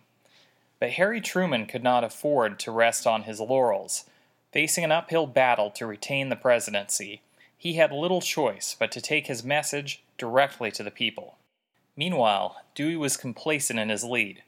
But 0.78 0.90
Harry 0.90 1.20
Truman 1.20 1.66
could 1.66 1.82
not 1.82 2.04
afford 2.04 2.58
to 2.60 2.70
rest 2.70 3.06
on 3.06 3.24
his 3.24 3.40
laurels. 3.40 4.04
Facing 4.52 4.84
an 4.84 4.92
uphill 4.92 5.26
battle 5.26 5.70
to 5.72 5.86
retain 5.86 6.28
the 6.28 6.36
presidency, 6.36 7.22
he 7.56 7.74
had 7.74 7.92
little 7.92 8.20
choice 8.20 8.76
but 8.78 8.90
to 8.92 9.00
take 9.00 9.26
his 9.26 9.44
message 9.44 10.02
directly 10.18 10.70
to 10.72 10.82
the 10.82 10.90
people. 10.90 11.36
Meanwhile, 11.96 12.62
Dewey 12.74 12.96
was 12.96 13.16
complacent 13.16 13.78
in 13.78 13.88
his 13.88 14.04
lead 14.04 14.42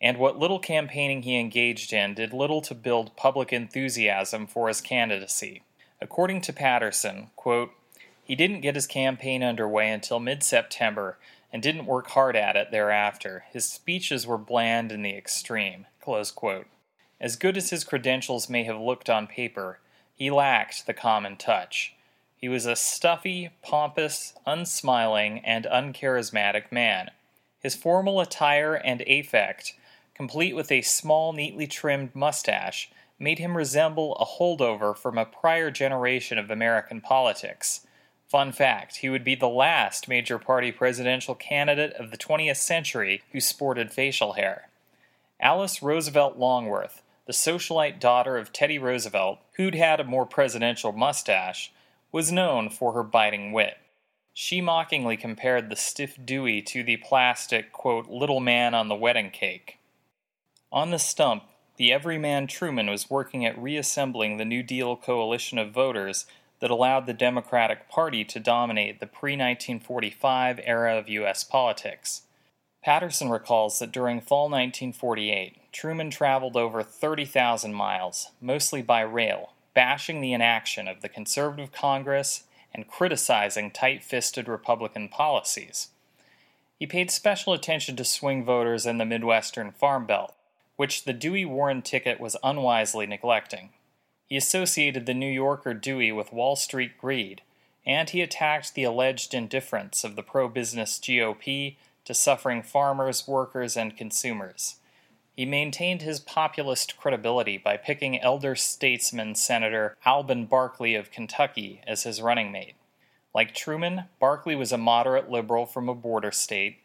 and 0.00 0.18
what 0.18 0.38
little 0.38 0.58
campaigning 0.58 1.22
he 1.22 1.40
engaged 1.40 1.92
in 1.92 2.14
did 2.14 2.32
little 2.32 2.60
to 2.62 2.74
build 2.74 3.16
public 3.16 3.52
enthusiasm 3.52 4.46
for 4.46 4.68
his 4.68 4.80
candidacy. 4.80 5.62
According 6.00 6.42
to 6.42 6.52
Patterson, 6.52 7.30
quote, 7.36 7.70
he 8.22 8.34
didn't 8.34 8.60
get 8.60 8.74
his 8.74 8.86
campaign 8.86 9.42
underway 9.42 9.90
until 9.90 10.20
mid 10.20 10.42
September 10.42 11.16
and 11.52 11.62
didn't 11.62 11.86
work 11.86 12.08
hard 12.08 12.36
at 12.36 12.56
it 12.56 12.70
thereafter. 12.70 13.44
His 13.52 13.64
speeches 13.64 14.26
were 14.26 14.36
bland 14.36 14.92
in 14.92 15.02
the 15.02 15.16
extreme. 15.16 15.86
As 17.20 17.36
good 17.36 17.56
as 17.56 17.70
his 17.70 17.84
credentials 17.84 18.50
may 18.50 18.64
have 18.64 18.78
looked 18.78 19.08
on 19.08 19.26
paper, 19.26 19.78
he 20.14 20.30
lacked 20.30 20.86
the 20.86 20.94
common 20.94 21.36
touch. 21.36 21.94
He 22.36 22.48
was 22.48 22.66
a 22.66 22.76
stuffy, 22.76 23.50
pompous, 23.62 24.34
unsmiling, 24.46 25.40
and 25.44 25.64
uncharismatic 25.64 26.70
man. 26.70 27.10
His 27.62 27.74
formal 27.74 28.20
attire 28.20 28.74
and 28.74 29.02
affect 29.02 29.74
complete 30.14 30.56
with 30.56 30.72
a 30.72 30.80
small, 30.80 31.32
neatly 31.32 31.66
trimmed 31.66 32.14
mustache, 32.14 32.90
made 33.18 33.38
him 33.38 33.56
resemble 33.56 34.16
a 34.16 34.24
holdover 34.24 34.96
from 34.96 35.18
a 35.18 35.26
prior 35.26 35.70
generation 35.70 36.38
of 36.38 36.50
American 36.50 37.00
politics. 37.00 37.86
Fun 38.28 38.50
fact 38.50 38.96
he 38.96 39.10
would 39.10 39.24
be 39.24 39.34
the 39.34 39.48
last 39.48 40.08
major 40.08 40.38
party 40.38 40.72
presidential 40.72 41.34
candidate 41.34 41.92
of 41.94 42.10
the 42.10 42.16
20th 42.16 42.56
century 42.56 43.22
who 43.32 43.40
sported 43.40 43.92
facial 43.92 44.32
hair. 44.32 44.68
Alice 45.38 45.82
Roosevelt 45.82 46.38
Longworth, 46.38 47.02
the 47.26 47.32
socialite 47.32 47.98
daughter 47.98 48.38
of 48.38 48.52
Teddy 48.52 48.78
Roosevelt, 48.78 49.38
who'd 49.56 49.74
had 49.74 50.00
a 50.00 50.04
more 50.04 50.26
presidential 50.26 50.92
mustache, 50.92 51.72
was 52.12 52.32
known 52.32 52.70
for 52.70 52.92
her 52.92 53.02
biting 53.02 53.52
wit. 53.52 53.78
She 54.32 54.60
mockingly 54.60 55.16
compared 55.16 55.68
the 55.68 55.76
stiff 55.76 56.16
Dewey 56.24 56.62
to 56.62 56.84
the 56.84 56.98
plastic, 56.98 57.72
quote, 57.72 58.08
little 58.08 58.40
man 58.40 58.74
on 58.74 58.88
the 58.88 58.94
wedding 58.94 59.30
cake. 59.30 59.78
On 60.70 60.90
the 60.90 60.98
stump, 60.98 61.44
the 61.76 61.92
everyman 61.92 62.46
Truman 62.46 62.88
was 62.88 63.10
working 63.10 63.44
at 63.44 63.60
reassembling 63.60 64.36
the 64.36 64.44
New 64.44 64.62
Deal 64.62 64.96
coalition 64.96 65.58
of 65.58 65.72
voters 65.72 66.26
that 66.60 66.70
allowed 66.70 67.06
the 67.06 67.12
Democratic 67.12 67.88
Party 67.88 68.24
to 68.24 68.40
dominate 68.40 69.00
the 69.00 69.06
pre 69.06 69.32
1945 69.32 70.60
era 70.64 70.96
of 70.96 71.08
U.S. 71.08 71.44
politics. 71.44 72.22
Patterson 72.82 73.30
recalls 73.30 73.78
that 73.78 73.92
during 73.92 74.20
fall 74.20 74.44
1948, 74.44 75.65
Truman 75.76 76.08
traveled 76.08 76.56
over 76.56 76.82
30,000 76.82 77.74
miles, 77.74 78.30
mostly 78.40 78.80
by 78.80 79.02
rail, 79.02 79.52
bashing 79.74 80.22
the 80.22 80.32
inaction 80.32 80.88
of 80.88 81.02
the 81.02 81.08
conservative 81.10 81.70
Congress 81.70 82.44
and 82.72 82.88
criticizing 82.88 83.70
tight 83.70 84.02
fisted 84.02 84.48
Republican 84.48 85.10
policies. 85.10 85.88
He 86.78 86.86
paid 86.86 87.10
special 87.10 87.52
attention 87.52 87.94
to 87.96 88.06
swing 88.06 88.42
voters 88.42 88.86
in 88.86 88.96
the 88.96 89.04
Midwestern 89.04 89.70
Farm 89.70 90.06
Belt, 90.06 90.34
which 90.76 91.04
the 91.04 91.12
Dewey 91.12 91.44
Warren 91.44 91.82
ticket 91.82 92.18
was 92.18 92.38
unwisely 92.42 93.06
neglecting. 93.06 93.74
He 94.24 94.38
associated 94.38 95.04
the 95.04 95.12
New 95.12 95.30
Yorker 95.30 95.74
Dewey 95.74 96.10
with 96.10 96.32
Wall 96.32 96.56
Street 96.56 96.96
greed, 96.96 97.42
and 97.84 98.08
he 98.08 98.22
attacked 98.22 98.74
the 98.74 98.84
alleged 98.84 99.34
indifference 99.34 100.04
of 100.04 100.16
the 100.16 100.22
pro 100.22 100.48
business 100.48 100.98
GOP 100.98 101.76
to 102.06 102.14
suffering 102.14 102.62
farmers, 102.62 103.28
workers, 103.28 103.76
and 103.76 103.94
consumers. 103.94 104.76
He 105.36 105.44
maintained 105.44 106.00
his 106.00 106.18
populist 106.18 106.96
credibility 106.96 107.58
by 107.58 107.76
picking 107.76 108.18
elder 108.18 108.56
statesman 108.56 109.34
Senator 109.34 109.98
Alben 110.06 110.48
Barkley 110.48 110.94
of 110.94 111.10
Kentucky 111.10 111.82
as 111.86 112.04
his 112.04 112.22
running 112.22 112.50
mate. 112.50 112.74
Like 113.34 113.54
Truman, 113.54 114.04
Barkley 114.18 114.56
was 114.56 114.72
a 114.72 114.78
moderate 114.78 115.30
liberal 115.30 115.66
from 115.66 115.90
a 115.90 115.94
border 115.94 116.32
state, 116.32 116.78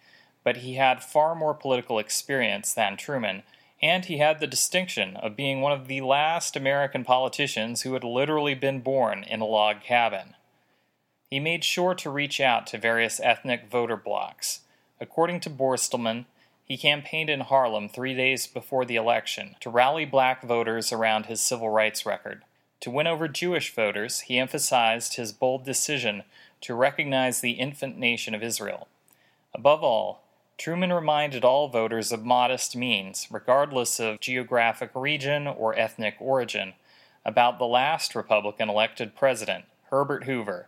but 0.43 0.58
he 0.58 0.74
had 0.74 1.02
far 1.02 1.34
more 1.34 1.54
political 1.54 1.97
experience 1.97 2.74
than 2.74 2.97
Truman, 2.97 3.43
and 3.82 4.04
he 4.04 4.18
had 4.18 4.41
the 4.41 4.47
distinction 4.47 5.16
of 5.16 5.38
being 5.38 5.62
one 5.62 5.72
of 5.72 5.88
the 5.88 6.02
last 6.02 6.58
American 6.58 7.06
politicians 7.06 7.84
who 7.84 7.93
had 7.93 8.04
literally 8.04 8.54
been 8.54 8.82
born 8.82 9.24
in 9.24 9.39
a 9.39 9.45
log 9.45 9.80
cabin. 9.82 10.36
He 11.30 11.39
made 11.39 11.64
sure 11.64 11.95
to 11.95 12.10
reach 12.10 12.41
out 12.41 12.68
to 12.68 12.78
various 12.78 13.22
ethnic 13.24 13.72
voter 13.72 13.95
blocs. 13.95 14.60
According 14.99 15.39
to 15.41 15.49
Borstelmann, 15.49 16.26
he 16.72 16.78
campaigned 16.78 17.30
in 17.30 17.42
Harlem 17.42 17.90
three 17.90 18.14
days 18.14 18.48
before 18.48 18.86
the 18.86 18.96
election 18.96 19.58
to 19.60 19.70
rally 19.70 20.06
black 20.06 20.42
voters 20.42 20.94
around 20.94 21.26
his 21.26 21.42
civil 21.42 21.70
rights 21.70 22.06
record. 22.06 22.44
To 22.80 22.90
win 22.90 23.08
over 23.08 23.28
Jewish 23.28 23.76
voters, 23.76 24.22
he 24.22 24.40
emphasized 24.40 25.16
his 25.16 25.34
bold 25.34 25.66
decision 25.66 26.24
to 26.62 26.74
recognize 26.74 27.42
the 27.42 27.60
infant 27.60 27.98
nation 27.98 28.34
of 28.34 28.42
Israel. 28.42 28.88
Above 29.54 29.84
all, 29.84 30.24
Truman 30.58 30.94
reminded 30.94 31.44
all 31.44 31.68
voters 31.68 32.14
of 32.14 32.24
modest 32.24 32.74
means, 32.74 33.28
regardless 33.30 34.00
of 34.00 34.22
geographic 34.22 34.92
region 34.96 35.48
or 35.48 35.78
ethnic 35.78 36.16
origin, 36.22 36.76
about 37.26 37.60
the 37.60 37.66
last 37.66 38.16
Republican 38.16 38.70
elected 38.70 39.14
president, 39.14 39.66
Herbert 39.90 40.24
Hoover, 40.24 40.68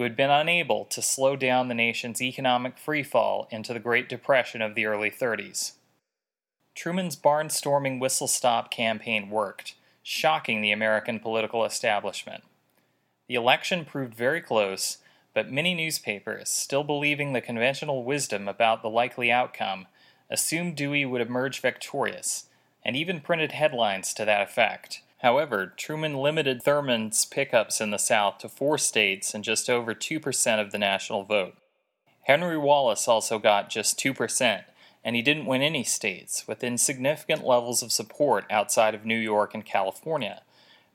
who 0.00 0.04
had 0.04 0.16
been 0.16 0.30
unable 0.30 0.86
to 0.86 1.02
slow 1.02 1.36
down 1.36 1.68
the 1.68 1.74
nation's 1.74 2.22
economic 2.22 2.74
freefall 2.78 3.46
into 3.52 3.74
the 3.74 3.78
Great 3.78 4.08
Depression 4.08 4.62
of 4.62 4.74
the 4.74 4.86
early 4.86 5.10
30s. 5.10 5.72
Truman's 6.74 7.16
barnstorming 7.16 8.00
whistle 8.00 8.26
stop 8.26 8.70
campaign 8.70 9.28
worked 9.28 9.74
shocking 10.02 10.62
the 10.62 10.72
American 10.72 11.20
political 11.20 11.66
establishment. 11.66 12.42
The 13.28 13.34
election 13.34 13.84
proved 13.84 14.14
very 14.14 14.40
close, 14.40 14.96
but 15.34 15.52
many 15.52 15.74
newspapers, 15.74 16.48
still 16.48 16.82
believing 16.82 17.34
the 17.34 17.42
conventional 17.42 18.02
wisdom 18.02 18.48
about 18.48 18.80
the 18.80 18.88
likely 18.88 19.30
outcome, 19.30 19.86
assumed 20.30 20.76
Dewey 20.76 21.04
would 21.04 21.20
emerge 21.20 21.60
victorious, 21.60 22.46
and 22.82 22.96
even 22.96 23.20
printed 23.20 23.52
headlines 23.52 24.14
to 24.14 24.24
that 24.24 24.40
effect. 24.40 25.02
However, 25.22 25.66
Truman 25.76 26.14
limited 26.14 26.62
Thurmond's 26.62 27.26
pickups 27.26 27.80
in 27.80 27.90
the 27.90 27.98
South 27.98 28.38
to 28.38 28.48
four 28.48 28.78
states 28.78 29.34
and 29.34 29.44
just 29.44 29.68
over 29.68 29.94
2% 29.94 30.60
of 30.60 30.72
the 30.72 30.78
national 30.78 31.24
vote. 31.24 31.56
Henry 32.22 32.56
Wallace 32.56 33.06
also 33.06 33.38
got 33.38 33.68
just 33.68 33.98
2%, 33.98 34.64
and 35.04 35.16
he 35.16 35.22
didn't 35.22 35.46
win 35.46 35.60
any 35.60 35.84
states, 35.84 36.48
with 36.48 36.64
insignificant 36.64 37.46
levels 37.46 37.82
of 37.82 37.92
support 37.92 38.46
outside 38.48 38.94
of 38.94 39.04
New 39.04 39.18
York 39.18 39.52
and 39.52 39.64
California. 39.64 40.42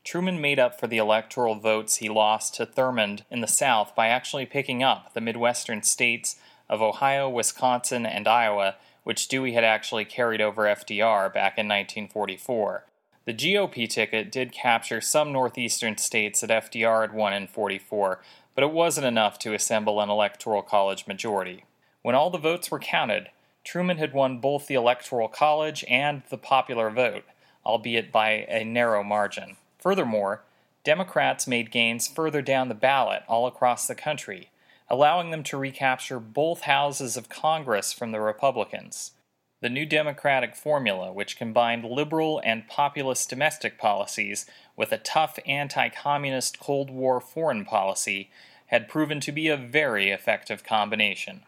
Truman 0.04 0.42
made 0.42 0.60
up 0.60 0.80
for 0.80 0.88
the 0.88 0.98
electoral 0.98 1.56
votes 1.56 1.98
he 1.98 2.10
lost 2.10 2.56
to 2.56 2.66
Thurmond 2.66 3.22
in 3.30 3.42
the 3.42 3.48
South 3.48 3.96
by 3.96 4.08
actually 4.08 4.46
picking 4.48 4.82
up 4.82 5.14
the 5.14 5.22
Midwestern 5.22 5.84
states 5.84 6.38
of 6.68 6.82
Ohio, 6.82 7.30
Wisconsin, 7.30 8.08
and 8.08 8.28
Iowa, 8.28 8.76
which 9.04 9.28
Dewey 9.28 9.54
had 9.54 9.64
actually 9.64 10.06
carried 10.06 10.42
over 10.42 10.64
FDR 10.64 11.32
back 11.32 11.60
in 11.60 11.68
1944. 11.68 12.86
The 13.26 13.34
GOP 13.34 13.90
ticket 13.90 14.32
did 14.32 14.52
capture 14.52 15.02
some 15.02 15.32
northeastern 15.32 15.98
states 15.98 16.42
that 16.42 16.52
FDR 16.52 17.02
had 17.02 17.14
won 17.14 17.34
in 17.34 17.48
44, 17.48 18.22
but 18.54 18.64
it 18.64 18.72
wasn't 18.72 19.08
enough 19.08 19.40
to 19.40 19.56
assemble 19.56 20.00
an 20.00 20.10
electoral 20.10 20.62
college 20.62 21.08
majority. 21.08 21.66
When 22.04 22.14
all 22.14 22.30
the 22.30 22.38
votes 22.38 22.70
were 22.70 22.80
counted, 22.80 23.30
Truman 23.64 23.98
had 23.98 24.14
won 24.14 24.38
both 24.38 24.68
the 24.68 24.76
Electoral 24.76 25.28
College 25.28 25.84
and 25.90 26.22
the 26.30 26.38
popular 26.38 26.92
vote, 26.92 27.26
albeit 27.66 28.12
by 28.12 28.46
a 28.48 28.64
narrow 28.64 29.04
margin. 29.04 29.58
Furthermore, 29.80 30.44
Democrats 30.84 31.48
made 31.48 31.72
gains 31.72 32.08
further 32.08 32.44
down 32.44 32.70
the 32.70 32.76
ballot 32.76 33.24
all 33.28 33.48
across 33.48 33.88
the 33.88 33.96
country, 33.96 34.52
allowing 34.88 35.32
them 35.32 35.42
to 35.42 35.58
recapture 35.58 36.20
both 36.20 36.62
houses 36.62 37.18
of 37.18 37.28
Congress 37.28 37.92
from 37.92 38.12
the 38.12 38.22
Republicans. 38.22 39.14
The 39.62 39.70
new 39.70 39.86
Democratic 39.86 40.56
formula, 40.56 41.12
which 41.12 41.38
combined 41.38 41.86
liberal 41.86 42.42
and 42.44 42.68
populist 42.68 43.30
domestic 43.30 43.78
policies 43.78 44.46
with 44.76 44.92
a 44.92 44.98
tough 44.98 45.40
anti 45.46 45.90
communist 45.90 46.60
Cold 46.60 46.90
War 46.90 47.20
foreign 47.20 47.66
policy, 47.66 48.30
had 48.68 48.90
proven 48.90 49.20
to 49.22 49.32
be 49.32 49.48
a 49.48 49.58
very 49.58 50.10
effective 50.10 50.64
combination. 50.64 51.44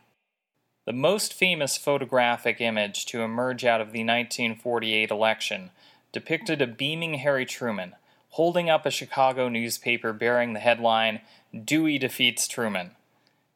The 0.85 0.93
most 0.93 1.33
famous 1.33 1.77
photographic 1.77 2.61
image 2.61 3.05
to 3.07 3.21
emerge 3.21 3.65
out 3.65 3.81
of 3.81 3.91
the 3.91 3.99
1948 3.99 5.11
election 5.11 5.71
depicted 6.11 6.61
a 6.61 6.67
beaming 6.67 7.15
Harry 7.15 7.45
Truman 7.45 7.95
holding 8.31 8.69
up 8.69 8.85
a 8.85 8.91
Chicago 8.91 9.49
newspaper 9.49 10.13
bearing 10.13 10.53
the 10.53 10.59
headline, 10.59 11.21
Dewey 11.65 11.97
Defeats 11.97 12.47
Truman. 12.47 12.91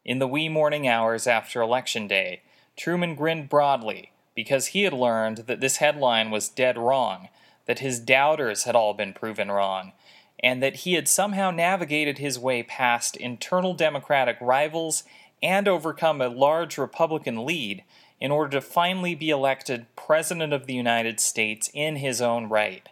In 0.04 0.18
the 0.18 0.26
wee 0.26 0.48
morning 0.48 0.88
hours 0.88 1.26
after 1.26 1.60
Election 1.60 2.08
Day, 2.08 2.42
Truman 2.76 3.14
grinned 3.14 3.48
broadly 3.48 4.11
because 4.34 4.68
he 4.68 4.82
had 4.82 4.92
learned 4.92 5.38
that 5.46 5.60
this 5.60 5.76
headline 5.76 6.30
was 6.30 6.48
dead 6.48 6.78
wrong, 6.78 7.28
that 7.66 7.80
his 7.80 8.00
doubters 8.00 8.64
had 8.64 8.74
all 8.74 8.94
been 8.94 9.12
proven 9.12 9.50
wrong, 9.50 9.92
and 10.40 10.62
that 10.62 10.76
he 10.76 10.94
had 10.94 11.08
somehow 11.08 11.50
navigated 11.50 12.18
his 12.18 12.38
way 12.38 12.62
past 12.62 13.16
internal 13.16 13.74
Democratic 13.74 14.36
rivals 14.40 15.04
and 15.42 15.68
overcome 15.68 16.20
a 16.20 16.28
large 16.28 16.78
Republican 16.78 17.44
lead 17.44 17.84
in 18.20 18.30
order 18.30 18.50
to 18.50 18.60
finally 18.60 19.14
be 19.14 19.30
elected 19.30 19.86
President 19.96 20.52
of 20.52 20.66
the 20.66 20.74
United 20.74 21.18
States 21.18 21.68
in 21.74 21.96
his 21.96 22.22
own 22.22 22.48
right. 22.48 22.88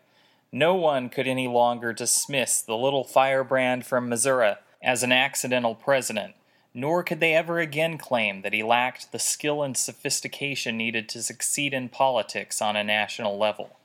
No 0.52 0.74
one 0.74 1.08
could 1.08 1.28
any 1.28 1.46
longer 1.46 1.92
dismiss 1.92 2.60
the 2.60 2.76
little 2.76 3.04
firebrand 3.04 3.86
from 3.86 4.08
Missouri 4.08 4.54
as 4.82 5.02
an 5.02 5.12
accidental 5.12 5.76
president, 5.76 6.34
nor 6.72 7.02
could 7.02 7.20
they 7.20 7.34
ever 7.34 7.58
again 7.58 7.98
claim 7.98 8.42
that 8.42 8.52
he 8.52 8.62
lacked 8.62 9.10
the 9.10 9.18
skill 9.18 9.62
and 9.62 9.76
sophistication 9.76 10.76
needed 10.76 11.08
to 11.08 11.22
succeed 11.22 11.74
in 11.74 11.88
politics 11.88 12.62
on 12.62 12.76
a 12.76 12.84
national 12.84 13.36
level. 13.38 13.76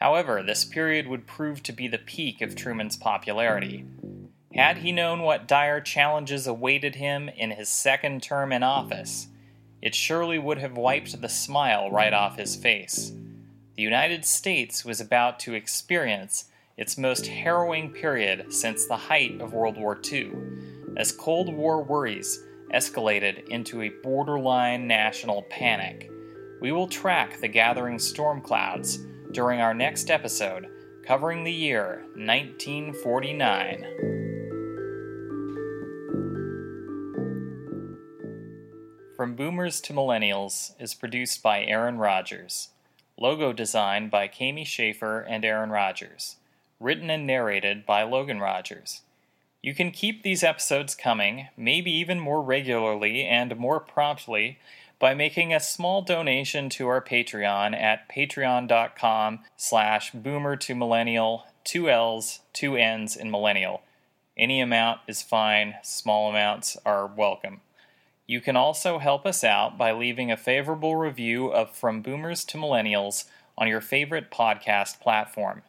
However, 0.00 0.42
this 0.42 0.64
period 0.64 1.08
would 1.08 1.26
prove 1.26 1.62
to 1.64 1.72
be 1.72 1.88
the 1.88 1.98
peak 1.98 2.40
of 2.40 2.54
Truman's 2.54 2.96
popularity. 2.96 3.84
Had 4.54 4.78
he 4.78 4.92
known 4.92 5.22
what 5.22 5.46
dire 5.46 5.80
challenges 5.80 6.46
awaited 6.46 6.96
him 6.96 7.28
in 7.28 7.50
his 7.50 7.68
second 7.68 8.22
term 8.22 8.52
in 8.52 8.62
office, 8.62 9.28
it 9.82 9.94
surely 9.94 10.38
would 10.38 10.58
have 10.58 10.76
wiped 10.76 11.20
the 11.20 11.28
smile 11.28 11.90
right 11.90 12.12
off 12.12 12.38
his 12.38 12.56
face. 12.56 13.12
The 13.76 13.82
United 13.82 14.24
States 14.24 14.84
was 14.84 15.00
about 15.00 15.38
to 15.40 15.54
experience 15.54 16.46
its 16.76 16.98
most 16.98 17.26
harrowing 17.26 17.90
period 17.90 18.52
since 18.52 18.86
the 18.86 18.96
height 18.96 19.40
of 19.40 19.52
World 19.52 19.76
War 19.76 20.00
II, 20.10 20.32
as 20.96 21.12
Cold 21.12 21.52
War 21.52 21.82
worries 21.82 22.44
escalated 22.74 23.48
into 23.48 23.82
a 23.82 23.92
borderline 24.02 24.86
national 24.86 25.42
panic. 25.50 26.10
We 26.60 26.72
will 26.72 26.88
track 26.88 27.40
the 27.40 27.48
gathering 27.48 27.98
storm 27.98 28.40
clouds 28.40 28.98
during 29.32 29.60
our 29.60 29.74
next 29.74 30.10
episode 30.10 30.68
covering 31.06 31.44
the 31.44 31.52
year 31.52 32.04
1949. 32.16 33.86
From 39.16 39.34
Boomers 39.34 39.80
to 39.80 39.92
Millennials 39.92 40.72
is 40.78 40.94
produced 40.94 41.42
by 41.42 41.64
Aaron 41.64 41.98
Rodgers. 41.98 42.68
Logo 43.18 43.52
design 43.52 44.10
by 44.10 44.28
Kami 44.28 44.64
Schaefer 44.64 45.22
and 45.22 45.44
Aaron 45.44 45.70
Rodgers. 45.70 46.36
Written 46.78 47.10
and 47.10 47.26
narrated 47.26 47.84
by 47.84 48.04
Logan 48.04 48.38
Rodgers. 48.38 49.02
You 49.62 49.74
can 49.74 49.90
keep 49.90 50.22
these 50.22 50.44
episodes 50.44 50.94
coming, 50.94 51.48
maybe 51.56 51.90
even 51.90 52.20
more 52.20 52.42
regularly 52.42 53.24
and 53.24 53.56
more 53.56 53.80
promptly, 53.80 54.58
by 55.00 55.14
making 55.14 55.52
a 55.52 55.60
small 55.60 56.02
donation 56.02 56.68
to 56.70 56.86
our 56.86 57.00
Patreon 57.00 57.74
at 57.74 58.08
patreon.com 58.08 59.40
slash 59.56 60.12
boomer 60.12 60.56
to 60.56 60.74
millennial, 60.74 61.46
two 61.64 61.90
L's, 61.90 62.40
two 62.52 62.76
N's 62.76 63.16
in 63.16 63.30
millennial. 63.30 63.82
Any 64.36 64.60
amount 64.60 65.00
is 65.08 65.22
fine, 65.22 65.74
small 65.82 66.30
amounts 66.30 66.76
are 66.86 67.06
welcome. 67.06 67.60
You 68.28 68.40
can 68.40 68.56
also 68.56 68.98
help 68.98 69.26
us 69.26 69.42
out 69.42 69.76
by 69.76 69.90
leaving 69.90 70.30
a 70.30 70.36
favorable 70.36 70.94
review 70.94 71.48
of 71.48 71.74
From 71.74 72.02
Boomers 72.02 72.44
to 72.46 72.58
Millennials 72.58 73.24
on 73.56 73.66
your 73.66 73.80
favorite 73.80 74.30
podcast 74.30 75.00
platform. 75.00 75.62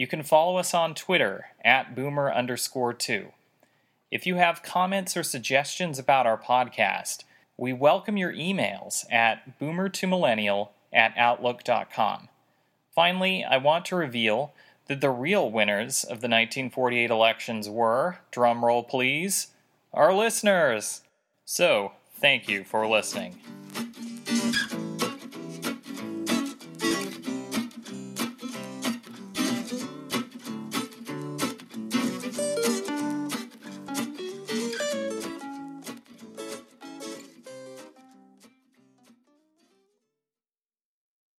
You 0.00 0.06
can 0.06 0.22
follow 0.22 0.56
us 0.56 0.72
on 0.72 0.94
Twitter 0.94 1.48
at 1.62 1.94
boomer 1.94 2.32
underscore 2.32 2.94
two. 2.94 3.32
If 4.10 4.26
you 4.26 4.36
have 4.36 4.62
comments 4.62 5.14
or 5.14 5.22
suggestions 5.22 5.98
about 5.98 6.26
our 6.26 6.38
podcast, 6.38 7.24
we 7.58 7.74
welcome 7.74 8.16
your 8.16 8.32
emails 8.32 9.04
at 9.12 9.60
boomer2millennial 9.60 10.70
at 10.90 11.12
outlook.com. 11.18 12.30
Finally, 12.94 13.44
I 13.44 13.58
want 13.58 13.84
to 13.84 13.96
reveal 13.96 14.54
that 14.86 15.02
the 15.02 15.10
real 15.10 15.50
winners 15.50 16.02
of 16.02 16.22
the 16.22 16.28
1948 16.28 17.10
elections 17.10 17.68
were, 17.68 18.20
drumroll 18.32 18.88
please, 18.88 19.48
our 19.92 20.14
listeners. 20.14 21.02
So, 21.44 21.92
thank 22.14 22.48
you 22.48 22.64
for 22.64 22.88
listening. 22.88 23.38